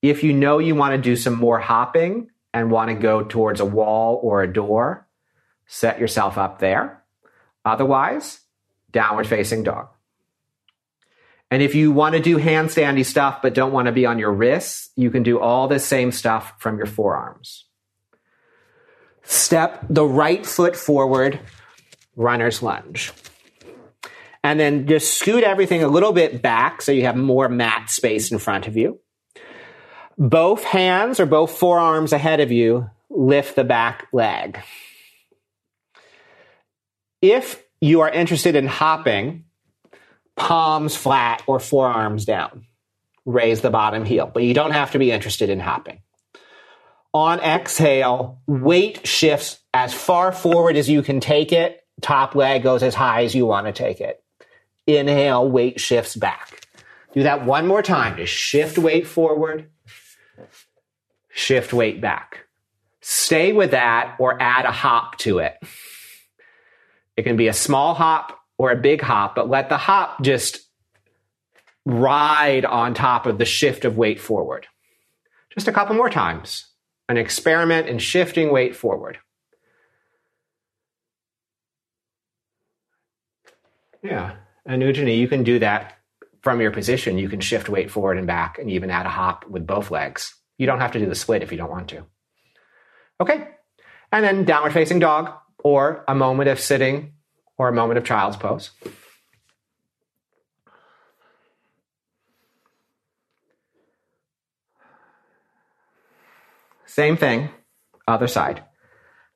If 0.02 0.22
you 0.22 0.32
know 0.32 0.58
you 0.58 0.74
want 0.74 0.94
to 0.94 1.00
do 1.00 1.16
some 1.16 1.34
more 1.34 1.58
hopping 1.58 2.30
and 2.54 2.70
want 2.70 2.90
to 2.90 2.94
go 2.94 3.22
towards 3.22 3.60
a 3.60 3.64
wall 3.64 4.20
or 4.22 4.42
a 4.42 4.52
door, 4.52 5.06
set 5.66 5.98
yourself 5.98 6.38
up 6.38 6.58
there. 6.58 7.02
Otherwise, 7.64 8.40
downward 8.90 9.26
facing 9.26 9.62
dog. 9.62 9.88
And 11.50 11.62
if 11.62 11.74
you 11.74 11.92
want 11.92 12.14
to 12.14 12.20
do 12.20 12.38
handstandy 12.38 13.04
stuff 13.04 13.40
but 13.42 13.54
don't 13.54 13.72
want 13.72 13.86
to 13.86 13.92
be 13.92 14.06
on 14.06 14.18
your 14.18 14.32
wrists, 14.32 14.90
you 14.96 15.10
can 15.10 15.22
do 15.22 15.40
all 15.40 15.66
the 15.66 15.78
same 15.78 16.12
stuff 16.12 16.52
from 16.58 16.76
your 16.76 16.86
forearms. 16.86 17.64
Step 19.22 19.84
the 19.88 20.04
right 20.04 20.44
foot 20.44 20.76
forward, 20.76 21.40
runner's 22.16 22.62
lunge. 22.62 23.12
And 24.44 24.60
then 24.60 24.86
just 24.86 25.18
scoot 25.18 25.42
everything 25.42 25.82
a 25.82 25.88
little 25.88 26.12
bit 26.12 26.40
back 26.40 26.80
so 26.80 26.92
you 26.92 27.02
have 27.02 27.16
more 27.16 27.48
mat 27.48 27.90
space 27.90 28.30
in 28.30 28.38
front 28.38 28.66
of 28.66 28.76
you. 28.76 29.00
Both 30.18 30.64
hands 30.64 31.20
or 31.20 31.26
both 31.26 31.56
forearms 31.56 32.12
ahead 32.12 32.40
of 32.40 32.50
you 32.50 32.90
lift 33.08 33.54
the 33.54 33.62
back 33.62 34.08
leg. 34.12 34.58
If 37.22 37.62
you 37.80 38.00
are 38.00 38.10
interested 38.10 38.56
in 38.56 38.66
hopping, 38.66 39.44
palms 40.34 40.96
flat 40.96 41.44
or 41.46 41.60
forearms 41.60 42.24
down. 42.24 42.66
Raise 43.24 43.60
the 43.60 43.70
bottom 43.70 44.04
heel, 44.04 44.28
but 44.32 44.42
you 44.42 44.54
don't 44.54 44.72
have 44.72 44.90
to 44.92 44.98
be 44.98 45.12
interested 45.12 45.50
in 45.50 45.60
hopping. 45.60 46.00
On 47.14 47.38
exhale, 47.38 48.40
weight 48.46 49.06
shifts 49.06 49.60
as 49.72 49.94
far 49.94 50.32
forward 50.32 50.76
as 50.76 50.90
you 50.90 51.02
can 51.02 51.20
take 51.20 51.52
it. 51.52 51.80
Top 52.00 52.34
leg 52.34 52.64
goes 52.64 52.82
as 52.82 52.94
high 52.94 53.22
as 53.22 53.36
you 53.36 53.46
want 53.46 53.66
to 53.66 53.72
take 53.72 54.00
it. 54.00 54.22
Inhale, 54.86 55.48
weight 55.48 55.78
shifts 55.78 56.16
back. 56.16 56.66
Do 57.12 57.22
that 57.22 57.46
one 57.46 57.66
more 57.66 57.82
time. 57.82 58.16
Just 58.16 58.32
shift 58.32 58.78
weight 58.78 59.06
forward, 59.06 59.70
shift 61.38 61.72
weight 61.72 62.00
back. 62.00 62.46
Stay 63.00 63.52
with 63.52 63.70
that 63.70 64.16
or 64.18 64.42
add 64.42 64.64
a 64.64 64.72
hop 64.72 65.16
to 65.18 65.38
it. 65.38 65.54
It 67.16 67.22
can 67.22 67.36
be 67.36 67.46
a 67.46 67.52
small 67.52 67.94
hop 67.94 68.36
or 68.58 68.72
a 68.72 68.76
big 68.76 69.00
hop, 69.00 69.36
but 69.36 69.48
let 69.48 69.68
the 69.68 69.76
hop 69.76 70.20
just 70.20 70.68
ride 71.86 72.64
on 72.64 72.92
top 72.92 73.24
of 73.24 73.38
the 73.38 73.44
shift 73.44 73.84
of 73.84 73.96
weight 73.96 74.20
forward. 74.20 74.66
Just 75.54 75.68
a 75.68 75.72
couple 75.72 75.94
more 75.94 76.10
times. 76.10 76.66
An 77.08 77.16
experiment 77.16 77.86
in 77.86 77.98
shifting 77.98 78.52
weight 78.52 78.74
forward. 78.74 79.18
Yeah. 84.02 84.34
And 84.66 84.82
Ujjayi, 84.82 85.16
you 85.16 85.28
can 85.28 85.44
do 85.44 85.60
that 85.60 85.98
from 86.42 86.60
your 86.60 86.72
position. 86.72 87.16
You 87.16 87.28
can 87.28 87.40
shift 87.40 87.68
weight 87.68 87.92
forward 87.92 88.18
and 88.18 88.26
back 88.26 88.58
and 88.58 88.68
even 88.68 88.90
add 88.90 89.06
a 89.06 89.10
hop 89.10 89.46
with 89.48 89.66
both 89.66 89.92
legs. 89.92 90.34
You 90.58 90.66
don't 90.66 90.80
have 90.80 90.92
to 90.92 90.98
do 90.98 91.06
the 91.06 91.14
split 91.14 91.42
if 91.42 91.50
you 91.50 91.58
don't 91.58 91.70
want 91.70 91.88
to. 91.88 92.04
Okay. 93.20 93.48
And 94.12 94.24
then 94.24 94.44
downward 94.44 94.72
facing 94.72 94.98
dog 94.98 95.32
or 95.62 96.04
a 96.06 96.14
moment 96.14 96.48
of 96.50 96.60
sitting 96.60 97.14
or 97.56 97.68
a 97.68 97.72
moment 97.72 97.98
of 97.98 98.04
child's 98.04 98.36
pose. 98.36 98.70
Same 106.86 107.16
thing, 107.16 107.50
other 108.08 108.26
side. 108.26 108.64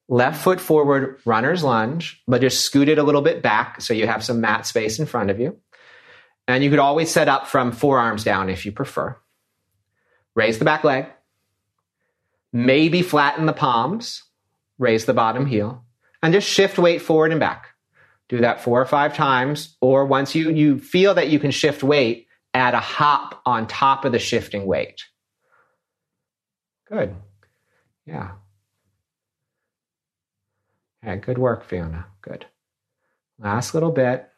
Left 0.08 0.42
foot 0.42 0.60
forward, 0.60 1.20
runner's 1.24 1.62
lunge, 1.62 2.22
but 2.26 2.40
just 2.40 2.64
scoot 2.64 2.88
it 2.88 2.98
a 2.98 3.02
little 3.02 3.22
bit 3.22 3.40
back 3.42 3.80
so 3.80 3.94
you 3.94 4.06
have 4.06 4.24
some 4.24 4.40
mat 4.40 4.66
space 4.66 4.98
in 4.98 5.06
front 5.06 5.30
of 5.30 5.38
you. 5.38 5.58
And 6.48 6.64
you 6.64 6.70
could 6.70 6.80
always 6.80 7.10
set 7.10 7.28
up 7.28 7.46
from 7.46 7.70
forearms 7.70 8.24
down 8.24 8.48
if 8.48 8.66
you 8.66 8.72
prefer. 8.72 9.16
Raise 10.34 10.58
the 10.58 10.64
back 10.64 10.84
leg. 10.84 11.06
Maybe 12.52 13.02
flatten 13.02 13.46
the 13.46 13.52
palms. 13.52 14.24
Raise 14.78 15.04
the 15.04 15.14
bottom 15.14 15.46
heel. 15.46 15.84
And 16.22 16.32
just 16.32 16.48
shift 16.48 16.78
weight 16.78 17.02
forward 17.02 17.30
and 17.30 17.40
back. 17.40 17.68
Do 18.28 18.38
that 18.38 18.62
four 18.62 18.80
or 18.80 18.86
five 18.86 19.14
times. 19.14 19.76
Or 19.80 20.06
once 20.06 20.34
you, 20.34 20.50
you 20.50 20.78
feel 20.78 21.14
that 21.14 21.28
you 21.28 21.38
can 21.38 21.50
shift 21.50 21.82
weight, 21.82 22.26
add 22.54 22.74
a 22.74 22.80
hop 22.80 23.40
on 23.44 23.66
top 23.66 24.04
of 24.04 24.12
the 24.12 24.18
shifting 24.18 24.66
weight. 24.66 25.02
Good. 26.86 27.14
Yeah. 28.06 28.32
Yeah, 31.02 31.16
good 31.16 31.38
work, 31.38 31.64
Fiona. 31.64 32.06
Good. 32.20 32.46
Last 33.38 33.74
little 33.74 33.90
bit. 33.90 34.28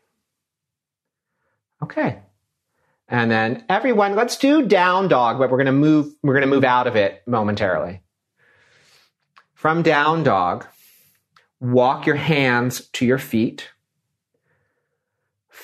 Okay. 1.82 2.20
And 3.09 3.30
then 3.30 3.64
everyone, 3.68 4.14
let's 4.14 4.36
do 4.36 4.66
down 4.66 5.09
dog, 5.09 5.38
but 5.38 5.50
we're 5.50 5.59
going 5.59 5.66
to 5.66 5.72
move, 5.72 6.14
we're 6.22 6.34
going 6.34 6.48
to 6.48 6.55
move 6.55 6.64
out 6.64 6.86
of 6.86 6.96
it 6.96 7.22
momentarily. 7.26 8.02
From 9.55 9.82
down 9.82 10.22
dog, 10.22 10.66
walk 11.61 12.07
your 12.07 12.16
hands 12.16 12.88
to 12.88 13.07
your 13.07 13.18
feet 13.18 13.68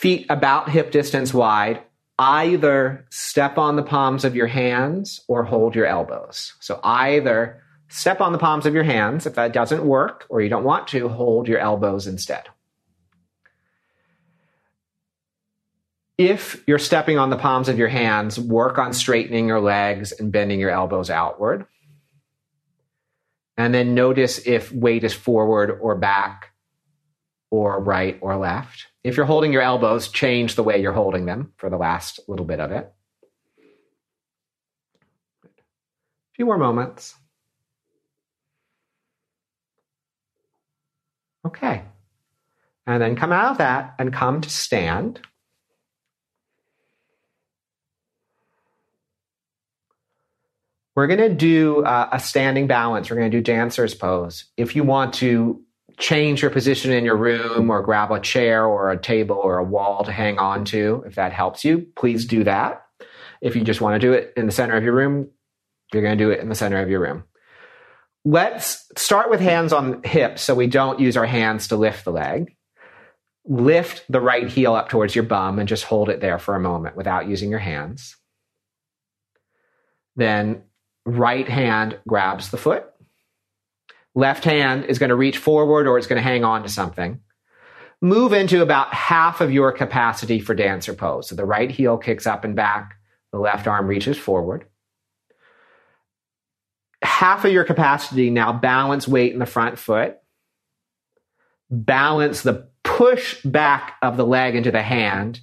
feet 0.00 0.24
about 0.30 0.70
hip 0.70 0.90
distance 0.92 1.34
wide, 1.34 1.82
either 2.18 3.04
step 3.10 3.58
on 3.58 3.76
the 3.76 3.82
palms 3.82 4.24
of 4.24 4.34
your 4.34 4.46
hands 4.46 5.20
or 5.28 5.42
hold 5.42 5.74
your 5.74 5.84
elbows. 5.84 6.54
So 6.60 6.80
either 6.82 7.62
step 7.88 8.20
on 8.22 8.32
the 8.32 8.38
palms 8.38 8.64
of 8.64 8.72
your 8.72 8.84
hands. 8.84 9.26
If 9.26 9.34
that 9.34 9.52
doesn't 9.52 9.84
work 9.84 10.24
or 10.30 10.40
you 10.40 10.48
don't 10.48 10.64
want 10.64 10.88
to, 10.88 11.08
hold 11.08 11.48
your 11.48 11.58
elbows 11.58 12.06
instead. 12.06 12.44
If 16.20 16.62
you're 16.66 16.78
stepping 16.78 17.16
on 17.16 17.30
the 17.30 17.38
palms 17.38 17.70
of 17.70 17.78
your 17.78 17.88
hands, 17.88 18.38
work 18.38 18.76
on 18.76 18.92
straightening 18.92 19.48
your 19.48 19.58
legs 19.58 20.12
and 20.12 20.30
bending 20.30 20.60
your 20.60 20.68
elbows 20.68 21.08
outward. 21.08 21.64
And 23.56 23.72
then 23.72 23.94
notice 23.94 24.46
if 24.46 24.70
weight 24.70 25.02
is 25.02 25.14
forward 25.14 25.78
or 25.80 25.96
back 25.96 26.50
or 27.50 27.82
right 27.82 28.18
or 28.20 28.36
left. 28.36 28.88
If 29.02 29.16
you're 29.16 29.24
holding 29.24 29.50
your 29.50 29.62
elbows, 29.62 30.08
change 30.08 30.56
the 30.56 30.62
way 30.62 30.82
you're 30.82 30.92
holding 30.92 31.24
them 31.24 31.54
for 31.56 31.70
the 31.70 31.78
last 31.78 32.20
little 32.28 32.44
bit 32.44 32.60
of 32.60 32.70
it. 32.70 32.92
A 35.42 35.48
few 36.34 36.44
more 36.44 36.58
moments. 36.58 37.14
Okay. 41.46 41.80
And 42.86 43.00
then 43.00 43.16
come 43.16 43.32
out 43.32 43.52
of 43.52 43.58
that 43.58 43.94
and 43.98 44.12
come 44.12 44.42
to 44.42 44.50
stand. 44.50 45.22
We're 51.00 51.06
going 51.06 51.30
to 51.30 51.34
do 51.34 51.82
uh, 51.82 52.10
a 52.12 52.20
standing 52.20 52.66
balance. 52.66 53.08
We're 53.08 53.16
going 53.16 53.30
to 53.30 53.34
do 53.38 53.42
dancer's 53.42 53.94
pose. 53.94 54.44
If 54.58 54.76
you 54.76 54.84
want 54.84 55.14
to 55.14 55.58
change 55.98 56.42
your 56.42 56.50
position 56.50 56.92
in 56.92 57.06
your 57.06 57.16
room 57.16 57.70
or 57.70 57.80
grab 57.80 58.12
a 58.12 58.20
chair 58.20 58.66
or 58.66 58.90
a 58.90 59.00
table 59.00 59.40
or 59.42 59.56
a 59.56 59.64
wall 59.64 60.04
to 60.04 60.12
hang 60.12 60.38
on 60.38 60.66
to. 60.66 61.02
If 61.06 61.14
that 61.14 61.32
helps 61.32 61.64
you, 61.64 61.86
please 61.96 62.26
do 62.26 62.44
that. 62.44 62.82
If 63.40 63.56
you 63.56 63.64
just 63.64 63.80
want 63.80 63.98
to 63.98 64.06
do 64.06 64.12
it 64.12 64.34
in 64.36 64.44
the 64.44 64.52
center 64.52 64.76
of 64.76 64.84
your 64.84 64.92
room, 64.92 65.30
you're 65.90 66.02
going 66.02 66.18
to 66.18 66.22
do 66.22 66.30
it 66.30 66.40
in 66.40 66.50
the 66.50 66.54
center 66.54 66.82
of 66.82 66.90
your 66.90 67.00
room. 67.00 67.24
Let's 68.26 68.86
start 68.94 69.30
with 69.30 69.40
hands 69.40 69.72
on 69.72 70.02
hips 70.02 70.42
so 70.42 70.54
we 70.54 70.66
don't 70.66 71.00
use 71.00 71.16
our 71.16 71.24
hands 71.24 71.68
to 71.68 71.76
lift 71.76 72.04
the 72.04 72.12
leg. 72.12 72.54
Lift 73.46 74.04
the 74.10 74.20
right 74.20 74.48
heel 74.48 74.74
up 74.74 74.90
towards 74.90 75.14
your 75.14 75.24
bum 75.24 75.58
and 75.58 75.66
just 75.66 75.84
hold 75.84 76.10
it 76.10 76.20
there 76.20 76.38
for 76.38 76.56
a 76.56 76.60
moment 76.60 76.94
without 76.94 77.26
using 77.26 77.48
your 77.48 77.58
hands. 77.58 78.18
Then 80.14 80.64
right 81.04 81.48
hand 81.48 81.98
grabs 82.06 82.50
the 82.50 82.56
foot 82.56 82.90
left 84.14 84.44
hand 84.44 84.84
is 84.86 84.98
going 84.98 85.10
to 85.10 85.16
reach 85.16 85.38
forward 85.38 85.86
or 85.86 85.98
it's 85.98 86.06
going 86.06 86.20
to 86.20 86.28
hang 86.28 86.44
on 86.44 86.62
to 86.62 86.68
something. 86.68 87.20
Move 88.02 88.32
into 88.32 88.62
about 88.62 88.92
half 88.94 89.40
of 89.40 89.52
your 89.52 89.72
capacity 89.72 90.40
for 90.40 90.54
dancer 90.54 90.94
pose. 90.94 91.28
So 91.28 91.34
the 91.34 91.44
right 91.44 91.70
heel 91.70 91.98
kicks 91.98 92.26
up 92.26 92.44
and 92.44 92.56
back, 92.56 92.96
the 93.32 93.38
left 93.38 93.66
arm 93.66 93.86
reaches 93.86 94.18
forward. 94.18 94.66
Half 97.02 97.44
of 97.44 97.52
your 97.52 97.64
capacity 97.64 98.30
now 98.30 98.52
balance 98.52 99.06
weight 99.06 99.32
in 99.32 99.38
the 99.38 99.46
front 99.46 99.78
foot. 99.78 100.16
Balance 101.70 102.42
the 102.42 102.68
push 102.82 103.40
back 103.42 103.96
of 104.02 104.16
the 104.16 104.26
leg 104.26 104.56
into 104.56 104.70
the 104.70 104.82
hand 104.82 105.40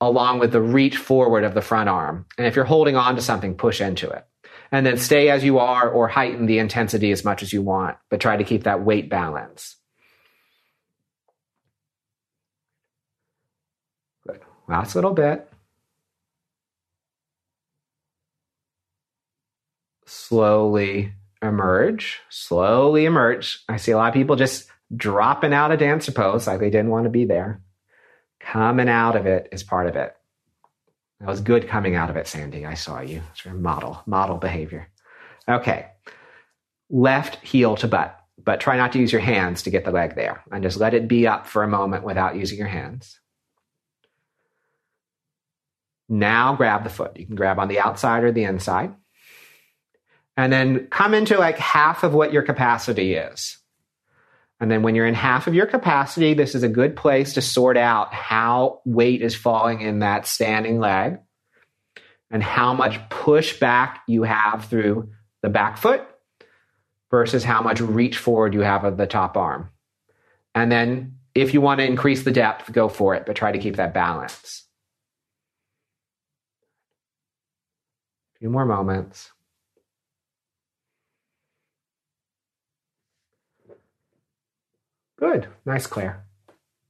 along 0.00 0.38
with 0.40 0.50
the 0.50 0.60
reach 0.60 0.96
forward 0.96 1.44
of 1.44 1.54
the 1.54 1.60
front 1.60 1.88
arm. 1.88 2.26
And 2.36 2.46
if 2.46 2.56
you're 2.56 2.64
holding 2.64 2.96
on 2.96 3.14
to 3.16 3.22
something, 3.22 3.54
push 3.54 3.80
into 3.80 4.08
it. 4.10 4.26
And 4.72 4.86
then 4.86 4.96
stay 4.96 5.28
as 5.28 5.44
you 5.44 5.58
are 5.58 5.88
or 5.88 6.08
heighten 6.08 6.46
the 6.46 6.58
intensity 6.58 7.12
as 7.12 7.24
much 7.24 7.42
as 7.42 7.52
you 7.52 7.60
want, 7.60 7.98
but 8.08 8.20
try 8.20 8.38
to 8.38 8.44
keep 8.44 8.64
that 8.64 8.82
weight 8.82 9.10
balance. 9.10 9.76
Good. 14.26 14.40
Last 14.66 14.94
little 14.94 15.12
bit. 15.12 15.46
Slowly 20.06 21.12
emerge, 21.42 22.20
slowly 22.30 23.04
emerge. 23.04 23.62
I 23.68 23.76
see 23.76 23.92
a 23.92 23.96
lot 23.96 24.08
of 24.08 24.14
people 24.14 24.36
just 24.36 24.70
dropping 24.94 25.52
out 25.52 25.72
of 25.72 25.80
dancer 25.80 26.12
pose 26.12 26.46
like 26.46 26.60
they 26.60 26.70
didn't 26.70 26.90
want 26.90 27.04
to 27.04 27.10
be 27.10 27.26
there. 27.26 27.60
Coming 28.40 28.88
out 28.88 29.16
of 29.16 29.26
it 29.26 29.48
is 29.52 29.62
part 29.62 29.86
of 29.86 29.96
it. 29.96 30.14
That 31.22 31.28
was 31.28 31.40
good 31.40 31.68
coming 31.68 31.94
out 31.94 32.10
of 32.10 32.16
it, 32.16 32.26
Sandy. 32.26 32.66
I 32.66 32.74
saw 32.74 33.00
you. 33.00 33.22
It's 33.30 33.44
your 33.44 33.54
model, 33.54 34.02
model 34.06 34.38
behavior. 34.38 34.88
Okay. 35.48 35.86
Left 36.90 37.36
heel 37.46 37.76
to 37.76 37.86
butt, 37.86 38.18
but 38.42 38.58
try 38.58 38.76
not 38.76 38.90
to 38.92 38.98
use 38.98 39.12
your 39.12 39.20
hands 39.20 39.62
to 39.62 39.70
get 39.70 39.84
the 39.84 39.92
leg 39.92 40.16
there 40.16 40.42
and 40.50 40.64
just 40.64 40.78
let 40.78 40.94
it 40.94 41.06
be 41.06 41.28
up 41.28 41.46
for 41.46 41.62
a 41.62 41.68
moment 41.68 42.02
without 42.02 42.34
using 42.34 42.58
your 42.58 42.66
hands. 42.66 43.20
Now 46.08 46.56
grab 46.56 46.82
the 46.82 46.90
foot. 46.90 47.16
You 47.16 47.24
can 47.24 47.36
grab 47.36 47.60
on 47.60 47.68
the 47.68 47.78
outside 47.78 48.24
or 48.24 48.32
the 48.32 48.42
inside. 48.42 48.92
And 50.36 50.52
then 50.52 50.88
come 50.88 51.14
into 51.14 51.38
like 51.38 51.56
half 51.56 52.02
of 52.02 52.14
what 52.14 52.32
your 52.32 52.42
capacity 52.42 53.14
is. 53.14 53.58
And 54.60 54.70
then 54.70 54.82
when 54.82 54.94
you're 54.94 55.06
in 55.06 55.14
half 55.14 55.46
of 55.46 55.54
your 55.54 55.66
capacity, 55.66 56.34
this 56.34 56.54
is 56.54 56.62
a 56.62 56.68
good 56.68 56.94
place 56.94 57.34
to 57.34 57.42
sort 57.42 57.76
out 57.76 58.14
how 58.14 58.80
weight 58.84 59.20
is 59.20 59.34
falling 59.34 59.80
in 59.80 59.98
that 59.98 60.26
standing 60.26 60.78
leg 60.78 61.18
and 62.30 62.42
how 62.42 62.72
much 62.72 62.98
pushback 63.08 63.98
you 64.06 64.22
have 64.22 64.66
through 64.66 65.10
the 65.42 65.48
back 65.48 65.78
foot 65.78 66.06
versus 67.10 67.42
how 67.42 67.60
much 67.60 67.80
reach 67.80 68.16
forward 68.16 68.54
you 68.54 68.60
have 68.60 68.84
of 68.84 68.96
the 68.96 69.06
top 69.06 69.36
arm. 69.36 69.68
And 70.54 70.70
then 70.70 71.16
if 71.34 71.52
you 71.54 71.60
want 71.60 71.80
to 71.80 71.86
increase 71.86 72.22
the 72.22 72.30
depth, 72.30 72.70
go 72.72 72.88
for 72.88 73.16
it, 73.16 73.26
but 73.26 73.34
try 73.34 73.50
to 73.50 73.58
keep 73.58 73.76
that 73.76 73.94
balance. 73.94 74.64
A 78.36 78.38
few 78.38 78.50
more 78.50 78.64
moments. 78.64 79.31
Good. 85.22 85.46
Nice, 85.64 85.86
Claire. 85.86 86.24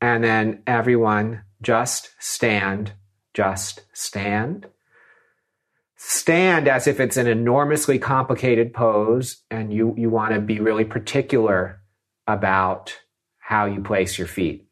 And 0.01 0.25
then 0.25 0.63
everyone 0.67 1.43
just 1.61 2.13
stand, 2.19 2.95
just 3.35 3.83
stand. 3.93 4.69
Stand 5.97 6.67
as 6.67 6.87
if 6.87 6.99
it's 6.99 7.19
an 7.19 7.27
enormously 7.27 7.99
complicated 7.99 8.73
pose 8.73 9.43
and 9.51 9.71
you, 9.71 9.95
you 9.99 10.09
want 10.09 10.33
to 10.33 10.41
be 10.41 10.61
really 10.61 10.87
particular 10.87 11.83
about 12.27 12.99
how 13.39 13.67
you 13.67 13.83
place 13.83 14.17
your 14.17 14.27
feet 14.27 14.67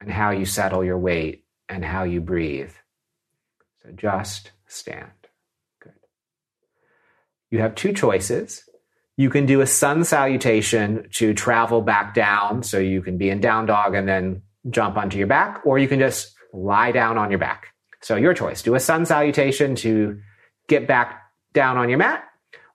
and 0.00 0.10
how 0.10 0.30
you 0.30 0.46
settle 0.46 0.82
your 0.82 0.98
weight 0.98 1.44
and 1.68 1.84
how 1.84 2.04
you 2.04 2.22
breathe. 2.22 2.72
So 3.82 3.90
just 3.90 4.52
stand. 4.66 5.10
Good. 5.82 5.92
You 7.50 7.58
have 7.58 7.74
two 7.74 7.92
choices. 7.92 8.66
You 9.16 9.30
can 9.30 9.46
do 9.46 9.60
a 9.60 9.66
sun 9.66 10.04
salutation 10.04 11.08
to 11.14 11.32
travel 11.32 11.80
back 11.80 12.14
down. 12.14 12.62
So 12.62 12.78
you 12.78 13.02
can 13.02 13.16
be 13.16 13.30
in 13.30 13.40
down 13.40 13.66
dog 13.66 13.94
and 13.94 14.06
then 14.06 14.42
jump 14.68 14.96
onto 14.96 15.16
your 15.16 15.26
back, 15.26 15.62
or 15.64 15.78
you 15.78 15.88
can 15.88 15.98
just 15.98 16.34
lie 16.52 16.92
down 16.92 17.18
on 17.18 17.30
your 17.30 17.38
back. 17.38 17.68
So 18.02 18.16
your 18.16 18.34
choice. 18.34 18.62
Do 18.62 18.74
a 18.74 18.80
sun 18.80 19.06
salutation 19.06 19.74
to 19.76 20.20
get 20.68 20.86
back 20.86 21.22
down 21.52 21.76
on 21.76 21.88
your 21.88 21.98
mat, 21.98 22.24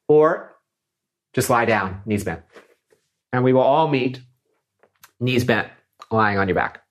or 0.08 0.56
just 1.34 1.50
lie 1.50 1.66
down, 1.66 2.02
knees 2.06 2.24
bent. 2.24 2.42
And 3.32 3.44
we 3.44 3.54
will 3.54 3.62
all 3.62 3.88
meet 3.88 4.20
knees 5.20 5.44
bent, 5.44 5.68
lying 6.10 6.38
on 6.38 6.48
your 6.48 6.56
back. 6.56 6.82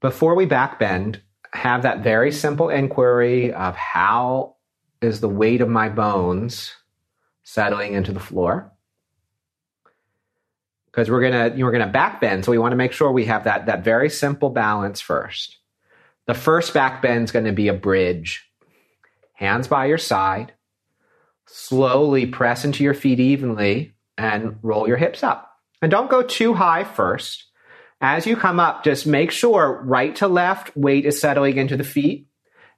Before 0.00 0.34
we 0.34 0.46
backbend, 0.46 1.20
have 1.52 1.82
that 1.82 2.02
very 2.02 2.32
simple 2.32 2.68
inquiry 2.68 3.52
of 3.52 3.76
how 3.76 4.56
is 5.00 5.20
the 5.20 5.28
weight 5.28 5.60
of 5.60 5.68
my 5.68 5.88
bones 5.88 6.72
settling 7.44 7.94
into 7.94 8.12
the 8.12 8.20
floor? 8.20 8.72
Because 10.86 11.10
we're 11.10 11.22
gonna 11.22 11.54
we're 11.56 11.72
gonna 11.72 11.92
backbend, 11.92 12.44
so 12.44 12.50
we 12.50 12.58
want 12.58 12.72
to 12.72 12.76
make 12.76 12.92
sure 12.92 13.12
we 13.12 13.26
have 13.26 13.44
that 13.44 13.66
that 13.66 13.84
very 13.84 14.08
simple 14.08 14.50
balance 14.50 15.00
first. 15.00 15.58
The 16.26 16.34
first 16.34 16.74
backbend 16.74 17.24
is 17.24 17.32
going 17.32 17.44
to 17.44 17.52
be 17.52 17.68
a 17.68 17.74
bridge. 17.74 18.50
Hands 19.34 19.66
by 19.68 19.86
your 19.86 19.98
side. 19.98 20.54
Slowly 21.46 22.26
press 22.26 22.64
into 22.64 22.82
your 22.82 22.94
feet 22.94 23.20
evenly 23.20 23.94
and 24.18 24.58
roll 24.62 24.88
your 24.88 24.96
hips 24.96 25.22
up. 25.22 25.52
And 25.80 25.90
don't 25.90 26.10
go 26.10 26.22
too 26.22 26.54
high 26.54 26.82
first 26.82 27.44
as 28.00 28.26
you 28.26 28.36
come 28.36 28.60
up, 28.60 28.84
just 28.84 29.06
make 29.06 29.30
sure 29.30 29.80
right 29.84 30.14
to 30.16 30.28
left 30.28 30.76
weight 30.76 31.06
is 31.06 31.20
settling 31.20 31.56
into 31.56 31.76
the 31.76 31.84
feet 31.84 32.26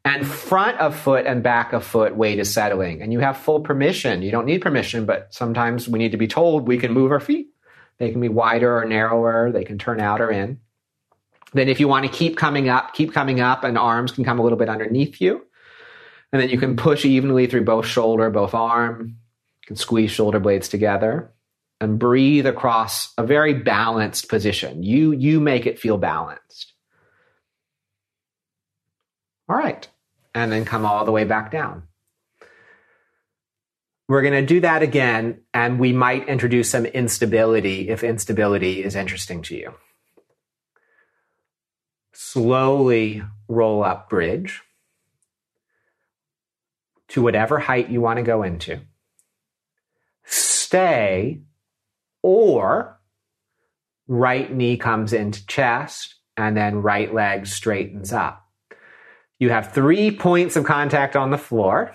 and 0.05 0.27
front 0.27 0.79
of 0.79 0.97
foot 0.97 1.27
and 1.27 1.43
back 1.43 1.73
of 1.73 1.85
foot 1.85 2.17
weight 2.17 2.39
is 2.39 2.53
settling. 2.53 3.03
And 3.03 3.13
you 3.13 3.19
have 3.21 3.37
full 3.37 3.61
permission. 3.61 4.23
You 4.23 4.31
don't 4.31 4.47
need 4.47 4.63
permission, 4.63 5.07
but 5.07 5.35
sometimes 5.35 5.89
we 5.89 5.99
need 5.99 6.13
to 6.13 6.19
be 6.19 6.29
told 6.29 6.69
we 6.69 6.79
can 6.79 6.93
move 6.93 7.11
our 7.11 7.21
feet. 7.21 7.49
They 7.99 8.11
can 8.13 8.21
be 8.21 8.29
wider 8.29 8.79
or 8.79 8.85
narrower, 8.85 9.51
they 9.51 9.65
can 9.65 9.77
turn 9.77 10.01
out 10.01 10.21
or 10.21 10.31
in. 10.31 10.61
Then, 11.53 11.69
if 11.69 11.81
you 11.81 11.89
want 11.89 12.05
to 12.05 12.13
keep 12.13 12.37
coming 12.37 12.69
up, 12.69 12.95
keep 12.95 13.13
coming 13.13 13.41
up, 13.41 13.65
and 13.65 13.77
arms 13.77 14.13
can 14.13 14.23
come 14.23 14.39
a 14.39 14.43
little 14.43 14.59
bit 14.59 14.69
underneath 14.69 15.21
you. 15.21 15.45
And 16.31 16.41
then 16.41 16.51
you 16.51 16.59
can 16.59 16.77
push 16.77 17.05
evenly 17.05 17.47
through 17.47 17.65
both 17.65 17.87
shoulder, 17.87 18.31
both 18.31 18.55
arm. 18.55 19.17
You 19.63 19.67
can 19.67 19.77
squeeze 19.77 20.11
shoulder 20.11 20.39
blades 20.39 20.69
together 20.69 21.33
and 21.81 21.99
breathe 21.99 22.47
across 22.47 23.13
a 23.17 23.25
very 23.25 23.55
balanced 23.55 24.29
position. 24.29 24.83
You, 24.83 25.13
you 25.13 25.41
make 25.41 25.67
it 25.67 25.79
feel 25.79 25.97
balanced. 25.97 26.73
All 29.49 29.57
right. 29.57 29.87
And 30.35 30.53
then 30.53 30.65
come 30.65 30.85
all 30.85 31.05
the 31.05 31.13
way 31.13 31.25
back 31.25 31.51
down. 31.51 31.85
We're 34.09 34.23
going 34.23 34.41
to 34.41 34.47
do 34.47 34.61
that 34.61 34.83
again, 34.83 35.43
and 35.53 35.79
we 35.79 35.93
might 35.93 36.29
introduce 36.29 36.71
some 36.71 36.87
instability 36.87 37.91
if 37.91 38.03
instability 38.03 38.83
is 38.83 38.97
interesting 38.97 39.43
to 39.43 39.57
you. 39.57 39.75
Slowly 42.15 43.23
roll 43.49 43.85
up 43.85 44.09
bridge 44.09 44.63
to 47.09 47.23
whatever 47.23 47.59
height 47.59 47.91
you 47.91 48.01
want 48.01 48.17
to 48.17 48.23
go 48.23 48.43
into. 48.43 48.81
Stay 50.25 51.43
or 52.23 52.99
right 54.07 54.53
knee 54.53 54.77
comes 54.77 55.13
into 55.13 55.47
chest 55.47 56.17
and 56.37 56.57
then 56.57 56.83
right 56.83 57.13
leg 57.13 57.47
straightens 57.47 58.13
up. 58.13 58.45
You 59.39 59.51
have 59.51 59.73
three 59.73 60.11
points 60.11 60.57
of 60.57 60.65
contact 60.65 61.15
on 61.15 61.31
the 61.31 61.39
floor, 61.39 61.95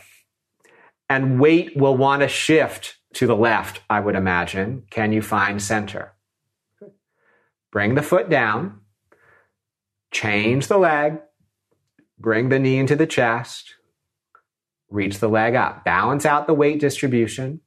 and 1.10 1.40
weight 1.40 1.76
will 1.76 1.98
want 1.98 2.22
to 2.22 2.28
shift 2.28 2.98
to 3.14 3.28
the 3.28 3.36
left, 3.36 3.82
I 3.90 4.00
would 4.00 4.16
imagine. 4.16 4.84
Can 4.90 5.12
you 5.12 5.22
find 5.22 5.62
center? 5.62 6.14
Bring 7.72 7.96
the 7.96 8.02
foot 8.02 8.30
down, 8.30 8.82
change 10.12 10.68
the 10.68 10.78
leg, 10.78 11.20
bring 12.18 12.50
the 12.50 12.60
knee 12.60 12.78
into 12.78 12.96
the 12.96 13.08
chest, 13.08 13.76
reach 14.90 15.20
the 15.20 15.28
leg 15.28 15.56
up, 15.56 15.84
balance 15.84 16.26
out 16.26 16.48
the 16.48 16.54
weight 16.54 16.80
distribution, 16.80 17.62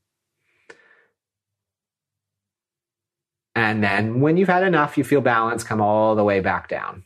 And 3.56 3.82
then 3.82 4.20
when 4.20 4.36
you've 4.36 4.50
had 4.50 4.64
enough, 4.64 4.98
you 4.98 5.02
feel 5.02 5.22
balance, 5.22 5.64
come 5.64 5.80
all 5.80 6.14
the 6.14 6.22
way 6.22 6.40
back 6.40 6.68
down. 6.68 7.04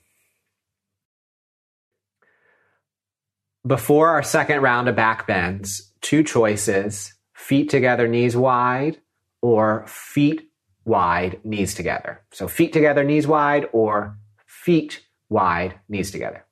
Before 3.64 4.08
our 4.08 4.24
second 4.24 4.60
round 4.60 4.88
of 4.88 4.96
back 4.96 5.28
bends, 5.28 5.92
two 6.00 6.24
choices 6.24 7.14
feet 7.34 7.70
together, 7.70 8.08
knees 8.08 8.36
wide, 8.36 9.00
or 9.40 9.86
feet 9.86 10.50
wide, 10.84 11.40
knees 11.44 11.72
together. 11.72 12.20
So 12.32 12.48
feet 12.48 12.72
together, 12.72 13.04
knees 13.04 13.28
wide, 13.28 13.68
or 13.72 14.18
feet 14.48 15.06
wide, 15.28 15.78
knees 15.88 16.10
together. 16.10 16.44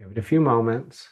Give 0.00 0.10
it 0.10 0.18
a 0.18 0.22
few 0.22 0.40
moments. 0.40 1.08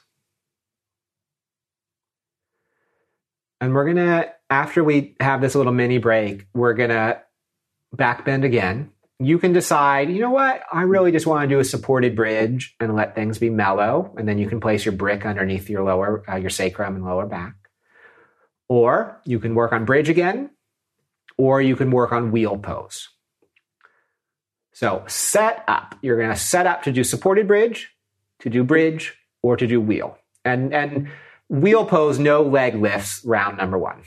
And 3.66 3.74
we're 3.74 3.92
going 3.92 3.96
to, 3.96 4.32
after 4.48 4.84
we 4.84 5.16
have 5.18 5.40
this 5.40 5.56
little 5.56 5.72
mini 5.72 5.98
break, 5.98 6.46
we're 6.54 6.74
going 6.74 6.90
to 6.90 7.20
back 7.92 8.24
bend 8.24 8.44
again. 8.44 8.92
You 9.18 9.40
can 9.40 9.52
decide, 9.52 10.08
you 10.08 10.20
know 10.20 10.30
what, 10.30 10.62
I 10.72 10.82
really 10.82 11.10
just 11.10 11.26
want 11.26 11.42
to 11.42 11.52
do 11.52 11.58
a 11.58 11.64
supported 11.64 12.14
bridge 12.14 12.76
and 12.78 12.94
let 12.94 13.16
things 13.16 13.40
be 13.40 13.50
mellow. 13.50 14.14
And 14.16 14.28
then 14.28 14.38
you 14.38 14.48
can 14.48 14.60
place 14.60 14.84
your 14.84 14.92
brick 14.92 15.26
underneath 15.26 15.68
your 15.68 15.82
lower, 15.82 16.22
uh, 16.30 16.36
your 16.36 16.50
sacrum 16.50 16.94
and 16.94 17.04
lower 17.04 17.26
back. 17.26 17.56
Or 18.68 19.20
you 19.24 19.40
can 19.40 19.56
work 19.56 19.72
on 19.72 19.84
bridge 19.84 20.08
again, 20.08 20.50
or 21.36 21.60
you 21.60 21.74
can 21.74 21.90
work 21.90 22.12
on 22.12 22.30
wheel 22.30 22.56
pose. 22.56 23.08
So 24.74 25.02
set 25.08 25.64
up. 25.66 25.96
You're 26.02 26.18
going 26.18 26.30
to 26.30 26.36
set 26.36 26.68
up 26.68 26.84
to 26.84 26.92
do 26.92 27.02
supported 27.02 27.48
bridge, 27.48 27.90
to 28.42 28.48
do 28.48 28.62
bridge, 28.62 29.16
or 29.42 29.56
to 29.56 29.66
do 29.66 29.80
wheel. 29.80 30.18
And, 30.44 30.72
and 30.72 31.08
wheel 31.48 31.84
pose, 31.84 32.18
no 32.18 32.42
leg 32.42 32.74
lifts, 32.74 33.22
round 33.24 33.58
number 33.58 33.78
one. 33.78 34.02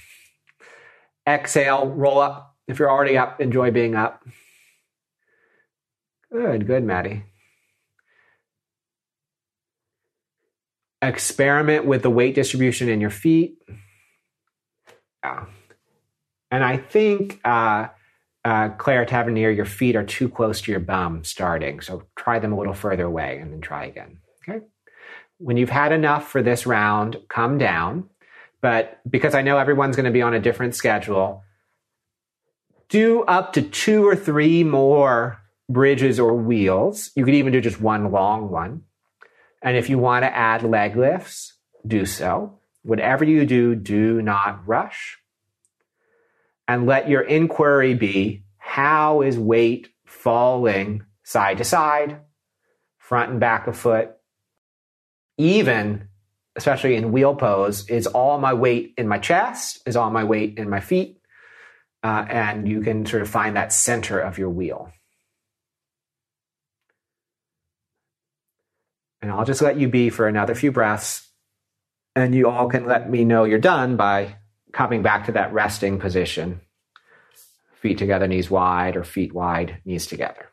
Exhale, 1.27 1.87
roll 1.87 2.19
up. 2.19 2.55
If 2.67 2.79
you're 2.79 2.89
already 2.89 3.17
up, 3.17 3.41
enjoy 3.41 3.71
being 3.71 3.95
up. 3.95 4.23
Good, 6.31 6.67
good, 6.67 6.83
Maddie. 6.83 7.23
Experiment 11.01 11.85
with 11.85 12.03
the 12.03 12.09
weight 12.09 12.35
distribution 12.35 12.89
in 12.89 13.01
your 13.01 13.09
feet. 13.09 13.57
Yeah. 15.23 15.45
And 16.51 16.63
I 16.63 16.77
think 16.77 17.39
uh, 17.45 17.87
uh, 18.43 18.69
Claire 18.69 19.05
Tavernier, 19.05 19.49
your 19.49 19.65
feet 19.65 19.95
are 19.95 20.03
too 20.03 20.29
close 20.29 20.61
to 20.61 20.71
your 20.71 20.79
bum 20.79 21.23
starting. 21.23 21.81
So 21.81 22.03
try 22.15 22.39
them 22.39 22.53
a 22.53 22.57
little 22.57 22.73
further 22.73 23.05
away 23.05 23.37
and 23.39 23.51
then 23.51 23.61
try 23.61 23.85
again. 23.85 24.19
Okay. 24.47 24.65
When 25.39 25.57
you've 25.57 25.69
had 25.69 25.91
enough 25.91 26.29
for 26.29 26.41
this 26.41 26.65
round, 26.65 27.17
come 27.27 27.57
down. 27.57 28.09
But 28.61 28.99
because 29.09 29.35
I 29.35 29.41
know 29.41 29.57
everyone's 29.57 29.95
going 29.95 30.05
to 30.05 30.11
be 30.11 30.21
on 30.21 30.33
a 30.33 30.39
different 30.39 30.75
schedule, 30.75 31.43
do 32.89 33.23
up 33.23 33.53
to 33.53 33.61
two 33.61 34.07
or 34.07 34.15
three 34.15 34.63
more 34.63 35.39
bridges 35.69 36.19
or 36.19 36.33
wheels. 36.33 37.11
You 37.15 37.25
could 37.25 37.35
even 37.35 37.53
do 37.53 37.61
just 37.61 37.79
one 37.79 38.11
long 38.11 38.49
one. 38.49 38.83
And 39.61 39.77
if 39.77 39.89
you 39.89 39.97
want 39.97 40.23
to 40.23 40.35
add 40.35 40.63
leg 40.63 40.95
lifts, 40.95 41.53
do 41.85 42.05
so. 42.05 42.59
Whatever 42.83 43.23
you 43.23 43.45
do, 43.45 43.75
do 43.75 44.21
not 44.21 44.67
rush 44.67 45.17
and 46.69 46.85
let 46.85 47.09
your 47.09 47.21
inquiry 47.21 47.95
be 47.95 48.43
how 48.57 49.21
is 49.21 49.37
weight 49.39 49.89
falling 50.05 51.03
side 51.23 51.57
to 51.57 51.63
side, 51.63 52.19
front 52.99 53.31
and 53.31 53.39
back 53.39 53.65
of 53.65 53.75
foot, 53.75 54.11
even, 55.39 56.09
especially 56.57 56.95
in 56.95 57.13
wheel 57.13 57.33
pose, 57.33 57.89
is 57.89 58.05
all 58.05 58.37
my 58.37 58.53
weight 58.53 58.93
in 58.97 59.07
my 59.07 59.17
chest, 59.17 59.81
is 59.87 59.95
all 59.95 60.11
my 60.11 60.25
weight 60.25 60.57
in 60.59 60.69
my 60.69 60.81
feet, 60.81 61.17
uh, 62.03 62.25
and 62.29 62.67
you 62.67 62.81
can 62.81 63.05
sort 63.05 63.21
of 63.21 63.29
find 63.29 63.55
that 63.55 63.71
center 63.71 64.19
of 64.19 64.37
your 64.37 64.49
wheel. 64.49 64.91
And 69.21 69.31
I'll 69.31 69.45
just 69.45 69.61
let 69.61 69.77
you 69.77 69.87
be 69.87 70.09
for 70.09 70.27
another 70.27 70.55
few 70.55 70.73
breaths, 70.73 71.27
and 72.15 72.35
you 72.35 72.49
all 72.49 72.67
can 72.67 72.85
let 72.85 73.09
me 73.09 73.23
know 73.23 73.45
you're 73.45 73.59
done 73.59 73.95
by 73.95 74.35
coming 74.73 75.01
back 75.01 75.25
to 75.25 75.31
that 75.31 75.53
resting 75.53 75.99
position. 75.99 76.59
Feet 77.81 77.97
together, 77.97 78.27
knees 78.27 78.51
wide, 78.51 78.97
or 78.97 79.05
feet 79.05 79.33
wide, 79.33 79.81
knees 79.85 80.05
together. 80.05 80.49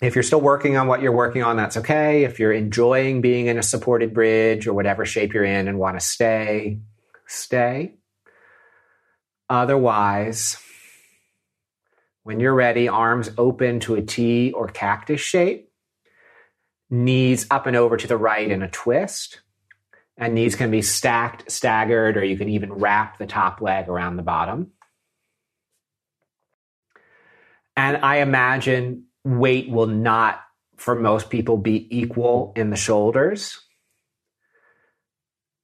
If 0.00 0.14
you're 0.14 0.22
still 0.22 0.40
working 0.40 0.76
on 0.76 0.88
what 0.88 1.00
you're 1.00 1.12
working 1.12 1.42
on, 1.42 1.56
that's 1.56 1.78
okay. 1.78 2.24
If 2.24 2.38
you're 2.38 2.52
enjoying 2.52 3.22
being 3.22 3.46
in 3.46 3.58
a 3.58 3.62
supported 3.62 4.12
bridge 4.12 4.66
or 4.66 4.74
whatever 4.74 5.06
shape 5.06 5.32
you're 5.32 5.44
in 5.44 5.68
and 5.68 5.78
want 5.78 5.98
to 5.98 6.04
stay, 6.04 6.80
stay. 7.26 7.94
Otherwise, 9.48 10.58
when 12.24 12.40
you're 12.40 12.54
ready, 12.54 12.88
arms 12.88 13.30
open 13.38 13.80
to 13.80 13.94
a 13.94 14.02
T 14.02 14.52
or 14.52 14.68
cactus 14.68 15.20
shape, 15.20 15.70
knees 16.90 17.46
up 17.50 17.66
and 17.66 17.76
over 17.76 17.96
to 17.96 18.06
the 18.06 18.16
right 18.18 18.50
in 18.50 18.62
a 18.62 18.68
twist. 18.68 19.40
And 20.18 20.34
knees 20.34 20.56
can 20.56 20.70
be 20.70 20.82
stacked, 20.82 21.50
staggered, 21.50 22.16
or 22.16 22.24
you 22.24 22.36
can 22.36 22.48
even 22.48 22.72
wrap 22.72 23.18
the 23.18 23.26
top 23.26 23.60
leg 23.60 23.88
around 23.88 24.16
the 24.16 24.22
bottom. 24.22 24.72
And 27.76 27.98
I 27.98 28.16
imagine 28.16 29.05
weight 29.26 29.68
will 29.68 29.88
not, 29.88 30.40
for 30.76 30.94
most 30.94 31.30
people, 31.30 31.56
be 31.56 31.86
equal 31.90 32.52
in 32.56 32.70
the 32.70 32.76
shoulders. 32.76 33.58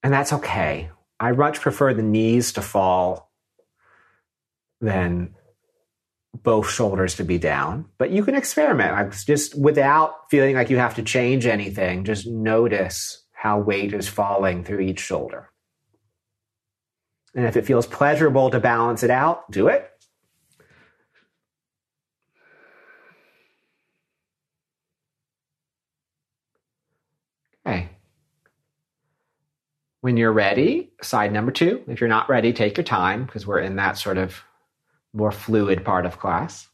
And 0.02 0.12
that's 0.12 0.32
okay. 0.32 0.90
I 1.20 1.30
much 1.32 1.60
prefer 1.60 1.94
the 1.94 2.02
knees 2.02 2.52
to 2.54 2.62
fall 2.62 3.30
than 4.80 5.36
both 6.34 6.68
shoulders 6.68 7.16
to 7.16 7.24
be 7.24 7.38
down, 7.38 7.86
but 7.98 8.10
you 8.10 8.24
can 8.24 8.34
experiment. 8.34 8.92
Like 8.92 9.24
just 9.24 9.56
without 9.56 10.28
feeling 10.30 10.56
like 10.56 10.70
you 10.70 10.78
have 10.78 10.96
to 10.96 11.02
change 11.02 11.46
anything, 11.46 12.04
just 12.04 12.26
notice 12.26 13.24
how 13.32 13.60
weight 13.60 13.92
is 13.92 14.08
falling 14.08 14.64
through 14.64 14.80
each 14.80 14.98
shoulder. 14.98 15.50
And 17.34 17.46
if 17.46 17.56
it 17.56 17.66
feels 17.66 17.86
pleasurable 17.86 18.50
to 18.50 18.58
balance 18.58 19.04
it 19.04 19.10
out, 19.10 19.48
do 19.52 19.68
it. 19.68 19.88
Okay. 27.66 27.90
When 30.02 30.16
you're 30.16 30.32
ready, 30.32 30.90
side 31.00 31.32
number 31.32 31.52
two. 31.52 31.84
If 31.86 32.00
you're 32.00 32.08
not 32.08 32.28
ready, 32.28 32.52
take 32.52 32.76
your 32.76 32.82
time 32.82 33.24
because 33.24 33.46
we're 33.46 33.60
in 33.60 33.76
that 33.76 33.96
sort 33.96 34.18
of 34.18 34.42
more 35.12 35.30
fluid 35.30 35.84
part 35.84 36.06
of 36.06 36.18
class. 36.18 36.66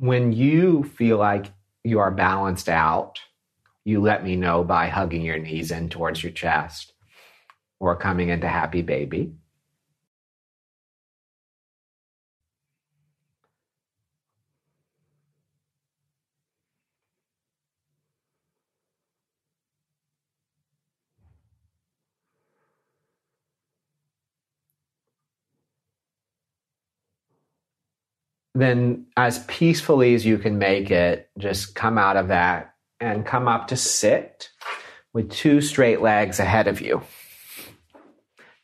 When 0.00 0.32
you 0.32 0.82
feel 0.82 1.18
like 1.18 1.52
you 1.84 1.98
are 1.98 2.10
balanced 2.10 2.70
out, 2.70 3.20
you 3.84 4.00
let 4.00 4.24
me 4.24 4.34
know 4.34 4.64
by 4.64 4.88
hugging 4.88 5.20
your 5.20 5.38
knees 5.38 5.70
in 5.70 5.90
towards 5.90 6.22
your 6.22 6.32
chest 6.32 6.94
or 7.80 7.94
coming 7.96 8.30
into 8.30 8.48
happy 8.48 8.80
baby. 8.80 9.34
Then 28.60 29.06
as 29.16 29.40
peacefully 29.46 30.14
as 30.14 30.24
you 30.24 30.38
can 30.38 30.58
make 30.58 30.90
it, 30.90 31.30
just 31.38 31.74
come 31.74 31.98
out 31.98 32.16
of 32.16 32.28
that 32.28 32.74
and 33.00 33.24
come 33.24 33.48
up 33.48 33.68
to 33.68 33.76
sit 33.76 34.50
with 35.12 35.30
two 35.30 35.60
straight 35.60 36.00
legs 36.00 36.38
ahead 36.38 36.68
of 36.68 36.80
you. 36.80 37.02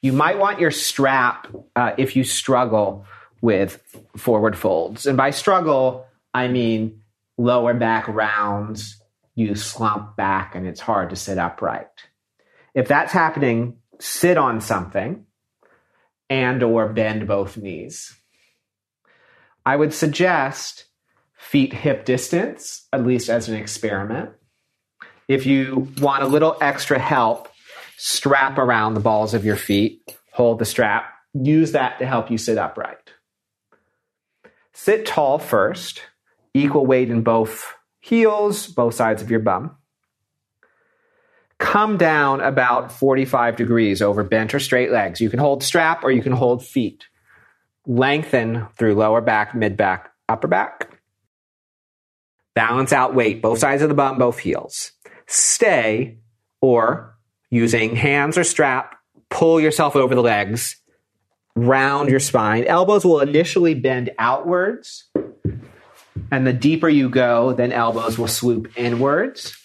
You 0.02 0.12
might 0.12 0.38
want 0.38 0.60
your 0.60 0.70
strap 0.70 1.48
uh, 1.74 1.92
if 1.98 2.16
you 2.16 2.24
struggle 2.24 3.06
with 3.40 3.82
forward 4.16 4.56
folds. 4.56 5.06
And 5.06 5.16
by 5.16 5.30
struggle, 5.30 6.06
I 6.32 6.48
mean 6.48 7.02
lower 7.38 7.74
back 7.74 8.08
rounds, 8.08 9.00
you 9.34 9.54
slump 9.54 10.16
back 10.16 10.54
and 10.54 10.66
it's 10.66 10.80
hard 10.80 11.10
to 11.10 11.16
sit 11.16 11.38
upright. 11.38 11.88
If 12.74 12.88
that's 12.88 13.12
happening, 13.12 13.78
sit 14.00 14.36
on 14.36 14.60
something 14.60 15.26
and 16.28 16.62
or 16.62 16.88
bend 16.92 17.26
both 17.26 17.56
knees. 17.56 18.15
I 19.66 19.76
would 19.76 19.92
suggest 19.92 20.86
feet 21.36 21.74
hip 21.74 22.04
distance, 22.04 22.86
at 22.92 23.04
least 23.04 23.28
as 23.28 23.48
an 23.48 23.56
experiment. 23.56 24.30
If 25.28 25.44
you 25.44 25.92
want 25.98 26.22
a 26.22 26.28
little 26.28 26.56
extra 26.60 27.00
help, 27.00 27.48
strap 27.96 28.58
around 28.58 28.94
the 28.94 29.00
balls 29.00 29.34
of 29.34 29.44
your 29.44 29.56
feet, 29.56 30.16
hold 30.32 30.60
the 30.60 30.64
strap, 30.64 31.12
use 31.34 31.72
that 31.72 31.98
to 31.98 32.06
help 32.06 32.30
you 32.30 32.38
sit 32.38 32.58
upright. 32.58 33.10
Sit 34.72 35.04
tall 35.04 35.38
first, 35.40 36.00
equal 36.54 36.86
weight 36.86 37.10
in 37.10 37.22
both 37.22 37.74
heels, 37.98 38.68
both 38.68 38.94
sides 38.94 39.20
of 39.20 39.30
your 39.30 39.40
bum. 39.40 39.76
come 41.58 41.96
down 41.96 42.40
about 42.40 42.92
45 42.92 43.56
degrees 43.56 44.02
over 44.02 44.22
bent 44.22 44.54
or 44.54 44.60
straight 44.60 44.90
legs. 44.90 45.20
You 45.20 45.30
can 45.30 45.38
hold 45.38 45.62
strap 45.62 46.04
or 46.04 46.10
you 46.10 46.22
can 46.22 46.32
hold 46.32 46.64
feet. 46.64 47.06
Lengthen 47.86 48.66
through 48.76 48.94
lower 48.94 49.20
back, 49.20 49.54
mid 49.54 49.76
back, 49.76 50.10
upper 50.28 50.48
back. 50.48 51.00
Balance 52.54 52.92
out 52.92 53.14
weight, 53.14 53.42
both 53.42 53.58
sides 53.58 53.82
of 53.82 53.88
the 53.88 53.94
bum, 53.94 54.18
both 54.18 54.38
heels. 54.38 54.92
Stay 55.26 56.18
or 56.60 57.16
using 57.50 57.94
hands 57.94 58.36
or 58.36 58.44
strap, 58.44 58.96
pull 59.30 59.60
yourself 59.60 59.94
over 59.94 60.14
the 60.14 60.22
legs, 60.22 60.80
round 61.54 62.08
your 62.08 62.20
spine. 62.20 62.64
Elbows 62.64 63.04
will 63.04 63.20
initially 63.20 63.74
bend 63.74 64.10
outwards. 64.18 65.04
And 66.30 66.46
the 66.46 66.52
deeper 66.52 66.88
you 66.88 67.08
go, 67.08 67.52
then 67.52 67.72
elbows 67.72 68.18
will 68.18 68.28
swoop 68.28 68.76
inwards. 68.76 69.56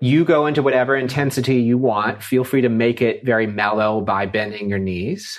You 0.00 0.24
go 0.24 0.46
into 0.46 0.62
whatever 0.62 0.96
intensity 0.96 1.62
you 1.62 1.78
want. 1.78 2.22
Feel 2.22 2.42
free 2.42 2.62
to 2.62 2.68
make 2.68 3.00
it 3.00 3.24
very 3.24 3.46
mellow 3.46 4.00
by 4.00 4.26
bending 4.26 4.68
your 4.68 4.80
knees. 4.80 5.38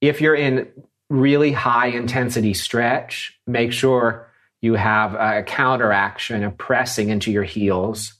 If 0.00 0.20
you're 0.20 0.34
in 0.34 0.68
really 1.10 1.52
high 1.52 1.88
intensity 1.88 2.54
stretch, 2.54 3.38
make 3.46 3.72
sure 3.72 4.30
you 4.60 4.74
have 4.74 5.14
a 5.14 5.42
counteraction 5.42 6.42
of 6.42 6.58
pressing 6.58 7.08
into 7.08 7.30
your 7.30 7.44
heels 7.44 8.14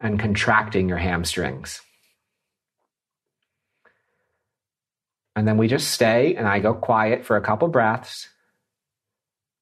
and 0.00 0.18
contracting 0.18 0.88
your 0.88 0.98
hamstrings. 0.98 1.80
And 5.34 5.46
then 5.46 5.56
we 5.56 5.68
just 5.68 5.90
stay 5.90 6.34
and 6.34 6.48
I 6.48 6.58
go 6.58 6.74
quiet 6.74 7.24
for 7.24 7.36
a 7.36 7.40
couple 7.40 7.68
breaths. 7.68 8.28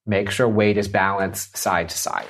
Make 0.06 0.30
sure 0.30 0.48
weight 0.48 0.78
is 0.78 0.88
balanced 0.88 1.56
side 1.56 1.90
to 1.90 1.98
side. 1.98 2.28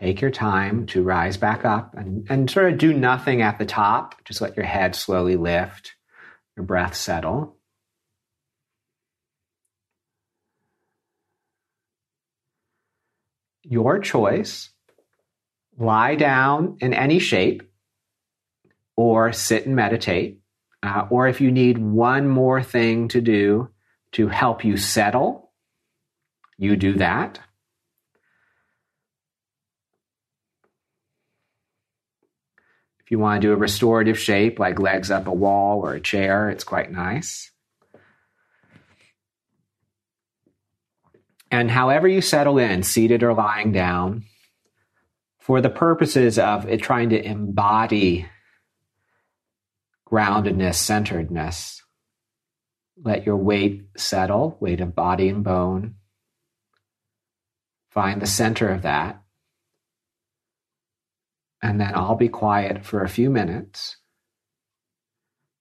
Take 0.00 0.20
your 0.20 0.30
time 0.30 0.86
to 0.86 1.02
rise 1.02 1.36
back 1.36 1.64
up 1.64 1.94
and, 1.96 2.24
and 2.30 2.48
sort 2.48 2.72
of 2.72 2.78
do 2.78 2.92
nothing 2.92 3.42
at 3.42 3.58
the 3.58 3.66
top. 3.66 4.14
Just 4.24 4.40
let 4.40 4.56
your 4.56 4.66
head 4.66 4.94
slowly 4.94 5.36
lift, 5.36 5.94
your 6.56 6.64
breath 6.64 6.94
settle. 6.94 7.56
Your 13.64 13.98
choice. 13.98 14.70
Lie 15.76 16.14
down 16.14 16.76
in 16.80 16.94
any 16.94 17.18
shape 17.18 17.62
or 18.96 19.32
sit 19.32 19.66
and 19.66 19.74
meditate. 19.76 20.40
Uh, 20.82 21.06
or 21.10 21.26
if 21.26 21.40
you 21.40 21.50
need 21.50 21.78
one 21.78 22.28
more 22.28 22.62
thing 22.62 23.08
to 23.08 23.20
do 23.20 23.68
to 24.12 24.28
help 24.28 24.64
you 24.64 24.76
settle, 24.76 25.50
you 26.56 26.76
do 26.76 26.94
that. 26.94 27.40
If 33.08 33.12
you 33.12 33.18
want 33.18 33.40
to 33.40 33.48
do 33.48 33.54
a 33.54 33.56
restorative 33.56 34.18
shape 34.18 34.58
like 34.58 34.78
legs 34.78 35.10
up 35.10 35.28
a 35.28 35.32
wall 35.32 35.80
or 35.80 35.94
a 35.94 36.00
chair, 36.00 36.50
it's 36.50 36.62
quite 36.62 36.92
nice. 36.92 37.50
And 41.50 41.70
however 41.70 42.06
you 42.06 42.20
settle 42.20 42.58
in, 42.58 42.82
seated 42.82 43.22
or 43.22 43.32
lying 43.32 43.72
down, 43.72 44.24
for 45.38 45.62
the 45.62 45.70
purposes 45.70 46.38
of 46.38 46.68
it 46.68 46.82
trying 46.82 47.08
to 47.08 47.24
embody 47.24 48.28
groundedness, 50.06 50.74
centeredness, 50.74 51.82
let 53.02 53.24
your 53.24 53.36
weight 53.36 53.84
settle, 53.96 54.58
weight 54.60 54.82
of 54.82 54.94
body 54.94 55.30
and 55.30 55.42
bone. 55.42 55.94
Find 57.88 58.20
the 58.20 58.26
center 58.26 58.68
of 58.68 58.82
that 58.82 59.22
and 61.62 61.80
then 61.80 61.94
I'll 61.94 62.14
be 62.16 62.28
quiet 62.28 62.84
for 62.84 63.02
a 63.02 63.08
few 63.08 63.30
minutes. 63.30 63.96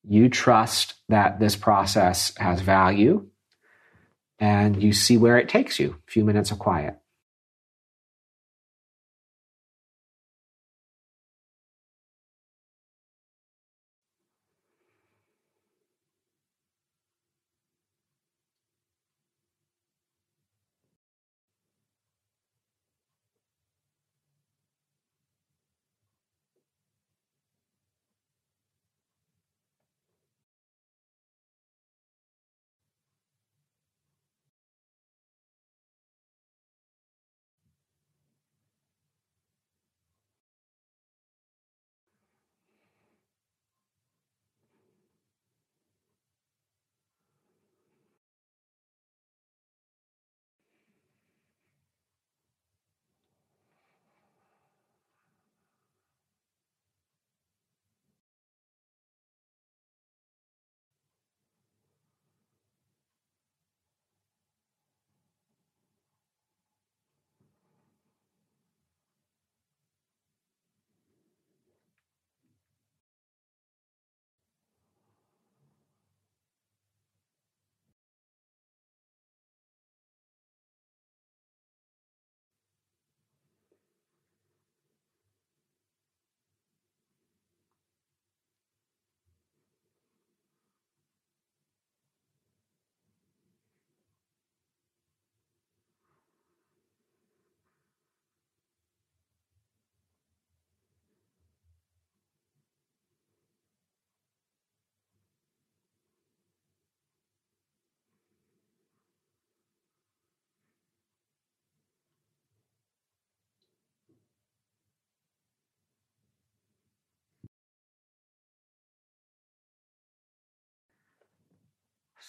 You 0.04 0.30
trust 0.30 0.96
that 1.10 1.40
this 1.40 1.56
process 1.56 2.36
has 2.38 2.62
value 2.62 3.28
and 4.40 4.82
you 4.82 4.94
see 4.94 5.18
where 5.18 5.38
it 5.38 5.50
takes 5.50 5.80
you. 5.80 5.98
A 6.08 6.12
few 6.12 6.24
minutes 6.24 6.52
of 6.52 6.60
quiet. 6.60 6.98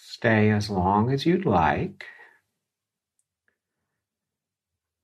Stay 0.01 0.51
as 0.51 0.69
long 0.69 1.11
as 1.11 1.25
you'd 1.25 1.45
like. 1.45 2.05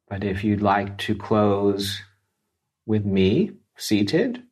But 0.07 0.23
if 0.23 0.43
you'd 0.43 0.61
like 0.61 0.97
to 0.99 1.15
close 1.15 2.01
with 2.85 3.05
me 3.05 3.51
seated, 3.75 4.43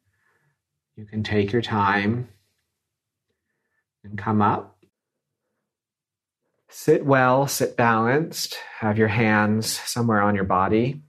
you 0.95 1.05
can 1.05 1.23
take 1.23 1.51
your 1.51 1.61
time 1.61 2.29
and 4.03 4.17
come 4.17 4.41
up. 4.41 4.83
Sit 6.69 7.05
well, 7.05 7.47
sit 7.47 7.77
balanced. 7.77 8.57
Have 8.79 8.97
your 8.97 9.07
hands 9.07 9.69
somewhere 9.69 10.21
on 10.21 10.33
your 10.33 10.43
body, 10.43 11.03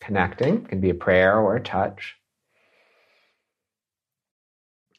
connecting. 0.00 0.64
It 0.64 0.68
can 0.68 0.80
be 0.80 0.90
a 0.90 0.94
prayer 0.94 1.38
or 1.38 1.54
a 1.54 1.62
touch. 1.62 2.16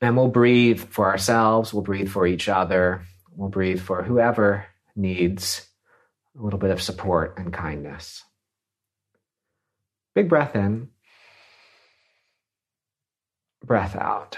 And 0.01 0.15
we'll 0.17 0.27
breathe 0.27 0.81
for 0.81 1.09
ourselves, 1.09 1.73
we'll 1.73 1.83
breathe 1.83 2.09
for 2.09 2.27
each 2.27 2.49
other. 2.49 3.05
We'll 3.35 3.49
breathe 3.49 3.81
for 3.81 4.03
whoever 4.03 4.65
needs 4.95 5.67
a 6.37 6.41
little 6.41 6.59
bit 6.59 6.71
of 6.71 6.81
support 6.81 7.37
and 7.37 7.53
kindness. 7.53 8.23
Big 10.15 10.29
breath 10.29 10.55
in. 10.55 10.89
breath 13.65 13.95
out. 13.95 14.37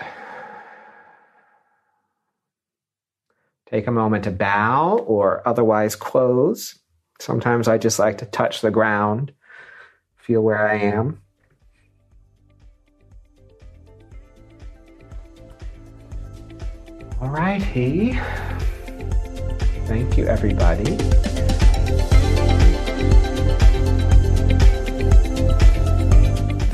Take 3.67 3.87
a 3.87 3.91
moment 3.91 4.25
to 4.25 4.31
bow 4.31 4.99
or 4.99 5.45
otherwise 5.47 5.95
close. 5.95 6.77
Sometimes 7.19 7.67
I 7.67 7.77
just 7.77 7.97
like 7.97 8.19
to 8.19 8.25
touch 8.25 8.61
the 8.61 8.69
ground, 8.69 9.33
feel 10.17 10.41
where 10.41 10.69
I 10.69 10.75
am. 10.75 11.21
All 17.19 17.29
righty. 17.29 18.19
Thank 19.85 20.17
you, 20.17 20.25
everybody. 20.25 20.97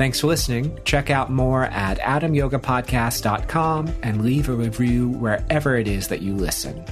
Thanks 0.02 0.18
for 0.18 0.26
listening. 0.26 0.76
Check 0.84 1.10
out 1.10 1.30
more 1.30 1.64
at 1.66 1.98
adamyogapodcast.com 2.00 3.94
and 4.02 4.24
leave 4.24 4.48
a 4.48 4.52
review 4.52 5.10
wherever 5.10 5.76
it 5.76 5.86
is 5.86 6.08
that 6.08 6.22
you 6.22 6.34
listen. 6.34 6.84